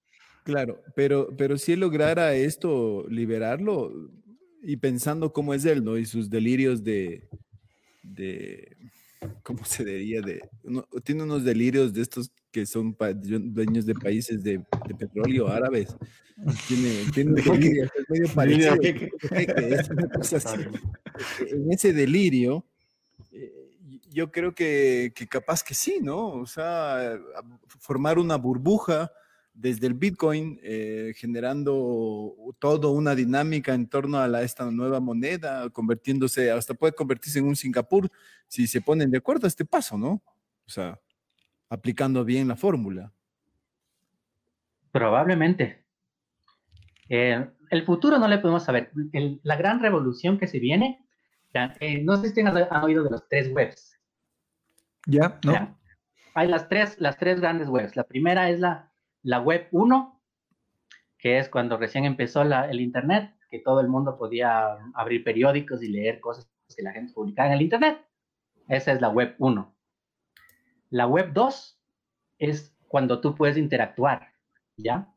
Claro, 0.47 0.81
pero, 0.95 1.35
pero 1.37 1.59
si 1.59 1.73
él 1.73 1.81
lograra 1.81 2.33
esto, 2.37 3.05
liberarlo, 3.09 3.93
y 4.63 4.77
pensando 4.77 5.33
cómo 5.33 5.53
es 5.55 5.65
él, 5.65 5.83
¿no? 5.83 5.99
Y 5.99 6.07
sus 6.07 6.31
delirios 6.31 6.85
de, 6.85 7.29
de 8.05 8.77
¿cómo 9.43 9.65
se 9.65 9.85
diría? 9.85 10.21
De, 10.21 10.41
tiene 11.03 11.25
unos 11.25 11.43
delirios 11.43 11.93
de 11.93 12.03
estos 12.03 12.31
que 12.53 12.65
son 12.65 12.97
dueños 13.27 13.87
de 13.87 13.95
países 13.97 14.45
de, 14.45 14.61
petróleo 14.97 15.49
árabes. 15.49 15.97
Tiene, 16.69 17.11
tiene 17.13 17.33
delirios, 17.43 17.91
es 17.99 18.09
medio 18.09 18.29
parecido. 18.33 18.77
En 21.41 21.73
ese 21.73 21.93
delirio, 21.93 22.65
eh, 23.33 23.53
yo 24.11 24.31
creo 24.31 24.55
que, 24.55 25.13
que 25.13 25.27
capaz 25.27 25.65
que 25.65 25.75
sí, 25.75 25.99
¿no? 26.01 26.29
O 26.29 26.47
sea, 26.47 27.19
formar 27.81 28.21
una 28.21 28.37
burbuja 28.37 29.11
desde 29.57 29.87
el 29.87 29.95
Bitcoin, 29.95 30.61
eh, 30.63 31.15
generando 31.17 32.35
toda 32.59 32.91
una 32.91 33.15
dinámica 33.15 33.73
en 33.73 33.89
torno 33.89 34.19
a 34.19 34.43
esta 34.43 34.71
nueva 34.71 35.01
moneda, 35.01 35.71
convirtiéndose, 35.71 36.51
hasta 36.51 36.75
puede 36.75 36.93
convertirse 36.93 37.39
en 37.39 37.47
un 37.47 37.57
Singapur 37.57 38.11
si 38.47 38.67
se 38.67 38.83
ponen 38.83 39.11
de 39.11 39.19
acuerdo 39.19 39.47
a 39.47 39.49
este 39.49 39.65
paso, 39.65 39.97
¿no? 39.97 40.23
O 40.67 40.69
sea, 40.69 41.01
aplicando 41.71 42.23
bien 42.23 42.49
la 42.49 42.57
fórmula. 42.57 43.11
Probablemente. 44.93 45.85
Eh, 47.09 47.49
el 47.71 47.85
futuro 47.85 48.19
no 48.19 48.29
le 48.29 48.39
podemos 48.39 48.65
saber. 48.65 48.91
la 49.43 49.57
gran 49.57 49.81
revolución 49.81 50.39
que 50.39 50.49
se 50.49 50.59
viene, 50.59 51.07
eh, 51.81 52.03
no 52.03 52.19
sé 52.19 52.29
si 52.29 52.41
han 52.41 52.85
oído 52.85 53.05
de 53.05 53.11
los 53.11 53.27
tres 53.27 53.51
webs. 53.51 53.99
Ya, 55.07 55.39
¿no? 55.45 55.79
Hay 56.35 56.49
las 56.49 56.69
tres, 56.69 57.01
las 57.01 57.17
tres 57.17 57.41
grandes 57.41 57.69
webs. 57.69 57.97
La 57.97 58.05
primera 58.05 58.51
es 58.51 58.61
la 58.61 58.86
la 59.27 59.41
web 59.41 59.67
1, 59.73 60.23
que 61.19 61.39
es 61.39 61.49
cuando 61.49 61.77
recién 61.77 62.05
empezó 62.05 62.43
el 62.43 62.81
Internet, 62.81 63.35
que 63.51 63.59
todo 63.59 63.81
el 63.81 63.89
mundo 63.89 64.17
podía 64.17 64.79
abrir 64.95 65.25
periódicos 65.25 65.83
y 65.83 65.89
leer 65.89 66.21
cosas 66.21 66.49
que 66.75 66.83
la 66.85 66.93
gente 66.93 67.13
publicaba 67.13 67.49
en 67.49 67.55
el 67.55 67.63
Internet. 67.63 68.07
Esa 68.69 68.93
es 68.93 69.01
la 69.01 69.09
web 69.09 69.35
1. 69.39 69.77
La 70.91 71.09
web 71.09 71.33
2 71.33 71.83
es 72.39 72.77
cuando 72.87 73.21
tú 73.21 73.35
puedes 73.35 73.57
interactuar, 73.57 74.33
¿ya? 74.77 75.13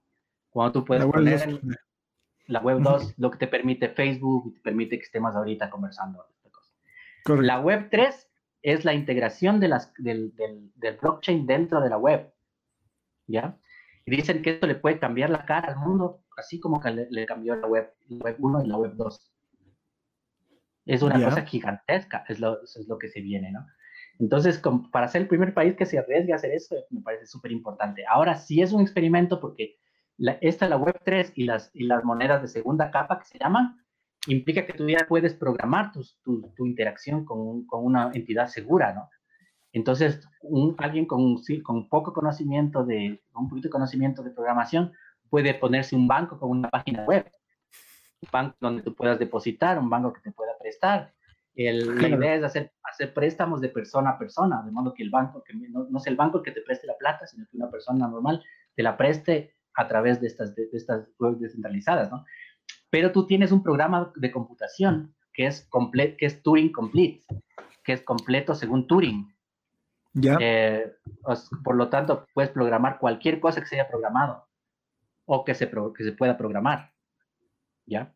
Cuando 0.49 0.71
tú 0.71 0.85
puedes 0.85 1.05
la 1.05 1.11
poner 1.11 1.61
la 2.47 2.61
web 2.61 2.79
2, 2.81 3.13
lo 3.19 3.29
que 3.29 3.37
te 3.37 3.47
permite 3.47 3.89
Facebook 3.89 4.55
te 4.55 4.61
permite 4.61 4.97
que 4.97 5.05
estemos 5.05 5.35
ahorita 5.35 5.69
conversando. 5.69 6.25
La 7.27 7.59
web 7.59 7.89
3 7.91 8.27
es 8.63 8.85
la 8.85 8.95
integración 8.95 9.59
de 9.59 9.67
las, 9.67 9.93
del, 9.99 10.35
del, 10.35 10.71
del 10.73 10.97
blockchain 10.97 11.45
dentro 11.45 11.79
de 11.79 11.89
la 11.91 11.97
web, 11.99 12.33
¿ya? 13.27 13.55
Dicen 14.09 14.41
que 14.41 14.51
esto 14.51 14.67
le 14.67 14.75
puede 14.75 14.99
cambiar 14.99 15.29
la 15.29 15.45
cara 15.45 15.69
al 15.69 15.77
mundo, 15.77 16.23
así 16.37 16.59
como 16.59 16.79
que 16.79 16.91
le, 16.91 17.25
cambió 17.25 17.55
la 17.55 17.67
web, 17.67 17.93
web 18.09 18.35
1 18.39 18.65
y 18.65 18.67
la 18.67 18.77
web 18.77 18.93
2. 18.95 19.31
Es 20.85 21.01
una 21.03 21.23
cosa 21.23 21.43
gigantesca, 21.45 22.25
es 22.27 22.39
lo, 22.39 22.61
es 22.63 22.87
lo 22.87 22.97
que 22.97 23.09
se 23.09 23.21
viene, 23.21 23.51
¿no? 23.51 23.65
Entonces, 24.19 24.61
para 24.91 25.07
ser 25.07 25.21
el 25.21 25.27
primer 25.27 25.53
país 25.53 25.75
que 25.75 25.85
se 25.85 25.97
arriesgue 25.97 26.33
a 26.33 26.35
hacer 26.35 26.51
eso, 26.51 26.75
me 26.89 27.01
parece 27.01 27.25
súper 27.25 27.51
importante. 27.51 28.03
Ahora 28.07 28.35
sí 28.35 28.61
es 28.61 28.73
un 28.73 28.81
experimento 28.81 29.39
porque 29.39 29.77
la, 30.17 30.33
esta, 30.41 30.67
la 30.67 30.77
web 30.77 30.99
3 31.05 31.33
y 31.35 31.45
las, 31.45 31.71
y 31.73 31.85
las 31.85 32.03
monedas 32.03 32.41
de 32.41 32.49
segunda 32.49 32.91
capa 32.91 33.19
que 33.19 33.25
se 33.25 33.39
llaman, 33.39 33.77
implica 34.27 34.65
que 34.65 34.73
tú 34.73 34.87
ya 34.89 35.05
puedes 35.07 35.33
programar 35.33 35.93
tu, 35.93 36.03
tu, 36.55 36.65
interacción 36.65 37.23
con, 37.23 37.65
con, 37.65 37.85
una 37.85 38.11
entidad 38.13 38.47
segura, 38.47 38.93
¿no? 38.93 39.09
Entonces, 39.71 40.27
un, 40.41 40.75
alguien 40.77 41.05
con, 41.05 41.37
con 41.63 41.89
poco 41.89 42.13
conocimiento 42.13 42.83
de, 42.83 43.21
un 43.35 43.49
poquito 43.49 43.67
de 43.67 43.71
conocimiento 43.71 44.23
de 44.23 44.31
programación 44.31 44.91
puede 45.29 45.53
ponerse 45.53 45.95
un 45.95 46.07
banco 46.07 46.39
con 46.39 46.49
una 46.49 46.69
página 46.69 47.05
web, 47.05 47.31
un 48.21 48.29
banco 48.31 48.57
donde 48.59 48.81
tú 48.81 48.95
puedas 48.95 49.19
depositar, 49.19 49.77
un 49.77 49.89
banco 49.89 50.13
que 50.13 50.21
te 50.21 50.31
pueda 50.31 50.57
prestar. 50.59 51.13
La 51.55 52.07
idea 52.07 52.35
es 52.35 52.43
hacer, 52.43 52.71
hacer 52.83 53.13
préstamos 53.13 53.59
de 53.59 53.69
persona 53.69 54.11
a 54.11 54.17
persona, 54.17 54.63
de 54.63 54.71
modo 54.71 54.93
que 54.93 55.03
el 55.03 55.09
banco, 55.09 55.43
que 55.43 55.53
no, 55.53 55.87
no 55.89 55.97
es 55.97 56.07
el 56.07 56.15
banco 56.15 56.41
que 56.41 56.51
te 56.51 56.61
preste 56.61 56.87
la 56.87 56.97
plata, 56.97 57.27
sino 57.27 57.45
que 57.49 57.57
una 57.57 57.69
persona 57.69 58.07
normal 58.07 58.43
te 58.75 58.81
la 58.81 58.95
preste 58.95 59.53
a 59.75 59.87
través 59.87 60.21
de 60.21 60.27
estas, 60.27 60.55
de, 60.55 60.69
estas 60.73 61.07
webs 61.19 61.39
descentralizadas, 61.39 62.09
¿no? 62.11 62.25
Pero 62.89 63.11
tú 63.11 63.27
tienes 63.27 63.51
un 63.51 63.61
programa 63.61 64.11
de 64.15 64.31
computación 64.31 65.15
que 65.33 65.47
es, 65.47 65.69
que 66.17 66.25
es 66.25 66.41
Turing 66.41 66.71
Complete, 66.71 67.23
que 67.83 67.93
es 67.93 68.01
completo 68.01 68.55
según 68.55 68.87
Turing. 68.87 69.33
Eh, 70.21 70.95
por 71.63 71.75
lo 71.75 71.89
tanto, 71.89 72.27
puedes 72.33 72.51
programar 72.51 72.99
cualquier 72.99 73.39
cosa 73.39 73.61
que 73.61 73.67
se 73.67 73.75
haya 73.75 73.87
programado 73.87 74.47
o 75.25 75.45
que 75.45 75.53
se, 75.53 75.69
que 75.69 76.03
se 76.03 76.11
pueda 76.13 76.37
programar. 76.37 76.91
¿Ya? 77.85 78.13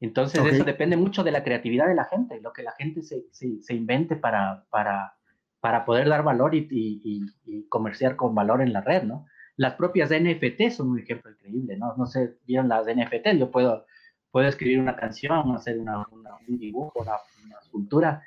Entonces, 0.00 0.44
eso 0.44 0.64
depende 0.64 0.96
mucho 0.96 1.22
de 1.22 1.30
la 1.30 1.44
creatividad 1.44 1.86
de 1.86 1.94
la 1.94 2.06
gente, 2.06 2.40
lo 2.40 2.52
que 2.52 2.64
la 2.64 2.72
gente 2.72 3.02
se, 3.02 3.24
se, 3.30 3.74
invente 3.74 4.16
para, 4.16 4.64
para, 4.68 5.14
para, 5.60 5.84
poder 5.84 6.08
dar 6.08 6.24
valor 6.24 6.56
y, 6.56 6.66
y, 6.68 7.68
comerciar 7.68 8.16
con 8.16 8.34
valor 8.34 8.62
en 8.62 8.72
la 8.72 8.80
red, 8.80 9.04
¿no? 9.04 9.26
Las 9.56 9.74
propias 9.74 10.10
NFT 10.10 10.70
son 10.72 10.90
un 10.90 10.98
ejemplo 10.98 11.30
increíble, 11.30 11.76
¿no? 11.76 11.94
No 11.96 12.06
sé, 12.06 12.36
vieron 12.46 12.68
las 12.68 12.86
NFT, 12.86 13.38
yo 13.38 13.52
puedo, 13.52 13.86
puedo 14.32 14.48
escribir 14.48 14.80
una 14.80 14.96
canción, 14.96 15.54
hacer 15.54 15.78
una, 15.78 16.04
un 16.48 16.58
dibujo, 16.58 17.00
una, 17.00 17.12
una 17.44 17.58
escultura, 17.60 18.24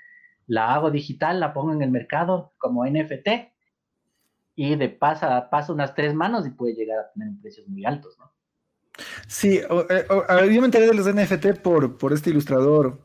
la 0.47 0.73
hago 0.73 0.91
digital, 0.91 1.39
la 1.39 1.53
pongo 1.53 1.73
en 1.73 1.81
el 1.81 1.91
mercado 1.91 2.53
como 2.57 2.85
NFT 2.85 3.27
y 4.55 4.75
de 4.75 4.89
pasa 4.89 5.49
pasa 5.49 5.73
unas 5.73 5.93
tres 5.93 6.13
manos 6.13 6.47
y 6.47 6.51
puede 6.51 6.75
llegar 6.75 6.99
a 6.99 7.11
tener 7.11 7.29
precios 7.41 7.67
muy 7.67 7.85
altos, 7.85 8.17
¿no? 8.17 8.31
Sí, 9.27 9.57
eh, 9.57 10.05
yo 10.53 10.61
me 10.61 10.65
enteré 10.65 10.87
de 10.87 10.93
los 10.93 11.13
NFT 11.13 11.59
por, 11.61 11.97
por 11.97 12.13
este 12.13 12.29
ilustrador 12.29 13.01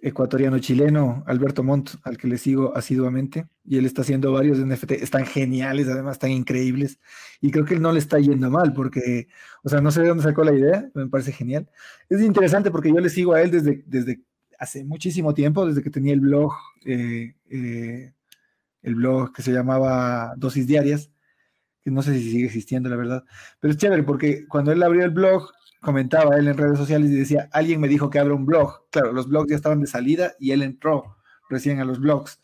ecuatoriano 0.00 0.58
chileno, 0.58 1.24
Alberto 1.26 1.62
Montt, 1.62 1.90
al 2.04 2.16
que 2.16 2.28
le 2.28 2.38
sigo 2.38 2.76
asiduamente, 2.76 3.46
y 3.64 3.78
él 3.78 3.86
está 3.86 4.02
haciendo 4.02 4.32
varios 4.32 4.58
NFT, 4.58 4.92
están 4.92 5.26
geniales, 5.26 5.88
además 5.88 6.16
están 6.16 6.30
increíbles, 6.30 7.00
y 7.40 7.50
creo 7.50 7.64
que 7.64 7.74
él 7.74 7.82
no 7.82 7.92
le 7.92 7.98
está 7.98 8.18
yendo 8.18 8.50
mal, 8.50 8.72
porque, 8.72 9.28
o 9.64 9.68
sea, 9.68 9.80
no 9.80 9.90
sé 9.90 10.02
de 10.02 10.08
dónde 10.08 10.22
sacó 10.22 10.44
la 10.44 10.52
idea, 10.52 10.88
me 10.94 11.08
parece 11.08 11.32
genial. 11.32 11.68
Es 12.08 12.20
interesante 12.20 12.70
porque 12.70 12.92
yo 12.92 13.00
le 13.00 13.10
sigo 13.10 13.34
a 13.34 13.42
él 13.42 13.50
desde, 13.50 13.82
desde 13.86 14.22
hace 14.58 14.84
muchísimo 14.84 15.34
tiempo, 15.34 15.66
desde 15.66 15.82
que 15.82 15.90
tenía 15.90 16.12
el 16.12 16.20
blog, 16.20 16.52
eh, 16.84 17.34
eh, 17.50 18.12
el 18.82 18.94
blog 18.94 19.32
que 19.32 19.42
se 19.42 19.52
llamaba 19.52 20.34
Dosis 20.36 20.66
Diarias, 20.66 21.10
que 21.82 21.90
no 21.90 22.02
sé 22.02 22.14
si 22.14 22.30
sigue 22.30 22.46
existiendo, 22.46 22.88
la 22.88 22.96
verdad, 22.96 23.24
pero 23.60 23.72
es 23.72 23.78
chévere 23.78 24.02
porque 24.02 24.46
cuando 24.48 24.72
él 24.72 24.82
abrió 24.82 25.04
el 25.04 25.10
blog, 25.10 25.50
comentaba 25.80 26.36
él 26.36 26.48
en 26.48 26.56
redes 26.56 26.78
sociales 26.78 27.10
y 27.10 27.14
decía, 27.14 27.48
alguien 27.52 27.80
me 27.80 27.88
dijo 27.88 28.10
que 28.10 28.18
abra 28.18 28.34
un 28.34 28.46
blog. 28.46 28.88
Claro, 28.90 29.12
los 29.12 29.28
blogs 29.28 29.50
ya 29.50 29.56
estaban 29.56 29.80
de 29.80 29.86
salida 29.86 30.32
y 30.40 30.50
él 30.50 30.62
entró 30.62 31.16
recién 31.48 31.80
a 31.80 31.84
los 31.84 32.00
blogs 32.00 32.40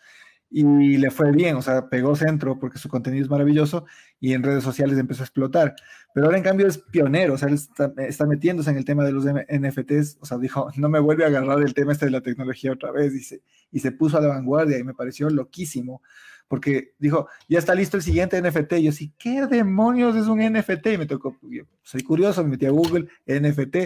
y 0.56 0.98
le 0.98 1.10
fue 1.10 1.32
bien, 1.32 1.56
o 1.56 1.62
sea, 1.62 1.88
pegó 1.88 2.14
centro 2.14 2.60
porque 2.60 2.78
su 2.78 2.88
contenido 2.88 3.24
es 3.24 3.30
maravilloso 3.30 3.86
y 4.20 4.34
en 4.34 4.44
redes 4.44 4.62
sociales 4.62 4.96
empezó 4.98 5.22
a 5.22 5.26
explotar. 5.26 5.74
Pero 6.14 6.26
ahora 6.26 6.38
en 6.38 6.44
cambio 6.44 6.68
es 6.68 6.78
pionero, 6.78 7.34
o 7.34 7.38
sea, 7.38 7.48
él 7.48 7.58
está, 7.96 8.26
metiéndose 8.26 8.70
en 8.70 8.76
el 8.76 8.84
tema 8.84 9.04
de 9.04 9.10
los 9.10 9.24
NFTs, 9.24 10.18
o 10.20 10.26
sea, 10.26 10.38
dijo, 10.38 10.70
no 10.76 10.88
me 10.88 11.00
vuelve 11.00 11.24
a 11.24 11.26
agarrar 11.26 11.60
el 11.60 11.74
tema 11.74 11.90
este 11.90 12.04
de 12.04 12.12
la 12.12 12.20
tecnología 12.20 12.70
otra 12.70 12.92
vez, 12.92 13.14
y 13.14 13.40
y 13.72 13.80
se 13.80 13.90
puso 13.90 14.16
a 14.16 14.20
la 14.20 14.28
vanguardia 14.28 14.78
y 14.78 14.84
me 14.84 14.94
pareció 14.94 15.28
loquísimo, 15.28 16.00
porque 16.46 16.92
dijo, 17.00 17.26
ya 17.48 17.58
está 17.58 17.74
listo 17.74 17.96
el 17.96 18.04
siguiente 18.04 18.40
NFT, 18.40 18.74
y 18.74 18.82
yo 18.84 18.92
sí, 18.92 19.12
¿qué 19.18 19.44
demonios 19.48 20.14
es 20.14 20.28
un 20.28 20.38
NFT? 20.38 20.86
Y 20.86 20.98
me 20.98 21.06
tocó, 21.06 21.36
soy 21.82 22.02
curioso, 22.04 22.44
me 22.44 22.50
metí 22.50 22.66
a 22.66 22.70
Google, 22.70 23.08
NFT, 23.26 23.76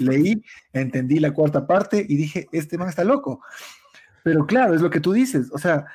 leí, 0.00 0.42
entendí 0.72 1.20
la 1.20 1.32
cuarta 1.32 1.68
parte 1.68 2.04
y 2.08 2.16
dije, 2.16 2.48
este 2.50 2.76
man 2.78 2.88
está 2.88 3.04
loco. 3.04 3.42
Pero 4.24 4.44
claro, 4.44 4.74
es 4.74 4.82
lo 4.82 4.90
que 4.90 4.98
tú 4.98 5.12
dices, 5.12 5.50
o 5.52 5.58
sea, 5.58 5.86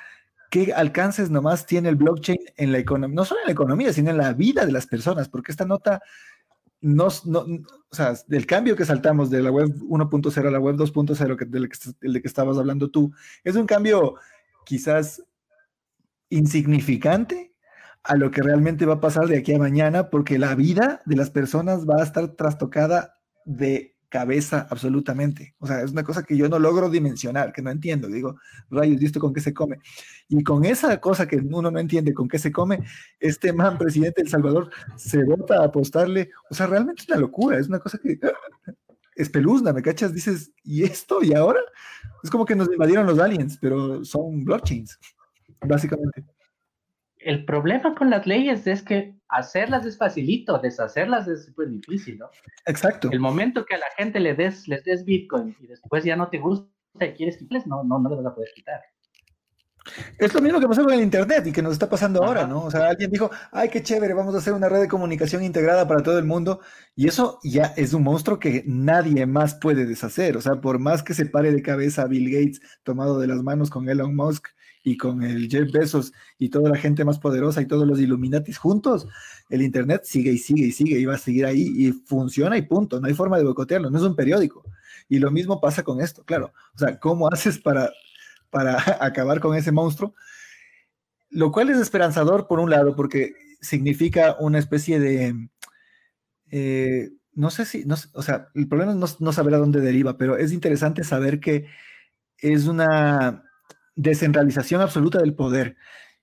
qué 0.52 0.74
alcances 0.74 1.32
nomás 1.32 1.66
tiene 1.66 1.88
el 1.90 1.96
blockchain 1.96 2.38
en 2.58 2.74
la 2.74 2.78
economía, 2.78 3.16
no 3.16 3.26
solo 3.26 3.40
en 3.40 3.48
la 3.48 3.54
economía, 3.54 3.94
sino 3.94 4.12
en 4.12 4.18
la 4.18 4.34
vida 4.34 4.66
de 4.66 4.74
las 4.74 4.86
personas, 4.86 5.30
porque 5.30 5.52
esta 5.52 5.66
nota 5.66 6.02
no, 6.82 7.08
no, 7.26 7.40
o 7.40 7.96
sea, 7.96 8.14
del 8.28 8.46
cambio 8.46 8.76
que 8.76 8.84
saltamos 8.84 9.30
de 9.30 9.42
la 9.42 9.50
web 9.50 9.70
1.0 9.70 10.48
a 10.48 10.52
la 10.52 10.60
web 10.60 10.76
2.0, 10.76 11.38
que, 11.38 11.46
del, 11.46 11.70
que, 11.70 12.22
que 12.22 12.28
estabas 12.28 12.58
hablando 12.58 12.92
tú, 12.92 13.14
es 13.46 13.56
un 13.56 13.66
cambio 13.66 14.16
quizás 14.66 15.24
insignificante 16.30 17.54
a 18.04 18.18
lo 18.18 18.30
que 18.30 18.42
realmente 18.42 18.86
va 18.86 18.96
a 18.96 19.02
pasar 19.02 19.28
de 19.28 19.38
aquí 19.38 19.54
a 19.54 19.60
mañana, 19.60 20.10
porque 20.10 20.38
la 20.38 20.54
vida 20.56 21.02
de 21.06 21.16
las 21.16 21.30
personas 21.30 21.86
va 21.86 22.02
a 22.02 22.04
estar 22.04 22.30
trastocada 22.36 23.20
de 23.46 23.96
cabeza 24.12 24.68
absolutamente. 24.70 25.56
O 25.60 25.66
sea, 25.66 25.82
es 25.82 25.92
una 25.92 26.04
cosa 26.04 26.24
que 26.24 26.36
yo 26.36 26.50
no 26.50 26.60
logro 26.60 26.90
dimensionar, 26.90 27.54
que 27.54 27.62
no 27.62 27.72
entiendo. 27.72 28.10
Digo, 28.10 28.38
rayos, 28.70 29.02
¿y 29.02 29.06
esto 29.06 29.22
con 29.22 29.34
qué 29.34 29.40
se 29.40 29.54
come? 29.54 29.80
Y 30.28 30.44
con 30.44 30.66
esa 30.66 31.00
cosa 31.00 31.28
que 31.28 31.38
uno 31.38 31.72
no 31.72 31.80
entiende 31.80 32.14
con 32.14 32.28
qué 32.28 32.38
se 32.38 32.52
come, 32.52 32.84
este 33.20 33.54
man, 33.54 33.78
presidente 33.78 34.22
de 34.22 34.26
El 34.26 34.30
Salvador, 34.30 34.70
se 34.98 35.24
vota 35.24 35.62
a 35.62 35.66
apostarle. 35.66 36.30
O 36.50 36.54
sea, 36.54 36.68
realmente 36.68 37.04
es 37.04 37.10
una 37.10 37.20
locura, 37.20 37.58
es 37.58 37.70
una 37.70 37.80
cosa 37.80 37.98
que 37.98 38.20
espeluzna, 39.16 39.72
¿me 39.72 39.82
cachas? 39.82 40.14
Dices, 40.14 40.52
¿y 40.62 40.84
esto? 40.84 41.24
¿Y 41.24 41.34
ahora? 41.34 41.62
Es 42.22 42.30
como 42.30 42.46
que 42.46 42.56
nos 42.56 42.70
invadieron 42.70 43.08
los 43.08 43.18
aliens, 43.18 43.58
pero 43.62 44.04
son 44.04 44.44
blockchains, 44.44 45.00
básicamente. 45.62 46.26
El 47.16 47.46
problema 47.46 47.96
con 47.96 48.10
las 48.10 48.28
leyes 48.28 48.68
es 48.68 48.82
que 48.82 49.16
hacerlas 49.32 49.86
es 49.86 49.98
facilito, 49.98 50.60
deshacerlas 50.60 51.28
es 51.28 51.46
súper 51.46 51.70
difícil, 51.70 52.20
¿no? 52.20 52.30
Exacto. 52.68 53.10
El 53.12 53.20
momento 53.20 53.66
que 53.66 53.76
a 53.76 53.80
la 53.80 53.86
gente 53.98 54.20
le 54.20 54.36
des, 54.36 54.68
les 54.68 54.84
des 54.84 55.04
Bitcoin 55.06 55.56
y 55.60 55.68
después 55.68 56.04
ya 56.04 56.16
no 56.16 56.30
te 56.30 56.38
gusta 56.38 56.68
y 57.00 57.14
quieres 57.14 57.38
quitarles, 57.38 57.66
no, 57.66 57.84
no, 57.84 57.98
no 58.00 58.10
les 58.10 58.18
vas 58.20 58.32
a 58.32 58.36
poder 58.36 58.50
quitar. 58.54 58.82
Es 60.20 60.34
lo 60.34 60.42
mismo 60.42 60.60
que 60.60 60.68
pasó 60.68 60.84
con 60.84 60.94
el 60.94 61.02
Internet 61.02 61.48
y 61.48 61.52
que 61.52 61.62
nos 61.62 61.74
está 61.74 61.90
pasando 61.90 62.24
ahora, 62.24 62.46
¿no? 62.46 62.66
O 62.66 62.70
sea, 62.70 62.90
alguien 62.90 63.10
dijo, 63.10 63.32
ay, 63.52 63.70
qué 63.70 63.82
chévere, 63.82 64.14
vamos 64.14 64.36
a 64.36 64.38
hacer 64.38 64.54
una 64.54 64.70
red 64.70 64.82
de 64.82 64.88
comunicación 64.88 65.44
integrada 65.44 65.88
para 65.88 66.04
todo 66.04 66.20
el 66.20 66.26
mundo. 66.26 66.60
Y 66.96 67.08
eso 67.08 67.40
ya 67.44 67.74
es 67.78 67.94
un 67.94 68.04
monstruo 68.04 68.38
que 68.38 68.64
nadie 68.68 69.26
más 69.26 69.56
puede 69.56 69.86
deshacer. 69.86 70.38
O 70.38 70.42
sea, 70.42 70.62
por 70.62 70.78
más 70.78 71.02
que 71.02 71.16
se 71.16 71.26
pare 71.26 71.52
de 71.52 71.64
cabeza 71.64 72.04
a 72.04 72.08
Bill 72.08 72.30
Gates 72.32 72.62
tomado 72.84 73.20
de 73.20 73.28
las 73.28 73.42
manos 73.42 73.72
con 73.72 73.90
Elon 73.90 74.16
Musk 74.16 74.50
y 74.84 74.98
con 74.98 75.24
el 75.24 75.50
Jeff 75.50 75.72
Bezos 75.72 76.12
y 76.38 76.50
toda 76.50 76.70
la 76.70 76.78
gente 76.78 77.06
más 77.06 77.20
poderosa 77.20 77.62
y 77.62 77.68
todos 77.68 77.88
los 77.88 78.00
Illuminatis 78.00 78.58
juntos, 78.58 79.08
el 79.50 79.62
Internet 79.62 80.02
sigue 80.06 80.32
y 80.32 80.38
sigue 80.38 80.66
y 80.66 80.72
sigue 80.72 81.00
y 81.00 81.06
va 81.06 81.16
a 81.16 81.20
seguir 81.20 81.46
ahí 81.46 81.72
y 81.76 81.92
funciona 81.92 82.58
y 82.58 82.64
punto. 82.64 83.00
No 83.00 83.08
hay 83.08 83.14
forma 83.14 83.38
de 83.38 83.44
boicotearlo, 83.44 83.90
no 83.90 83.98
es 83.98 84.04
un 84.04 84.16
periódico. 84.16 84.64
Y 85.08 85.20
lo 85.20 85.30
mismo 85.30 85.60
pasa 85.62 85.84
con 85.84 86.02
esto, 86.02 86.24
claro. 86.24 86.54
O 86.76 86.80
sea, 86.80 87.00
¿cómo 87.00 87.28
haces 87.28 87.60
para, 87.60 87.92
para 88.50 88.78
acabar 89.06 89.40
con 89.40 89.56
ese 89.56 89.72
monstruo? 89.72 90.16
Lo 91.30 91.52
cual 91.52 91.70
es 91.70 91.78
esperanzador 91.78 92.48
por 92.48 92.60
un 92.60 92.70
lado, 92.70 92.96
porque 92.96 93.34
significa 93.62 94.36
una 94.40 94.60
especie 94.60 95.00
de... 95.00 95.50
Eh, 96.50 97.12
no 97.34 97.50
sé 97.50 97.66
si, 97.66 97.86
no, 97.86 97.96
o 98.14 98.22
sea, 98.22 98.50
el 98.56 98.68
problema 98.68 98.92
es 98.92 98.98
no, 98.98 99.08
no 99.26 99.32
saber 99.32 99.54
a 99.54 99.58
dónde 99.58 99.80
deriva, 99.80 100.18
pero 100.18 100.36
es 100.36 100.52
interesante 100.52 101.06
saber 101.06 101.40
que 101.40 101.68
es 102.40 102.68
una 102.68 103.46
descentralización 104.02 104.82
absoluta 104.82 105.20
del 105.20 105.36
poder. 105.36 105.76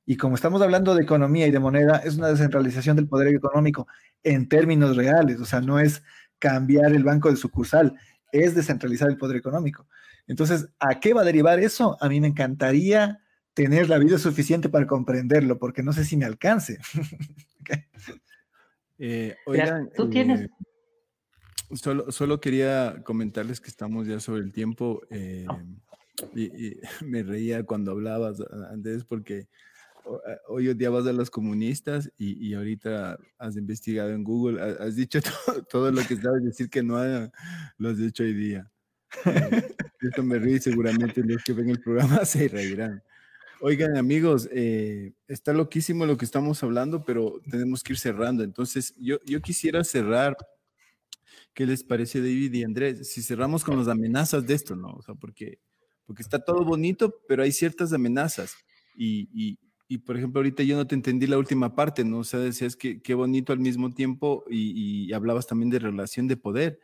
Y 0.05 0.17
como 0.17 0.35
estamos 0.35 0.63
hablando 0.63 0.95
de 0.95 1.03
economía 1.03 1.47
y 1.47 1.51
de 1.51 1.59
moneda, 1.59 1.99
es 1.99 2.17
una 2.17 2.29
descentralización 2.29 2.97
del 2.97 3.09
poder 3.09 3.29
económico 3.29 3.87
en 4.23 4.49
términos 4.49 4.97
reales, 4.97 5.41
o 5.41 5.45
sea, 5.45 5.61
no 5.61 5.79
es 5.79 6.03
cambiar 6.39 6.93
el 6.93 7.05
banco 7.05 7.31
de 7.31 7.37
sucursal, 7.37 7.95
es 8.33 8.55
descentralizar 8.55 9.09
el 9.09 9.17
poder 9.17 9.37
económico. 9.37 9.87
Entonces, 10.27 10.69
¿a 10.79 11.01
qué 11.01 11.15
va 11.15 11.23
a 11.23 11.25
derivar 11.25 11.59
eso? 11.61 11.97
A 12.01 12.09
mí 12.09 12.21
me 12.21 12.29
encantaría 12.29 13.21
tener 13.55 13.89
la 13.89 13.99
vida 13.99 14.19
suficiente 14.19 14.69
para 14.69 14.87
comprenderlo, 14.87 15.59
porque 15.59 15.83
no 15.83 15.93
sé 15.93 16.05
si 16.05 16.17
me 16.17 16.25
alcance. 16.25 16.79
Eh, 19.01 19.37
oigan, 19.47 19.91
tú 19.95 20.11
tienes... 20.11 20.41
Eh, 20.41 20.49
solo, 21.77 22.11
solo 22.11 22.41
quería 22.41 23.01
comentarles 23.05 23.61
que 23.61 23.69
estamos 23.69 24.09
ya 24.09 24.19
sobre 24.19 24.41
el 24.41 24.51
tiempo. 24.51 25.03
Eh, 25.09 25.47
y, 26.35 26.77
me 27.05 27.23
reía 27.23 27.65
cuando 27.65 27.93
hablabas, 27.93 28.43
antes 28.71 29.05
porque 29.05 29.49
hoy 30.49 30.69
odiabas 30.69 31.07
a 31.07 31.13
los 31.13 31.31
comunistas 31.31 32.11
y, 32.17 32.49
y, 32.49 32.55
ahorita 32.55 33.19
has 33.39 33.57
investigado 33.57 34.11
en 34.11 34.25
Google, 34.25 34.61
has 34.61 34.97
dicho 34.97 35.21
todo, 35.71 35.91
lo 35.93 36.03
que 36.03 36.17
sabes 36.17 36.45
decir 36.45 36.71
que 36.71 36.83
no 36.83 36.97
lo 37.77 37.89
has 37.89 37.99
dicho 37.99 38.23
hoy 38.23 38.35
día. 38.35 38.71
Eh, 39.25 39.75
esto 40.01 40.23
me 40.23 40.39
ríe 40.39 40.61
seguramente 40.61 41.23
los 41.25 41.43
que 41.43 41.53
ven 41.53 41.71
el 41.71 41.81
programa 41.81 42.25
se 42.25 42.49
reirán. 42.49 43.03
Oigan 43.61 43.97
amigos, 43.97 44.49
eh, 44.53 45.13
está 45.27 45.53
loquísimo 45.53 46.07
lo 46.07 46.17
que 46.17 46.25
estamos 46.25 46.63
hablando, 46.63 47.05
pero 47.05 47.41
tenemos 47.51 47.83
que 47.83 47.95
ir 47.95 47.99
cerrando. 47.99 48.45
Entonces, 48.45 48.95
yo, 48.99 49.19
yo 49.25 49.41
quisiera 49.41 49.83
cerrar. 49.85 50.37
¿Qué 51.55 51.67
les 51.67 51.83
parece 51.83 52.21
David 52.21 52.55
y 52.55 52.63
Andrés? 52.63 53.11
Si 53.11 53.21
cerramos 53.21 53.65
con 53.65 53.77
las 53.77 53.89
amenazas 53.89 54.47
de 54.47 54.55
esto, 54.55 54.77
¿no? 54.77 54.91
O 54.93 55.03
sea, 55.03 55.17
porque 55.17 55.59
porque 56.09 56.23
está 56.23 56.39
todo 56.39 56.65
bonito, 56.65 57.15
pero 57.29 57.43
hay 57.43 57.53
ciertas 57.53 57.93
amenazas. 57.93 58.57
Y, 58.97 59.59
y, 59.89 59.99
por 59.99 60.17
ejemplo, 60.17 60.39
ahorita 60.39 60.63
yo 60.63 60.75
no 60.75 60.87
te 60.87 60.95
entendí 60.95 61.27
la 61.27 61.37
última 61.37 61.75
parte, 61.75 62.03
¿no? 62.03 62.21
O 62.21 62.25
sea, 62.25 62.41
decías 62.41 62.77
que 62.77 63.03
qué 63.03 63.13
bonito 63.13 63.53
al 63.53 63.59
mismo 63.59 63.93
tiempo 63.93 64.43
y, 64.49 65.13
hablabas 65.13 65.47
también 65.47 65.69
de 65.69 65.79
relación 65.79 66.27
de 66.27 66.39
poder, 66.39 66.81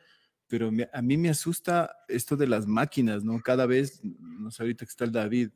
pero 0.46 0.70
a 0.92 1.00
mí 1.02 1.16
me 1.16 1.30
asusta 1.30 1.90
esto 2.06 2.36
de 2.36 2.46
las 2.46 2.66
máquinas, 2.66 3.24
¿no? 3.24 3.40
Cada 3.40 3.64
vez, 3.64 4.02
no 4.04 4.50
sé, 4.50 4.62
ahorita 4.62 4.84
que 4.84 4.90
está 4.90 5.06
el 5.06 5.12
David, 5.12 5.48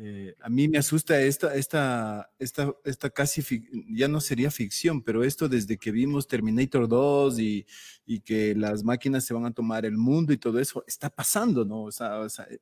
eh, 0.00 0.36
a 0.40 0.48
mí 0.48 0.68
me 0.68 0.78
asusta 0.78 1.20
esta, 1.20 1.56
esta, 1.56 2.30
esta, 2.38 2.72
esta 2.84 3.10
casi, 3.10 3.42
ya 3.90 4.06
no 4.06 4.20
sería 4.20 4.48
ficción, 4.48 5.02
pero 5.02 5.24
esto 5.24 5.48
desde 5.48 5.76
que 5.76 5.90
vimos 5.90 6.28
Terminator 6.28 6.86
2 6.86 7.40
y, 7.40 7.66
y, 8.06 8.20
que 8.20 8.54
las 8.54 8.84
máquinas 8.84 9.24
se 9.24 9.34
van 9.34 9.46
a 9.46 9.50
tomar 9.50 9.84
el 9.84 9.96
mundo 9.96 10.32
y 10.32 10.36
todo 10.36 10.60
eso, 10.60 10.84
está 10.86 11.10
pasando, 11.10 11.64
¿no? 11.64 11.82
O 11.82 11.90
sea, 11.90 12.20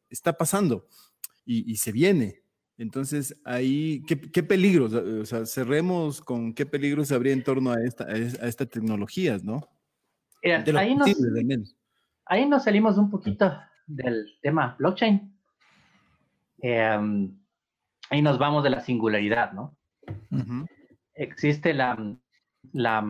está 0.09 0.33
pasando 0.33 0.87
y, 1.45 1.71
y, 1.71 1.77
se 1.77 1.93
viene. 1.93 2.41
Entonces, 2.79 3.37
ahí, 3.45 4.03
¿qué, 4.07 4.19
qué 4.19 4.43
peligros? 4.43 4.95
O 4.95 5.27
sea, 5.27 5.45
cerremos 5.45 6.23
con 6.23 6.55
qué 6.55 6.65
peligros 6.65 7.13
habría 7.13 7.35
en 7.35 7.45
torno 7.45 7.71
a, 7.71 7.85
esta, 7.85 8.05
a 8.05 8.17
estas 8.17 8.71
tecnologías, 8.71 9.45
¿no? 9.45 9.69
ahí, 10.43 10.95
nos, 10.95 11.77
ahí 12.25 12.49
nos 12.49 12.65
salimos 12.65 12.97
un 12.97 13.11
poquito 13.11 13.53
del 13.87 14.27
tema 14.41 14.75
blockchain 14.79 15.36
Em, 16.59 17.39
ahí 18.11 18.23
nos 18.23 18.39
vamos 18.39 18.65
de 18.65 18.71
la 18.71 18.81
singularidad, 18.81 19.53
¿no? 19.53 19.77
Existe 21.15 21.73
la, 21.75 21.97
la, 22.73 23.05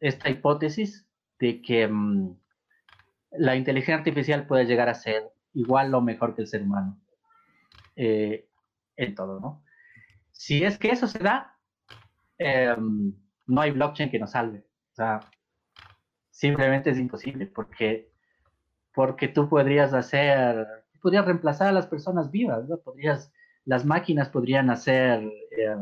esta 0.00 0.30
hipótesis 0.30 1.06
de 1.38 1.60
que 1.60 1.86
mm, 1.88 2.36
la 3.32 3.56
inteligencia 3.56 3.96
artificial 3.96 4.46
puede 4.46 4.66
llegar 4.66 4.88
a 4.88 4.94
ser 4.94 5.30
igual 5.54 5.94
o 5.94 6.00
mejor 6.00 6.34
que 6.34 6.42
el 6.42 6.48
ser 6.48 6.62
humano 6.62 6.98
eh, 7.96 8.48
en 8.96 9.14
todo, 9.14 9.40
¿no? 9.40 9.64
Si 10.32 10.64
es 10.64 10.78
que 10.78 10.90
eso 10.90 11.06
se 11.06 11.18
da, 11.18 11.58
em, 12.38 13.14
no 13.46 13.60
hay 13.60 13.70
blockchain 13.70 14.10
que 14.10 14.18
nos 14.18 14.32
salve. 14.32 14.66
O 14.92 14.94
sea, 14.94 15.20
simplemente 16.30 16.90
es 16.90 16.98
imposible 16.98 17.46
porque, 17.46 18.10
porque 18.92 19.28
tú 19.28 19.48
podrías 19.48 19.94
hacer 19.94 20.81
podrías 21.02 21.26
reemplazar 21.26 21.68
a 21.68 21.72
las 21.72 21.86
personas 21.86 22.30
vivas, 22.30 22.66
¿no? 22.68 22.78
Podrías, 22.78 23.32
las 23.64 23.84
máquinas 23.84 24.28
podrían 24.28 24.70
hacer 24.70 25.22
eh, 25.50 25.76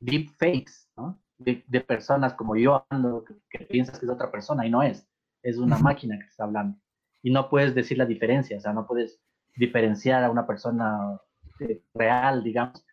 deep 0.00 0.30
fakes, 0.38 0.72
¿no? 0.96 1.20
De, 1.38 1.62
personas 1.80 2.34
como 2.34 2.56
yo, 2.56 2.86
que, 3.50 3.58
piensas 3.66 3.98
que 3.98 4.06
es 4.06 4.12
otra 4.12 4.30
persona 4.30 4.66
y 4.66 4.70
no 4.70 4.82
es, 4.82 5.06
es 5.42 5.58
una 5.58 5.78
máquina 5.78 6.18
que 6.18 6.26
está 6.26 6.44
hablando. 6.44 6.78
Y 7.22 7.30
no 7.30 7.48
puedes 7.48 7.74
decir 7.74 7.98
la 7.98 8.06
diferencia, 8.06 8.56
o 8.56 8.60
sea, 8.60 8.72
no 8.72 8.86
puedes 8.86 9.20
diferenciar 9.56 10.24
a 10.24 10.30
una 10.30 10.46
persona 10.46 11.20
eh, 11.60 11.82
real, 11.94 12.42
digamos, 12.42 12.84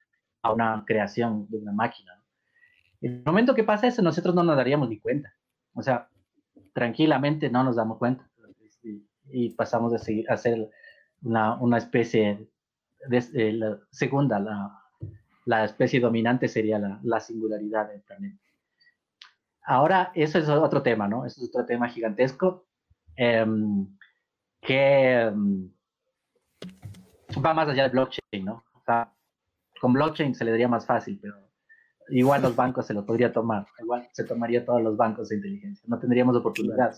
a 0.42 0.54
una 0.54 0.84
creación 0.86 1.48
de 1.50 1.58
una 1.58 1.72
máquina. 1.72 2.22
En 3.00 3.14
el 3.14 3.24
momento 3.26 3.56
que 3.56 3.64
pasa 3.64 3.88
eso, 3.88 4.02
nosotros 4.02 4.36
no 4.36 4.44
nos 4.44 4.58
daríamos 4.58 4.90
ni 4.90 5.00
cuenta. 5.00 5.34
O 5.74 5.82
sea, 5.82 6.10
tranquilamente 6.74 7.50
no 7.50 7.64
nos 7.64 7.76
damos 7.76 7.98
cuenta. 7.98 8.30
Y, 8.84 9.08
y 9.32 9.50
pasamos 9.52 9.94
a, 9.94 9.98
seguir, 9.98 10.30
a 10.30 10.38
hacer 11.22 11.62
una, 11.62 11.78
especie, 11.78 12.48
de, 13.08 13.54
la 13.54 13.80
segunda, 13.92 14.40
la, 15.46 15.66
especie 15.66 16.00
dominante 16.00 16.48
sería 16.48 16.80
la, 17.04 17.20
singularidad 17.20 17.90
del 17.90 18.02
planeta. 18.02 18.42
Ahora, 19.64 20.12
eso 20.16 20.40
es 20.40 20.50
otro 20.50 20.82
tema, 20.82 21.08
¿no? 21.08 21.26
Eso 21.26 21.42
es 21.42 21.50
otro 21.50 21.66
tema 21.66 21.88
gigantesco 21.88 22.66
em, 23.16 23.88
que 24.60 25.22
em, 25.22 25.72
va 27.44 27.54
más 27.54 27.70
allá 27.70 27.84
del 27.84 27.92
blockchain, 27.92 28.44
¿no? 28.44 28.64
O 28.74 28.82
sea, 28.84 29.14
con 29.80 29.94
blockchain 29.94 30.34
se 30.34 30.46
le 30.46 30.52
daría 30.52 30.68
más 30.68 30.86
fácil, 30.86 31.20
pero 31.22 31.36
igual 32.10 32.42
los 32.42 32.56
bancos 32.56 32.88
se 32.88 32.94
lo 32.94 33.06
podría 33.06 33.32
tomar, 33.32 33.68
igual 33.80 34.08
se 34.12 34.24
tomaría 34.24 34.66
todos 34.66 34.82
los 34.82 34.98
bancos 34.98 35.30
de 35.30 35.36
inteligencia, 35.36 35.86
no 35.88 36.00
tendríamos 36.00 36.36
oportunidad. 36.36 36.92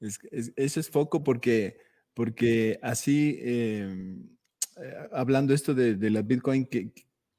Es, 0.00 0.18
es, 0.30 0.52
eso 0.56 0.80
es 0.80 0.90
foco 0.90 1.24
porque 1.24 1.78
porque 2.14 2.78
así, 2.82 3.38
em, 3.42 4.28
eh, 4.76 5.08
hablando 5.12 5.52
esto 5.52 5.74
de, 5.74 6.10
la 6.10 6.22
Bitcoin, 6.22 6.66
que, 6.66 6.92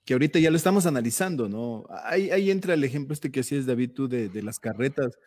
que, 0.05 0.13
ahorita 0.13 0.39
ya 0.39 0.51
lo 0.51 0.57
estamos 0.57 0.85
analizando, 0.85 1.49
¿no? 1.49 1.85
Ahí, 2.03 2.29
ahí 2.29 2.51
entra 2.51 2.73
el 2.73 2.83
ejemplo 2.83 3.13
este 3.13 3.31
que 3.31 3.39
hacías, 3.39 3.65
David, 3.65 3.91
tú, 3.91 4.07
de, 4.07 4.29
de 4.29 4.43
las 4.43 4.59
carretas, 4.59 5.17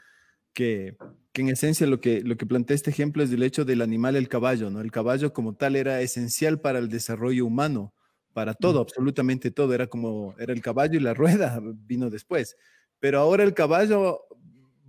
que, 0.52 0.96
que, 1.32 1.42
en 1.42 1.48
esencia 1.48 1.86
lo 1.86 2.00
que, 2.00 2.22
lo 2.22 2.36
que 2.36 2.46
plantea 2.46 2.74
este 2.74 2.90
ejemplo 2.90 3.22
es 3.22 3.30
del 3.30 3.42
hecho 3.42 3.64
del 3.64 3.82
animal, 3.82 4.16
el 4.16 4.28
caballo, 4.28 4.70
¿no? 4.70 4.80
El 4.80 4.90
caballo 4.92 5.32
como 5.32 5.54
tal 5.54 5.76
era 5.76 6.00
esencial 6.02 6.60
para 6.60 6.78
el 6.78 6.88
desarrollo 6.88 7.46
humano, 7.46 7.94
para 8.32 8.54
todo, 8.54 8.80
absolutamente 8.80 9.50
todo, 9.50 9.74
era 9.74 9.86
como, 9.86 10.34
era 10.38 10.52
el 10.52 10.60
caballo 10.62 10.98
y 10.98 11.02
la 11.02 11.14
rueda 11.14 11.60
vino 11.62 12.10
después. 12.10 12.56
Pero 13.00 13.20
ahora 13.20 13.44
el 13.44 13.54
caballo 13.54 14.20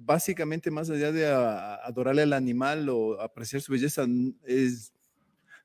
básicamente 0.10 0.72
más 0.72 0.90
allá 0.90 1.12
de 1.12 1.28
adorarle 1.28 2.24
al 2.24 2.34
animal 2.34 2.90
o 2.90 3.22
apreciar 3.22 3.62
su 3.62 3.72
belleza, 3.72 4.08
es, 4.44 4.92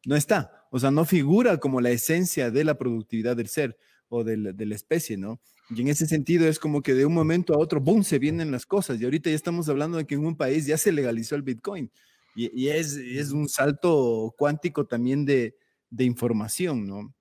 no 0.05 0.17
está, 0.17 0.67
o 0.71 0.79
sea, 0.79 0.91
no 0.91 1.07
figura 1.07 1.57
como 1.57 1.81
la 1.81 1.89
esencia 1.89 2.51
de 2.51 2.63
la 2.63 2.77
productividad 2.77 3.37
del 3.37 3.49
ser 3.49 3.79
o 4.11 4.23
de 4.23 4.37
la, 4.37 4.75
especie, 4.75 5.17
¿no? 5.17 5.41
Y 5.71 5.81
en 5.81 5.89
ese 5.89 6.07
sentido 6.07 6.47
es 6.47 6.59
como 6.59 6.83
que 6.83 6.93
de 6.93 7.07
un 7.07 7.15
momento 7.15 7.55
a 7.55 7.59
otro, 7.59 7.81
¡boom!, 7.81 8.05
se 8.05 8.19
vienen 8.19 8.51
las 8.51 8.67
cosas. 8.67 9.01
Y 9.01 9.05
ahorita 9.05 9.31
ya 9.31 9.37
estamos 9.37 9.67
hablando 9.71 9.97
de 9.97 10.07
que 10.07 10.15
en 10.15 10.27
un 10.27 10.37
país 10.37 10.67
ya 10.67 10.77
se 10.77 10.93
legalizó 10.93 11.37
el 11.37 11.43
Bitcoin. 11.43 11.91
Y, 12.37 12.69
es, 12.69 12.97
es, 12.97 13.31
un 13.31 13.49
salto 13.49 14.35
cuántico 14.37 14.87
también 14.87 15.25
de, 15.25 15.57
de 15.89 16.05
información, 16.05 16.87
¿no? 16.87 17.15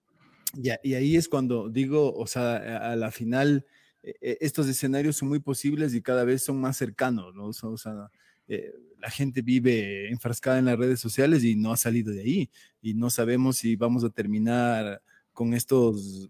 Y, 0.55 0.71
y, 0.83 0.95
ahí 0.95 1.15
es 1.15 1.29
cuando 1.29 1.69
digo, 1.69 2.13
o 2.13 2.27
sea, 2.27 2.91
a 2.91 2.95
la 2.97 3.11
final 3.11 3.65
e, 4.03 4.15
e, 4.21 4.37
estos 4.41 4.67
escenarios 4.67 5.15
son 5.15 5.29
muy 5.29 5.39
posibles 5.39 5.93
y 5.93 6.01
cada 6.01 6.25
vez 6.25 6.43
son 6.43 6.59
más 6.59 6.77
cercanos, 6.77 7.33
¿no? 7.33 7.45
O 7.47 7.77
sea, 7.77 8.11
eh, 8.47 8.73
la 8.99 9.09
gente 9.09 9.41
vive 9.41 10.09
enfrascada 10.09 10.59
en 10.59 10.65
las 10.65 10.77
redes 10.77 10.99
sociales 10.99 11.43
y 11.43 11.55
no 11.55 11.71
ha 11.71 11.77
salido 11.77 12.11
de 12.11 12.21
ahí 12.21 12.49
y 12.81 12.93
no 12.93 13.09
sabemos 13.09 13.57
si 13.57 13.75
vamos 13.75 14.03
a 14.03 14.09
terminar 14.09 15.01
con 15.31 15.53
estos 15.53 16.29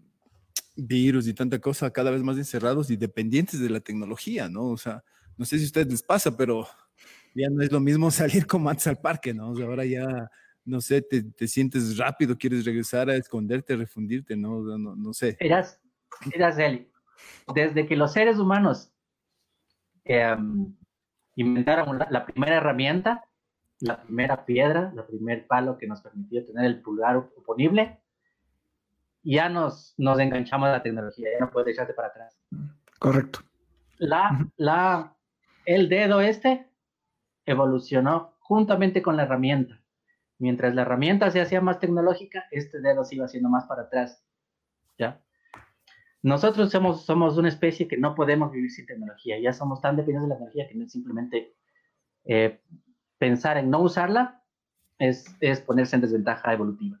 virus 0.76 1.26
y 1.26 1.34
tanta 1.34 1.58
cosa 1.58 1.92
cada 1.92 2.10
vez 2.10 2.22
más 2.22 2.36
encerrados 2.36 2.90
y 2.90 2.96
dependientes 2.96 3.60
de 3.60 3.70
la 3.70 3.80
tecnología, 3.80 4.48
¿no? 4.48 4.70
O 4.70 4.76
sea, 4.76 5.04
no 5.36 5.44
sé 5.44 5.58
si 5.58 5.64
a 5.64 5.66
ustedes 5.66 5.88
les 5.88 6.02
pasa, 6.02 6.36
pero 6.36 6.66
ya 7.34 7.48
no 7.50 7.62
es 7.62 7.72
lo 7.72 7.80
mismo 7.80 8.10
salir 8.10 8.46
con 8.46 8.62
Mats 8.62 8.86
al 8.86 9.00
parque, 9.00 9.34
¿no? 9.34 9.50
O 9.50 9.56
sea, 9.56 9.66
ahora 9.66 9.84
ya, 9.84 10.30
no 10.64 10.80
sé, 10.80 11.02
te, 11.02 11.22
te, 11.22 11.48
sientes 11.48 11.96
rápido, 11.96 12.38
quieres 12.38 12.64
regresar 12.64 13.10
a 13.10 13.16
esconderte, 13.16 13.76
refundirte, 13.76 14.36
¿no? 14.36 14.60
No, 14.78 14.96
no, 14.96 15.12
sé. 15.12 15.36
Eras, 15.40 15.78
eras 16.32 16.58
él 16.58 16.88
desde 17.54 17.86
que 17.86 17.96
los 17.96 18.12
seres 18.12 18.38
humanos 18.38 18.92
em, 20.04 20.74
inventaron 21.36 21.98
la, 21.98 22.26
primera 22.26 22.56
herramienta, 22.56 23.24
la 23.80 24.02
primera 24.02 24.44
piedra, 24.44 24.92
el 24.96 25.04
primer 25.04 25.46
palo 25.46 25.78
que 25.78 25.86
nos 25.86 26.00
permitió 26.00 26.44
tener 26.44 26.64
el 26.64 26.82
pulgar 26.82 27.16
oponible, 27.16 28.00
ya 29.22 29.48
nos, 29.48 29.94
nos 29.96 30.18
enganchamos 30.18 30.68
a 30.68 30.72
la 30.72 30.82
tecnología, 30.82 31.28
ya 31.32 31.44
no 31.44 31.50
puedes 31.50 31.74
echarte 31.74 31.94
para 31.94 32.08
atrás. 32.08 32.38
Correcto. 32.98 33.40
La, 33.98 34.46
la, 34.56 35.16
el 35.64 35.88
dedo 35.88 36.20
este 36.20 36.68
evolucionó 37.46 38.34
juntamente 38.40 39.02
con 39.02 39.16
la 39.16 39.24
herramienta. 39.24 39.80
Mientras 40.38 40.74
la 40.74 40.82
herramienta 40.82 41.30
se 41.30 41.40
hacía 41.40 41.60
más 41.60 41.78
tecnológica, 41.78 42.44
este 42.50 42.80
dedo 42.80 43.04
se 43.04 43.16
iba 43.16 43.24
haciendo 43.24 43.48
más 43.48 43.64
para 43.66 43.82
atrás. 43.82 44.22
¿Ya? 44.98 45.23
Nosotros 46.24 46.70
somos, 46.70 47.04
somos 47.04 47.36
una 47.36 47.48
especie 47.48 47.86
que 47.86 47.98
no 47.98 48.14
podemos 48.14 48.50
vivir 48.50 48.70
sin 48.70 48.86
tecnología. 48.86 49.38
Ya 49.38 49.52
somos 49.52 49.82
tan 49.82 49.94
dependientes 49.94 50.22
de 50.22 50.28
la 50.30 50.36
tecnología 50.36 50.66
que 50.66 50.74
no 50.74 50.84
es 50.86 50.92
simplemente 50.92 51.54
eh, 52.24 52.62
pensar 53.18 53.58
en 53.58 53.68
no 53.68 53.80
usarla 53.80 54.42
es, 54.98 55.26
es, 55.40 55.60
ponerse 55.60 55.96
en 55.96 56.00
desventaja 56.00 56.54
evolutiva. 56.54 56.98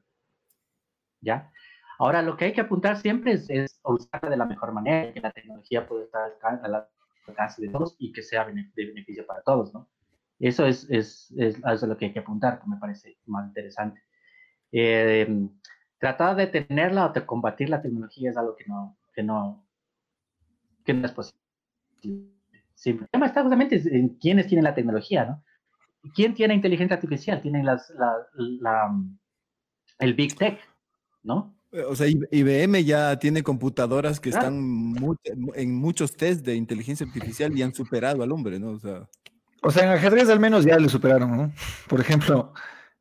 ¿Ya? 1.22 1.50
Ahora, 1.98 2.20
lo 2.20 2.36
que 2.36 2.44
hay 2.44 2.52
que 2.52 2.60
apuntar 2.60 2.98
siempre 2.98 3.32
es, 3.32 3.48
es 3.48 3.80
usarla 3.82 4.28
de 4.28 4.36
la 4.36 4.44
mejor 4.44 4.72
manera, 4.72 5.10
que 5.14 5.22
la 5.22 5.32
tecnología 5.32 5.88
pueda 5.88 6.04
estar 6.04 6.60
al 6.62 6.86
alcance 7.26 7.62
de 7.62 7.68
todos 7.70 7.96
y 7.98 8.12
que 8.12 8.20
sea 8.20 8.44
de 8.44 8.84
beneficio 8.84 9.24
para 9.24 9.40
todos, 9.40 9.72
¿no? 9.72 9.88
Eso 10.38 10.66
es, 10.66 10.86
es, 10.90 11.32
es, 11.38 11.56
eso 11.64 11.86
lo 11.86 11.96
que 11.96 12.04
hay 12.04 12.12
que 12.12 12.18
apuntar, 12.18 12.60
que 12.60 12.68
me 12.68 12.76
parece 12.76 13.16
más 13.24 13.46
interesante. 13.46 14.02
Eh, 14.70 15.48
tratar 15.96 16.36
de 16.36 16.46
tenerla 16.46 17.06
o 17.06 17.12
de 17.14 17.24
combatir 17.24 17.70
la 17.70 17.80
tecnología 17.80 18.28
es 18.28 18.36
algo 18.36 18.54
que 18.54 18.66
no, 18.66 18.98
que 19.14 19.22
no, 19.22 19.66
que 20.84 20.94
no 20.94 21.06
es 21.06 21.12
posible. 21.12 21.40
El 22.02 23.08
tema 23.10 23.26
está 23.26 23.42
justamente 23.42 23.80
en 23.96 24.10
quiénes 24.16 24.46
tienen 24.46 24.64
la 24.64 24.74
tecnología, 24.74 25.24
¿no? 25.24 25.42
¿Quién 26.14 26.34
tiene 26.34 26.54
inteligencia 26.54 26.96
artificial? 26.96 27.40
Tienen 27.40 27.64
las, 27.64 27.90
la, 28.36 28.90
el 30.00 30.14
Big 30.14 30.36
Tech, 30.36 30.60
¿no? 31.22 31.56
O 31.88 31.96
sea, 31.96 32.06
IBM 32.06 32.84
ya 32.84 33.18
tiene 33.18 33.42
computadoras 33.42 34.20
que 34.20 34.28
están 34.28 34.94
en 35.54 35.74
muchos 35.74 36.14
test 36.14 36.44
de 36.44 36.54
inteligencia 36.54 37.06
artificial 37.06 37.56
y 37.56 37.62
han 37.62 37.74
superado 37.74 38.22
al 38.22 38.30
hombre, 38.30 38.60
¿no? 38.60 38.72
O 38.72 38.78
sea, 38.78 39.08
o 39.64 39.70
sea, 39.70 39.84
en 39.84 39.92
ajedrez 39.92 40.28
al 40.28 40.38
menos 40.38 40.64
ya 40.64 40.78
le 40.78 40.88
superaron, 40.88 41.36
¿no? 41.36 41.52
Por 41.88 42.00
ejemplo, 42.00 42.52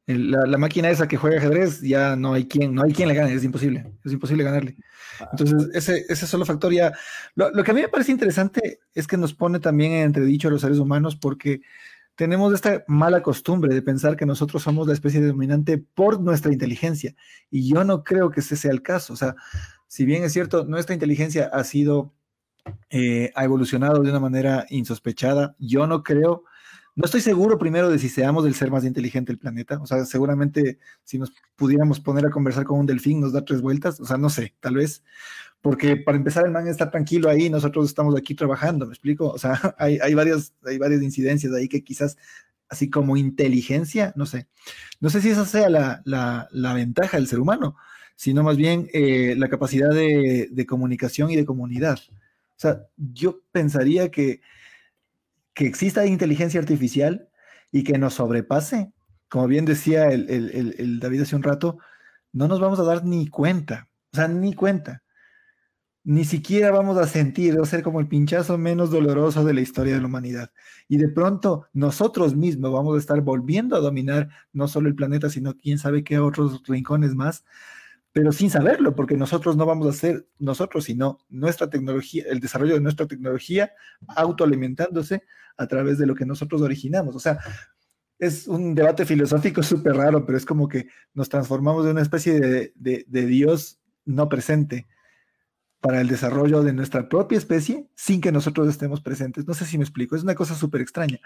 la, 0.06 0.58
máquina 0.58 0.90
esa 0.90 1.08
que 1.08 1.18
juega 1.18 1.38
ajedrez 1.38 1.82
ya 1.82 2.16
no 2.16 2.34
hay 2.34 2.46
quien, 2.46 2.76
no 2.76 2.84
hay 2.84 2.94
quien 2.94 3.08
le 3.08 3.16
gane, 3.16 3.34
es 3.34 3.44
imposible, 3.44 3.92
es 4.04 4.12
imposible 4.12 4.44
ganarle. 4.44 4.76
Ah. 5.20 5.30
Entonces, 5.32 5.70
ese, 5.74 6.06
ese 6.10 6.28
solo 6.28 6.46
factor 6.46 6.74
ya. 6.74 6.94
Lo, 7.36 7.52
que 7.64 7.72
a 7.72 7.74
mí 7.74 7.82
me 7.82 7.88
parece 7.88 8.12
interesante 8.12 8.82
es 8.94 9.08
que 9.08 9.18
nos 9.18 9.34
pone 9.34 9.60
también 9.60 9.94
en 9.94 10.04
entredicho 10.04 10.50
a 10.50 10.52
los 10.52 10.62
seres 10.62 10.80
humanos 10.80 11.16
porque 11.16 11.62
tenemos 12.16 12.54
esta 12.54 12.84
mala 12.88 13.24
costumbre 13.24 13.74
de 13.74 13.82
pensar 13.82 14.18
que 14.18 14.26
nosotros 14.26 14.62
somos 14.62 14.88
la 14.88 14.94
especie 14.94 15.22
dominante 15.22 15.78
por 15.78 16.20
nuestra 16.20 16.52
inteligencia. 16.52 17.16
Y 17.50 17.70
yo 17.70 17.84
no 17.84 18.04
creo 18.04 18.30
que 18.30 18.42
ese 18.42 18.58
sea 18.58 18.72
el 18.72 18.82
caso. 18.82 19.14
O 19.14 19.16
sea, 19.16 19.36
si 19.88 20.06
bien 20.06 20.24
es 20.24 20.34
cierto, 20.34 20.66
nuestra 20.66 20.94
inteligencia 20.94 21.50
ha 21.52 21.64
sido, 21.64 22.14
eh, 22.90 23.32
ha 23.36 23.46
evolucionado 23.46 24.02
de 24.04 24.10
una 24.10 24.20
manera 24.20 24.66
insospechada, 24.70 25.56
yo 25.60 25.88
no 25.88 26.04
creo 26.04 26.44
no 26.96 27.06
estoy 27.06 27.22
seguro 27.22 27.58
primero 27.58 27.90
de 27.90 27.98
si 27.98 28.08
seamos 28.08 28.46
el 28.46 28.54
ser 28.54 28.70
más 28.70 28.86
inteligente 28.86 29.32
del 29.32 29.40
planeta. 29.40 29.80
O 29.82 29.88
sea, 29.88 30.06
seguramente 30.06 30.78
si 31.04 31.18
nos 31.18 31.32
pudiéramos 31.56 32.00
poner 32.00 32.26
a 32.26 32.30
conversar 32.30 32.66
con 32.66 32.80
un 32.80 32.86
delfín 32.86 33.20
nos 33.20 33.34
da 33.34 33.44
tres 33.44 33.62
vueltas. 33.62 34.00
O 34.00 34.06
sea, 34.06 34.18
no 34.18 34.30
sé, 34.30 34.54
tal 34.60 34.76
vez. 34.76 35.04
Porque 35.62 35.96
para 35.96 36.18
empezar 36.18 36.46
el 36.46 36.52
man 36.52 36.68
está 36.68 36.92
tranquilo 36.92 37.30
ahí, 37.30 37.50
nosotros 37.50 37.88
estamos 37.88 38.16
aquí 38.16 38.36
trabajando, 38.36 38.86
¿me 38.86 38.92
explico? 38.92 39.30
O 39.30 39.38
sea, 39.38 39.60
hay, 39.80 40.14
varias, 40.14 40.54
hay 40.66 40.78
varias 40.78 41.02
incidencias 41.02 41.54
ahí 41.54 41.68
que 41.68 41.84
quizás 41.84 42.18
así 42.70 42.90
como 42.90 43.18
inteligencia, 43.18 44.14
no 44.16 44.26
sé. 44.26 44.48
No 45.00 45.10
sé 45.10 45.22
si 45.22 45.30
esa 45.30 45.46
sea 45.46 45.70
la, 45.70 46.02
la, 46.06 46.74
ventaja 46.74 47.18
del 47.18 47.28
ser 47.28 47.40
humano, 47.40 47.76
sino 48.16 48.44
más 48.44 48.58
bien 48.58 48.90
eh, 48.94 49.36
la 49.38 49.48
capacidad 49.48 49.90
de, 49.90 50.50
de 50.52 50.66
comunicación 50.66 51.32
y 51.32 51.36
de 51.36 51.46
comunidad. 51.46 52.00
O 52.10 52.60
sea, 52.60 52.86
yo 52.98 53.42
pensaría 53.52 54.12
que 54.12 54.42
que 55.54 55.66
exista 55.66 56.06
inteligencia 56.06 56.60
artificial 56.60 57.30
y 57.72 57.84
que 57.84 57.98
nos 57.98 58.16
sobrepase, 58.16 58.92
como 59.30 59.48
bien 59.48 59.66
decía 59.66 60.10
el, 60.10 61.00
David 61.00 61.22
hace 61.22 61.36
un 61.36 61.44
rato, 61.44 61.80
no 62.32 62.48
nos 62.48 62.60
vamos 62.60 62.80
a 62.80 62.84
dar 62.84 63.04
ni 63.04 63.28
cuenta, 63.28 63.90
o 64.12 64.16
sea, 64.16 64.28
ni 64.28 64.54
cuenta. 64.54 65.02
Ni 66.06 66.26
siquiera 66.26 66.70
vamos 66.70 66.98
a 66.98 67.08
sentir, 67.08 67.58
va 67.58 67.64
a 67.64 67.66
ser 67.66 67.82
como 67.82 68.02
el 68.02 68.08
pinchazo 68.08 68.58
menos 68.58 68.92
doloroso 68.92 69.46
de 69.46 69.54
la 69.54 69.62
historia 69.62 69.96
de 69.96 70.02
la 70.02 70.08
humanidad. 70.08 70.52
Y 70.90 70.98
de 70.98 71.08
pronto 71.08 71.68
nosotros 71.72 72.36
mismos 72.36 72.74
vamos 72.74 72.96
a 72.96 73.00
estar 73.00 73.22
volviendo 73.22 73.76
a 73.76 73.80
dominar 73.80 74.30
no 74.52 74.68
solo 74.68 74.90
el 74.90 74.96
planeta, 74.96 75.30
sino 75.30 75.56
quién 75.58 75.80
sabe 75.80 76.04
qué 76.04 76.20
otros 76.20 76.62
rincones 76.68 77.16
más, 77.16 77.46
pero 78.14 78.32
sin 78.32 78.52
saberlo, 78.52 78.96
porque 78.96 79.18
nosotros 79.18 79.58
no 79.58 79.66
vamos 79.66 79.88
a 79.88 80.00
ser 80.00 80.28
nosotros, 80.38 80.86
sino 80.86 81.18
nuestra 81.30 81.72
tecnología, 81.72 82.24
el 82.28 82.40
desarrollo 82.40 82.76
de 82.76 82.82
nuestra 82.82 83.08
tecnología 83.08 83.74
autoalimentándose 84.08 85.24
a 85.58 85.68
través 85.68 85.98
de 85.98 86.06
lo 86.06 86.14
que 86.14 86.26
nosotros 86.26 86.62
originamos. 86.62 87.16
O 87.16 87.20
sea, 87.20 87.40
es 88.20 88.48
un 88.48 88.76
debate 88.76 89.06
filosófico 89.06 89.64
súper 89.64 89.96
raro, 89.96 90.26
pero 90.28 90.38
es 90.38 90.46
como 90.46 90.68
que 90.68 90.88
nos 91.16 91.28
transformamos 91.28 91.86
de 91.86 91.92
una 91.92 92.04
especie 92.04 92.40
de, 92.40 92.74
de, 92.76 93.26
Dios 93.26 93.80
no 94.06 94.30
presente 94.30 94.88
para 95.82 96.00
el 96.00 96.08
desarrollo 96.08 96.62
de 96.62 96.72
nuestra 96.72 97.10
propia 97.10 97.40
especie 97.40 97.90
sin 97.96 98.22
que 98.22 98.32
nosotros 98.32 98.70
estemos 98.70 99.02
presentes. 99.02 99.48
No 99.48 99.56
sé 99.56 99.66
si 99.66 99.80
me 99.80 99.84
explico, 99.84 100.16
es 100.16 100.24
una 100.24 100.36
cosa 100.36 100.54
súper 100.54 100.82
extraña, 100.82 101.20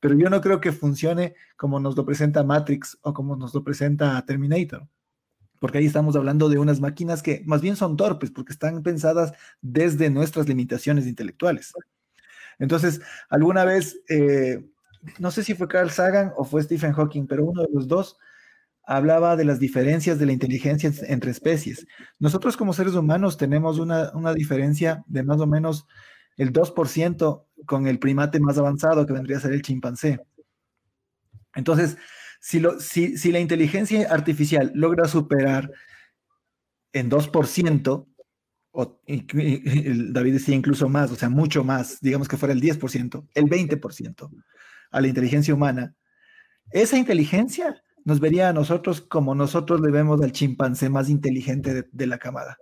pero 0.00 0.16
yo 0.18 0.28
no 0.28 0.40
creo 0.40 0.60
que 0.60 0.72
funcione 0.72 1.36
como 1.56 1.78
nos 1.78 1.96
lo 1.96 2.04
presenta 2.04 2.42
Matrix 2.42 2.98
o 3.02 3.14
como 3.14 3.36
nos 3.36 3.54
lo 3.54 3.62
presenta 3.62 4.20
Terminator 4.26 4.88
porque 5.62 5.78
ahí 5.78 5.86
estamos 5.86 6.16
hablando 6.16 6.48
de 6.48 6.58
unas 6.58 6.80
máquinas 6.80 7.22
que 7.22 7.44
más 7.46 7.60
bien 7.60 7.76
son 7.76 7.96
torpes, 7.96 8.32
porque 8.32 8.52
están 8.52 8.82
pensadas 8.82 9.32
desde 9.60 10.10
nuestras 10.10 10.48
limitaciones 10.48 11.06
intelectuales. 11.06 11.72
Entonces, 12.58 13.00
alguna 13.30 13.64
vez, 13.64 13.96
eh, 14.08 14.68
no 15.20 15.30
sé 15.30 15.44
si 15.44 15.54
fue 15.54 15.68
Carl 15.68 15.88
Sagan 15.88 16.32
o 16.36 16.42
fue 16.42 16.64
Stephen 16.64 16.92
Hawking, 16.92 17.28
pero 17.28 17.44
uno 17.44 17.62
de 17.62 17.68
los 17.72 17.86
dos 17.86 18.18
hablaba 18.82 19.36
de 19.36 19.44
las 19.44 19.60
diferencias 19.60 20.18
de 20.18 20.26
la 20.26 20.32
inteligencia 20.32 20.90
entre 21.02 21.30
especies. 21.30 21.86
Nosotros 22.18 22.56
como 22.56 22.72
seres 22.72 22.96
humanos 22.96 23.36
tenemos 23.36 23.78
una, 23.78 24.10
una 24.14 24.34
diferencia 24.34 25.04
de 25.06 25.22
más 25.22 25.40
o 25.40 25.46
menos 25.46 25.86
el 26.38 26.52
2% 26.52 27.46
con 27.66 27.86
el 27.86 28.00
primate 28.00 28.40
más 28.40 28.58
avanzado, 28.58 29.06
que 29.06 29.12
vendría 29.12 29.36
a 29.36 29.40
ser 29.40 29.52
el 29.52 29.62
chimpancé. 29.62 30.18
Entonces, 31.54 31.98
si, 32.42 32.58
lo, 32.58 32.80
si, 32.80 33.16
si 33.16 33.30
la 33.30 33.38
inteligencia 33.38 34.08
artificial 34.10 34.72
logra 34.74 35.06
superar 35.06 35.70
en 36.92 37.08
2%, 37.08 38.06
o, 38.72 39.00
David 39.06 40.32
decía 40.32 40.56
incluso 40.56 40.88
más, 40.88 41.12
o 41.12 41.14
sea, 41.14 41.28
mucho 41.28 41.62
más, 41.62 42.00
digamos 42.00 42.26
que 42.26 42.36
fuera 42.36 42.52
el 42.52 42.60
10%, 42.60 43.28
el 43.34 43.44
20% 43.44 44.30
a 44.90 45.00
la 45.00 45.06
inteligencia 45.06 45.54
humana, 45.54 45.94
esa 46.72 46.98
inteligencia 46.98 47.80
nos 48.04 48.18
vería 48.18 48.48
a 48.48 48.52
nosotros 48.52 49.00
como 49.00 49.36
nosotros 49.36 49.80
le 49.80 49.92
vemos 49.92 50.20
al 50.20 50.32
chimpancé 50.32 50.90
más 50.90 51.08
inteligente 51.08 51.88
de, 51.92 52.06
la 52.08 52.18
camada. 52.18 52.58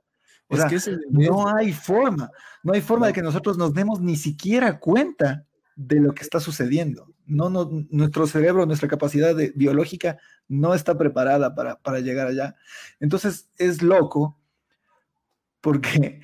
O 0.48 0.56
sea, 0.56 0.68
no 1.08 1.48
hay 1.56 1.72
forma, 1.72 2.30
no 2.62 2.74
hay 2.74 2.82
forma 2.82 3.06
de 3.06 3.14
que 3.14 3.22
nosotros 3.22 3.56
nos 3.56 3.72
demos 3.72 4.02
ni 4.02 4.16
siquiera 4.16 4.78
cuenta 4.78 5.46
de 5.74 6.00
lo 6.00 6.12
que 6.12 6.22
está 6.22 6.38
sucediendo. 6.38 7.14
No, 7.30 7.48
no, 7.48 7.86
nuestro 7.90 8.26
cerebro, 8.26 8.66
nuestra 8.66 8.88
capacidad 8.88 9.34
biológica 9.54 10.18
no 10.48 10.74
está 10.74 10.98
preparada 10.98 11.54
para, 11.54 11.76
para 11.76 12.00
llegar 12.00 12.26
allá. 12.26 12.56
Entonces 12.98 13.48
es 13.56 13.82
loco 13.82 14.38
porque 15.60 16.20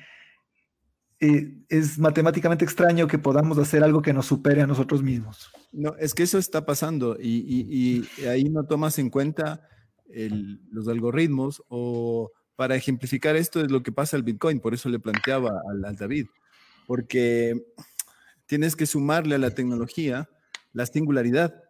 eh, 1.19 1.63
es 1.69 1.97
matemáticamente 1.97 2.63
extraño 2.63 3.07
que 3.07 3.17
podamos 3.17 3.57
hacer 3.57 3.83
algo 3.83 4.03
que 4.03 4.13
nos 4.13 4.27
supere 4.27 4.61
a 4.61 4.67
nosotros 4.67 5.01
mismos. 5.01 5.49
No, 5.71 5.95
es 5.97 6.13
que 6.13 6.23
eso 6.23 6.37
está 6.37 6.65
pasando 6.65 7.17
y, 7.19 8.07
ahí 8.29 8.43
no 8.45 8.65
tomas 8.65 8.99
en 8.99 9.09
cuenta 9.09 9.67
los 10.71 10.87
algoritmos 10.87 11.63
o 11.67 12.31
para 12.55 12.75
ejemplificar 12.75 13.35
esto 13.35 13.61
es 13.61 13.71
lo 13.71 13.83
que 13.83 13.91
pasa 13.91 14.15
al 14.15 14.23
Bitcoin, 14.23 14.59
por 14.59 14.73
eso 14.73 14.89
le 14.89 14.99
planteaba 14.99 15.51
al, 15.69 15.95
David, 15.95 16.27
porque 16.85 17.53
tienes 18.45 18.75
que 18.75 18.85
sumarle 18.85 19.35
a 19.35 19.39
la 19.39 19.51
tecnología 19.51 20.29
la 20.77 20.85
singularidad. 20.85 21.63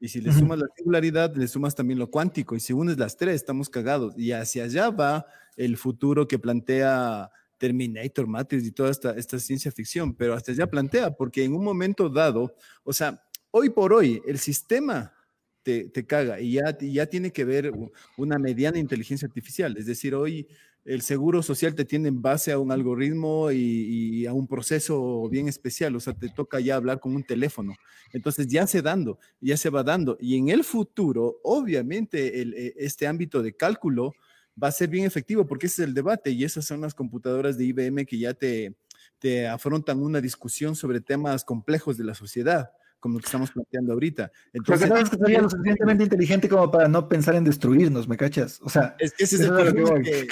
Y 0.00 0.08
si 0.08 0.20
le 0.20 0.32
sumas 0.32 0.58
la 0.58 0.66
singularidad, 0.76 1.34
le 1.36 1.46
sumas 1.46 1.76
también 1.76 2.00
lo 2.00 2.10
cuántico. 2.10 2.56
Y 2.56 2.60
si 2.60 2.72
unes 2.72 2.98
las 2.98 3.16
tres, 3.16 3.36
estamos 3.36 3.70
cagados. 3.70 4.18
Y 4.18 4.32
hacia 4.32 4.64
allá 4.64 4.90
va 4.90 5.26
el 5.56 5.76
futuro 5.76 6.26
que 6.26 6.40
plantea 6.40 7.30
Terminator, 7.56 8.26
Matrix 8.26 8.64
y 8.66 8.72
toda 8.72 8.90
esta, 8.90 9.12
esta 9.12 9.38
ciencia 9.38 9.70
ficción, 9.70 10.12
pero 10.12 10.34
hasta 10.34 10.52
ya 10.52 10.66
plantea, 10.66 11.12
porque 11.12 11.44
en 11.44 11.54
un 11.54 11.62
momento 11.62 12.08
dado, 12.08 12.56
o 12.82 12.92
sea, 12.92 13.22
hoy 13.52 13.70
por 13.70 13.92
hoy, 13.92 14.20
el 14.26 14.40
sistema 14.40 15.14
te, 15.62 15.84
te 15.84 16.04
caga 16.04 16.40
y 16.40 16.54
ya, 16.54 16.76
ya 16.80 17.06
tiene 17.06 17.30
que 17.30 17.44
ver 17.44 17.72
una 18.16 18.36
mediana 18.38 18.80
inteligencia 18.80 19.28
artificial, 19.28 19.76
es 19.76 19.86
decir, 19.86 20.16
hoy 20.16 20.48
el 20.84 21.02
seguro 21.02 21.42
social 21.42 21.74
te 21.74 21.84
tiene 21.84 22.08
en 22.08 22.22
base 22.22 22.50
a 22.50 22.58
un 22.58 22.72
algoritmo 22.72 23.52
y, 23.52 24.26
a 24.26 24.32
un 24.32 24.46
proceso 24.48 25.28
bien 25.28 25.48
especial, 25.48 25.94
o 25.94 26.00
sea, 26.00 26.12
te 26.12 26.28
toca 26.28 26.60
ya 26.60 26.76
hablar 26.76 26.98
con 26.98 27.14
un 27.14 27.22
teléfono. 27.22 27.74
Entonces 28.12 28.48
ya 28.48 28.66
se 28.66 28.82
dando, 28.82 29.18
ya 29.40 29.56
se 29.56 29.70
va 29.70 29.82
dando. 29.82 30.16
Y 30.20 30.36
en 30.36 30.48
el 30.48 30.64
futuro, 30.64 31.38
obviamente, 31.44 32.42
e, 32.42 32.74
este 32.76 33.06
ámbito 33.06 33.42
de 33.42 33.54
cálculo 33.54 34.14
va 34.62 34.68
a 34.68 34.72
ser 34.72 34.88
bien 34.88 35.06
efectivo 35.06 35.46
porque 35.46 35.66
ese 35.66 35.82
es 35.82 35.88
el 35.88 35.94
debate 35.94 36.30
y 36.30 36.44
esas 36.44 36.64
son 36.66 36.80
las 36.80 36.94
computadoras 36.94 37.56
de 37.56 37.64
IBM 37.64 38.04
que 38.04 38.18
ya 38.18 38.34
te, 38.34 38.74
te 39.18 39.46
afrontan 39.46 40.02
una 40.02 40.20
discusión 40.20 40.76
sobre 40.76 41.00
temas 41.00 41.44
complejos 41.44 41.96
de 41.96 42.04
la 42.04 42.14
sociedad 42.14 42.70
como 43.02 43.16
lo 43.16 43.20
que 43.20 43.26
estamos 43.26 43.50
planteando 43.50 43.92
ahorita. 43.92 44.30
Entonces, 44.52 44.88
lo 44.88 44.94
que 44.94 45.06
sería 45.06 45.42
lo 45.42 45.50
suficientemente 45.50 46.04
inteligente 46.04 46.48
como 46.48 46.70
para 46.70 46.86
no 46.86 47.08
pensar 47.08 47.34
en 47.34 47.42
destruirnos, 47.42 48.06
¿me 48.06 48.16
cachas? 48.16 48.60
O 48.62 48.70
sea, 48.70 48.94
es 48.98 49.12
que 49.12 49.24
ese 49.24 49.36
es 49.36 49.42
el 49.42 50.02
que, 50.02 50.28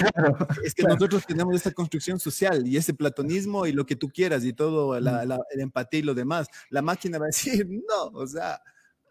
es 0.63 0.75
que 0.75 0.83
nosotros 0.85 1.27
tenemos 1.27 1.57
esta 1.57 1.73
construcción 1.73 2.21
social 2.21 2.67
y 2.67 2.77
ese 2.77 2.95
platonismo 2.95 3.67
y 3.67 3.73
lo 3.73 3.85
que 3.85 3.97
tú 3.97 4.09
quieras 4.09 4.45
y 4.45 4.53
todo, 4.53 5.01
la, 5.01 5.25
la, 5.25 5.41
empatía 5.59 6.01
y 6.01 6.05
lo 6.05 6.15
demás. 6.15 6.49
La 6.69 6.81
máquina 6.81 7.19
va 7.19 7.25
a 7.25 7.35
decir, 7.35 7.67
no, 7.89 8.05
o 8.13 8.27
sea, 8.27 8.63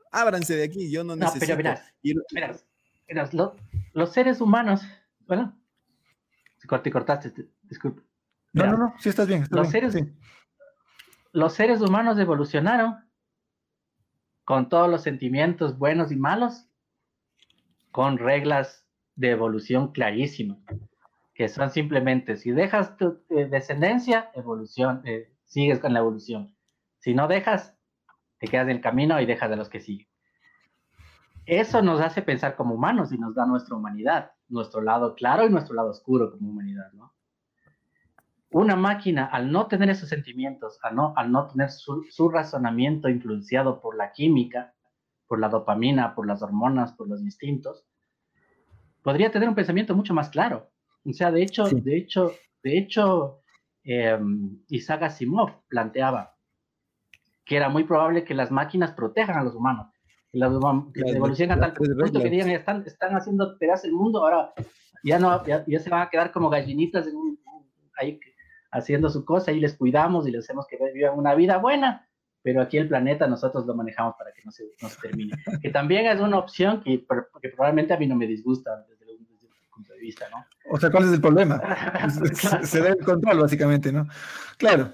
ábranse 0.10 0.56
de 0.56 0.64
aquí, 0.64 0.90
yo 0.90 1.04
no, 1.04 1.18
no 1.18 1.26
necesito. 1.26 1.58
Pero 1.58 1.76
verás, 2.34 2.66
verás, 3.08 3.32
los 3.94 4.14
seres 4.14 4.40
humanos 4.40 4.82
bueno, 5.30 5.56
te 6.82 6.92
cortaste, 6.92 7.50
disculpe. 7.64 8.02
No, 8.52 8.66
no, 8.66 8.78
no, 8.78 8.96
sí 9.00 9.10
estás 9.10 9.28
bien. 9.28 9.46
los, 9.52 9.70
seres, 9.70 9.96
los 11.34 11.54
seres 11.54 11.82
humanos 11.82 12.18
evolucionaron 12.18 12.98
con 14.50 14.68
todos 14.68 14.90
los 14.90 15.04
sentimientos 15.04 15.78
buenos 15.78 16.12
y 16.12 16.16
malos, 16.16 16.66
con 17.92 18.18
reglas 18.18 18.84
de 19.16 19.30
evolución 19.30 19.92
clarísimas, 19.92 20.58
que 21.36 21.48
son 21.48 21.70
simplemente, 21.70 22.36
si 22.36 22.50
dejas 22.50 22.98
tu 22.98 23.22
eh, 23.30 23.46
descendencia, 23.46 24.32
evolución, 24.34 25.04
eh, 25.06 25.32
sigues 25.46 25.78
con 25.78 25.94
la 25.94 26.00
evolución. 26.00 26.56
Si 26.98 27.14
no 27.14 27.28
dejas, 27.28 27.78
te 28.40 28.48
quedas 28.48 28.64
en 28.64 28.78
el 28.78 28.82
camino 28.82 29.22
y 29.22 29.28
dejas 29.28 29.52
de 29.52 29.56
los 29.56 29.70
que 29.70 29.82
siguen. 29.82 30.08
Eso 31.46 31.84
nos 31.84 32.02
hace 32.02 32.24
pensar 32.24 32.56
como 32.56 32.74
humanos 32.74 33.12
y 33.12 33.20
nos 33.20 33.36
da 33.36 33.46
nuestra 33.46 33.76
humanidad 33.76 34.32
nuestro 34.48 34.82
lado 34.82 35.14
claro 35.14 35.46
y 35.46 35.52
nuestro 35.52 35.76
lado 35.76 35.92
oscuro 35.92 36.32
como 36.32 36.50
humanidad, 36.50 36.92
¿no? 36.94 37.14
Una 38.52 38.76
máquina, 38.76 39.26
al 39.26 39.52
no 39.52 39.68
tener 39.68 39.90
esos 39.90 40.10
sentimientos, 40.10 40.80
al 40.82 40.96
no, 40.96 41.14
al 41.16 41.32
no 41.32 41.48
tener 41.48 41.70
su, 41.70 42.30
razonamiento 42.30 43.08
influenciado 43.08 43.80
por 43.80 43.96
la 43.96 44.12
química, 44.12 44.74
por 45.28 45.40
la 45.40 45.50
dopamina, 45.50 46.16
por 46.16 46.26
las 46.26 46.42
hormonas, 46.42 46.94
por 46.94 47.08
los 47.08 47.22
instintos, 47.22 47.86
podría 49.04 49.32
tener 49.32 49.48
un 49.48 49.56
pensamiento 49.56 49.96
mucho 49.96 50.14
más 50.14 50.30
claro. 50.30 50.72
O 51.06 51.14
sea, 51.14 51.32
de 51.32 51.44
hecho, 51.44 51.66
de 51.66 51.98
hecho, 51.98 52.32
de 52.64 52.78
hecho, 52.78 53.42
eh, 53.84 54.20
Isaac 54.68 55.04
Asimov 55.04 55.64
planteaba 55.68 56.36
que 57.46 57.56
era 57.56 57.70
muy 57.70 57.84
probable 57.84 58.24
que 58.24 58.34
las 58.34 58.52
máquinas 58.52 58.92
protejan 58.92 59.38
a 59.38 59.44
los 59.44 59.56
humanos 59.56 59.88
la, 60.32 60.48
evolución 60.48 61.52
a 61.52 61.60
tal 61.60 61.74
punto 61.74 62.22
que 62.22 62.30
digan, 62.30 62.50
están, 62.50 62.84
están 62.86 63.16
haciendo 63.16 63.58
pedazos 63.58 63.86
el 63.86 63.94
mundo, 63.94 64.24
ahora 64.24 64.54
ya 65.04 65.18
no, 65.18 65.44
ya, 65.46 65.64
se 65.80 65.90
van 65.90 66.02
a 66.02 66.10
quedar 66.10 66.32
como 66.32 66.50
gallinitas 66.50 67.08
ahí 67.98 68.20
haciendo 68.72 69.10
su 69.10 69.26
cosa 69.26 69.52
y 69.52 69.60
les 69.60 69.76
cuidamos 69.76 70.28
y 70.28 70.32
les 70.32 70.46
hacemos 70.46 70.68
que 70.68 70.78
vivan 70.94 71.18
una 71.18 71.36
vida 71.36 71.58
buena, 71.58 72.08
pero 72.42 72.62
aquí 72.62 72.78
el 72.78 72.88
planeta 72.88 73.28
nosotros 73.28 73.66
lo 73.66 73.76
manejamos 73.76 74.16
para 74.18 74.32
que 74.32 74.42
no 74.44 74.52
se, 74.52 74.66
no 74.82 74.90
se 74.90 75.00
termine. 75.02 75.36
que 75.62 75.70
también 75.70 76.06
es 76.06 76.20
una 76.20 76.38
opción 76.38 76.82
que, 76.82 77.06
que, 77.42 77.50
probablemente 77.50 77.94
a 77.94 77.98
mí 77.98 78.08
no 78.08 78.16
me 78.16 78.28
disgusta 78.28 78.86
desde, 78.88 79.14
un 79.14 79.28
punto 79.74 79.94
de 79.94 80.00
vista, 80.00 80.28
¿no? 80.30 80.46
O 80.72 80.80
sea, 80.80 80.90
¿cuál 80.90 81.06
es 81.06 81.14
el 81.14 81.22
problema? 81.22 81.60
se, 82.64 82.80
da 82.80 82.90
el 82.90 82.98
control, 82.98 83.40
básicamente, 83.40 83.92
¿no? 83.92 84.08
Claro. 84.58 84.94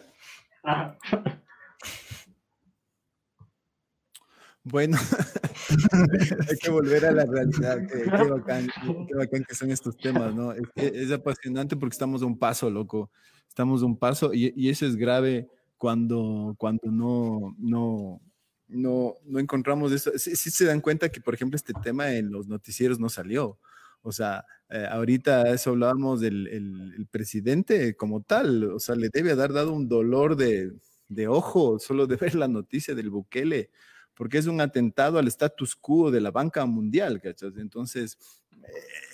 Bueno, 4.67 4.97
hay 6.49 6.57
que 6.57 6.71
volver 6.71 7.05
a 7.05 7.11
la 7.11 7.25
realidad. 7.25 7.77
Qué, 7.87 9.13
bacán, 9.13 9.45
que 9.47 9.53
son 9.53 9.69
estos 9.69 9.95
temas, 9.95 10.33
¿no? 10.33 10.53
Es, 10.75 11.11
apasionante 11.11 11.75
porque 11.75 11.93
estamos 11.93 12.23
a 12.23 12.25
un 12.25 12.39
paso, 12.39 12.67
loco. 12.71 13.11
Estamos 13.55 13.83
un 13.83 13.97
paso 13.97 14.33
y, 14.33 14.67
eso 14.67 14.85
es 14.85 14.97
grave 14.97 15.47
cuando, 15.77 16.55
cuando 16.57 16.91
no, 16.91 17.55
no, 17.57 18.21
no, 18.67 19.15
no 19.23 19.39
encontramos 19.39 19.93
eso. 19.93 20.11
Sí, 20.17 20.35
se 20.35 20.65
dan 20.65 20.81
cuenta 20.81 21.07
que, 21.07 21.21
por 21.21 21.35
ejemplo, 21.35 21.55
este 21.55 21.71
tema 21.81 22.11
en 22.11 22.33
los 22.33 22.49
noticieros 22.49 22.99
no 22.99 23.07
salió. 23.07 23.57
O 24.01 24.11
sea, 24.11 24.43
eh, 24.69 24.85
ahorita 24.91 25.53
eso 25.53 25.69
hablábamos 25.69 26.19
del 26.19 26.47
el, 26.47 27.07
presidente 27.09 27.95
como 27.95 28.23
tal. 28.23 28.73
O 28.73 28.79
sea, 28.79 28.95
le 28.95 29.07
debe 29.07 29.31
haber 29.31 29.53
dado 29.53 29.71
un 29.71 29.87
dolor 29.87 30.35
de, 30.35 30.73
de 31.07 31.29
ojo 31.29 31.79
solo 31.79 32.07
de 32.07 32.17
ver 32.17 32.35
la 32.35 32.49
noticia 32.49 32.93
del 32.93 33.09
Bukele 33.09 33.69
porque 34.15 34.37
es 34.37 34.47
un 34.47 34.61
atentado 34.61 35.19
al 35.19 35.27
status 35.27 35.75
quo 35.75 36.09
de 36.09 36.21
la 36.21 36.31
banca 36.31 36.65
mundial, 36.65 37.21
¿cachas? 37.21 37.57
Entonces, 37.57 38.17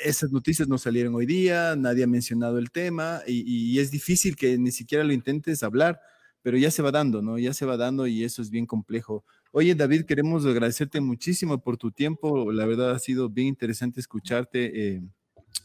esas 0.04 0.32
noticias 0.32 0.68
no 0.68 0.78
salieron 0.78 1.16
hoy 1.16 1.26
día, 1.26 1.76
nadie 1.76 2.04
ha 2.04 2.08
mencionado 2.08 2.58
el 2.58 2.72
tema 2.72 3.22
y, 3.28 3.80
es 3.80 3.92
difícil 3.92 4.36
que 4.36 4.58
ni 4.58 4.72
siquiera 4.72 5.04
lo 5.04 5.14
intentes 5.14 5.64
hablar, 5.64 6.02
pero 6.42 6.58
ya 6.58 6.72
se 6.72 6.82
va 6.82 6.92
dando, 6.92 7.22
¿no? 7.22 7.38
Ya 7.38 7.54
se 7.54 7.66
va 7.66 7.78
dando 7.78 8.08
y 8.08 8.24
eso 8.24 8.42
es 8.42 8.50
bien 8.50 8.66
complejo. 8.66 9.24
Oye, 9.52 9.76
David, 9.76 10.06
queremos 10.06 10.46
agradecerte 10.46 11.02
muchísimo 11.02 11.62
por 11.62 11.78
tu 11.78 11.92
tiempo, 11.92 12.52
la 12.52 12.66
verdad 12.66 12.92
ha 12.92 13.00
sido 13.00 13.30
bien 13.30 13.48
interesante 13.48 14.00
escucharte. 14.00 14.96
Eh, 14.96 15.02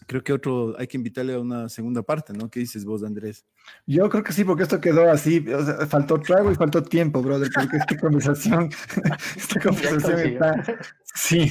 creo 0.06 0.22
que 0.22 0.32
otro 0.32 0.76
hay 0.78 0.86
que 0.86 0.96
invitarle 0.96 1.34
a 1.34 1.40
una 1.40 1.68
segunda 1.68 2.02
parte, 2.02 2.32
¿no? 2.32 2.48
¿Qué 2.48 2.60
dices 2.60 2.84
vos, 2.84 3.02
Andrés? 3.02 3.44
Yo 3.86 4.08
creo 4.08 4.22
que 4.22 4.32
sí, 4.32 4.44
porque 4.44 4.62
esto 4.62 4.80
quedó 4.80 5.10
así, 5.10 5.44
o 5.48 5.64
sea, 5.64 5.86
faltó 5.86 6.20
trago 6.20 6.50
y 6.50 6.54
faltó 6.54 6.82
tiempo, 6.82 7.22
brother, 7.22 7.50
porque 7.54 7.76
esta 7.76 7.96
conversación, 8.00 8.70
esta 9.36 9.60
conversación 9.60 10.20
está, 10.20 10.64
sí, 11.14 11.50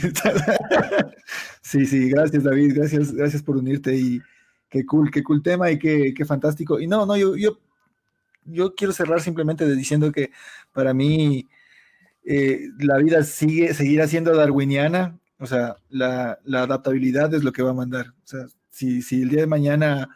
sí, 1.61 1.85
sí, 1.85 2.09
gracias 2.09 2.43
David, 2.43 2.73
gracias, 2.75 3.13
gracias 3.13 3.43
por 3.43 3.57
unirte 3.57 3.95
y 3.95 4.21
qué 4.69 4.85
cool, 4.85 5.11
qué 5.11 5.23
cool 5.23 5.43
tema 5.43 5.69
y 5.71 5.79
qué, 5.79 6.13
qué 6.15 6.25
fantástico. 6.25 6.79
Y 6.79 6.87
no, 6.87 7.05
no, 7.05 7.17
yo, 7.17 7.35
yo, 7.35 7.59
yo 8.45 8.75
quiero 8.75 8.93
cerrar 8.93 9.21
simplemente 9.21 9.67
diciendo 9.75 10.11
que 10.11 10.31
para 10.71 10.93
mí 10.93 11.47
eh, 12.23 12.69
la 12.79 12.97
vida 12.97 13.23
sigue, 13.23 13.73
seguirá 13.73 14.07
siendo 14.07 14.35
darwiniana, 14.35 15.19
o 15.45 15.47
sea, 15.47 15.77
la, 15.89 16.39
adaptabilidad 16.51 17.31
es 17.35 17.43
lo 17.43 17.51
que 17.51 17.61
va 17.61 17.69
a 17.69 17.75
mandar. 17.75 18.07
O 18.07 18.27
sea, 18.27 18.47
si, 18.69 19.21
el 19.21 19.29
día 19.29 19.41
de 19.41 19.47
mañana 19.47 20.09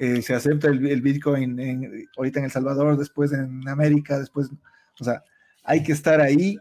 eh, 0.00 0.22
se 0.22 0.34
acepta 0.34 0.66
el, 0.66 1.00
Bitcoin 1.02 1.60
en, 1.60 2.08
ahorita 2.16 2.40
en 2.40 2.46
El 2.46 2.50
Salvador, 2.50 2.98
después 2.98 3.32
en 3.32 3.66
América, 3.68 4.18
después, 4.18 4.50
o 5.00 5.04
sea, 5.04 5.22
hay 5.62 5.84
que 5.84 5.92
estar 5.92 6.20
ahí 6.20 6.58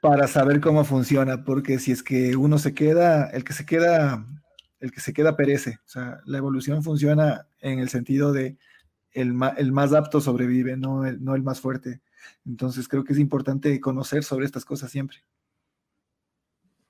para 0.00 0.26
saber 0.26 0.60
cómo 0.60 0.84
funciona, 0.84 1.44
porque 1.44 1.78
si 1.78 1.92
es 1.92 2.02
que 2.02 2.34
uno 2.34 2.58
se 2.58 2.74
queda, 2.74 3.30
el 3.30 3.44
que 3.44 3.52
se 3.52 3.64
queda, 3.64 4.26
el 4.80 4.90
que 4.90 5.00
se 5.00 5.12
queda 5.12 5.36
perece. 5.36 5.78
O 5.86 5.88
sea, 5.88 6.20
la 6.24 6.38
evolución 6.38 6.82
funciona 6.82 7.46
en 7.60 7.78
el 7.78 7.90
sentido 7.90 8.32
de 8.32 8.58
el, 9.12 9.36
el 9.56 9.72
más 9.72 9.92
apto 9.92 10.20
sobrevive, 10.20 10.76
no 10.76 11.04
no 11.12 11.36
el 11.36 11.42
más 11.44 11.60
fuerte. 11.60 12.00
Entonces 12.44 12.88
creo 12.88 13.04
que 13.04 13.12
es 13.12 13.20
importante 13.20 13.80
conocer 13.80 14.24
sobre 14.24 14.46
estas 14.46 14.64
cosas 14.64 14.90
siempre. 14.90 15.18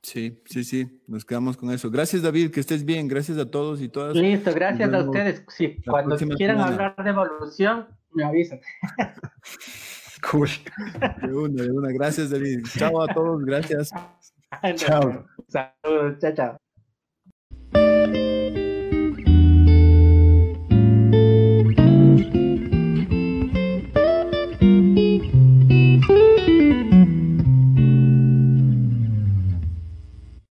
Sí, 0.03 0.43
sí, 0.47 0.65
sí, 0.65 1.03
nos 1.07 1.25
quedamos 1.25 1.57
con 1.57 1.71
eso. 1.71 1.91
Gracias, 1.91 2.23
David, 2.23 2.51
que 2.51 2.61
estés 2.61 2.85
bien. 2.85 3.09
Gracias 3.09 3.37
a 3.39 3.51
todos 3.51 3.81
y 3.83 3.89
todas. 3.89 4.17
Listo, 4.17 4.53
gracias 4.55 4.93
a 4.93 5.03
ustedes. 5.03 5.45
Sí, 5.49 5.77
cuando 5.87 6.17
quieran 6.17 6.61
hablar 6.61 6.95
de 7.03 7.11
evolución, 7.11 7.87
me 8.13 8.25
avisan. 8.25 8.61
Cool. 10.31 10.49
De 11.23 11.33
una, 11.33 11.63
de 11.63 11.71
una. 11.71 11.93
Gracias, 11.93 12.31
David. 12.31 12.67
Chao 12.77 13.03
a 13.03 13.07
todos, 13.15 13.45
gracias. 13.45 13.93
Chao. 14.75 15.25
Saludos, 15.49 16.19
chao, 16.21 16.35
chao. 16.35 16.59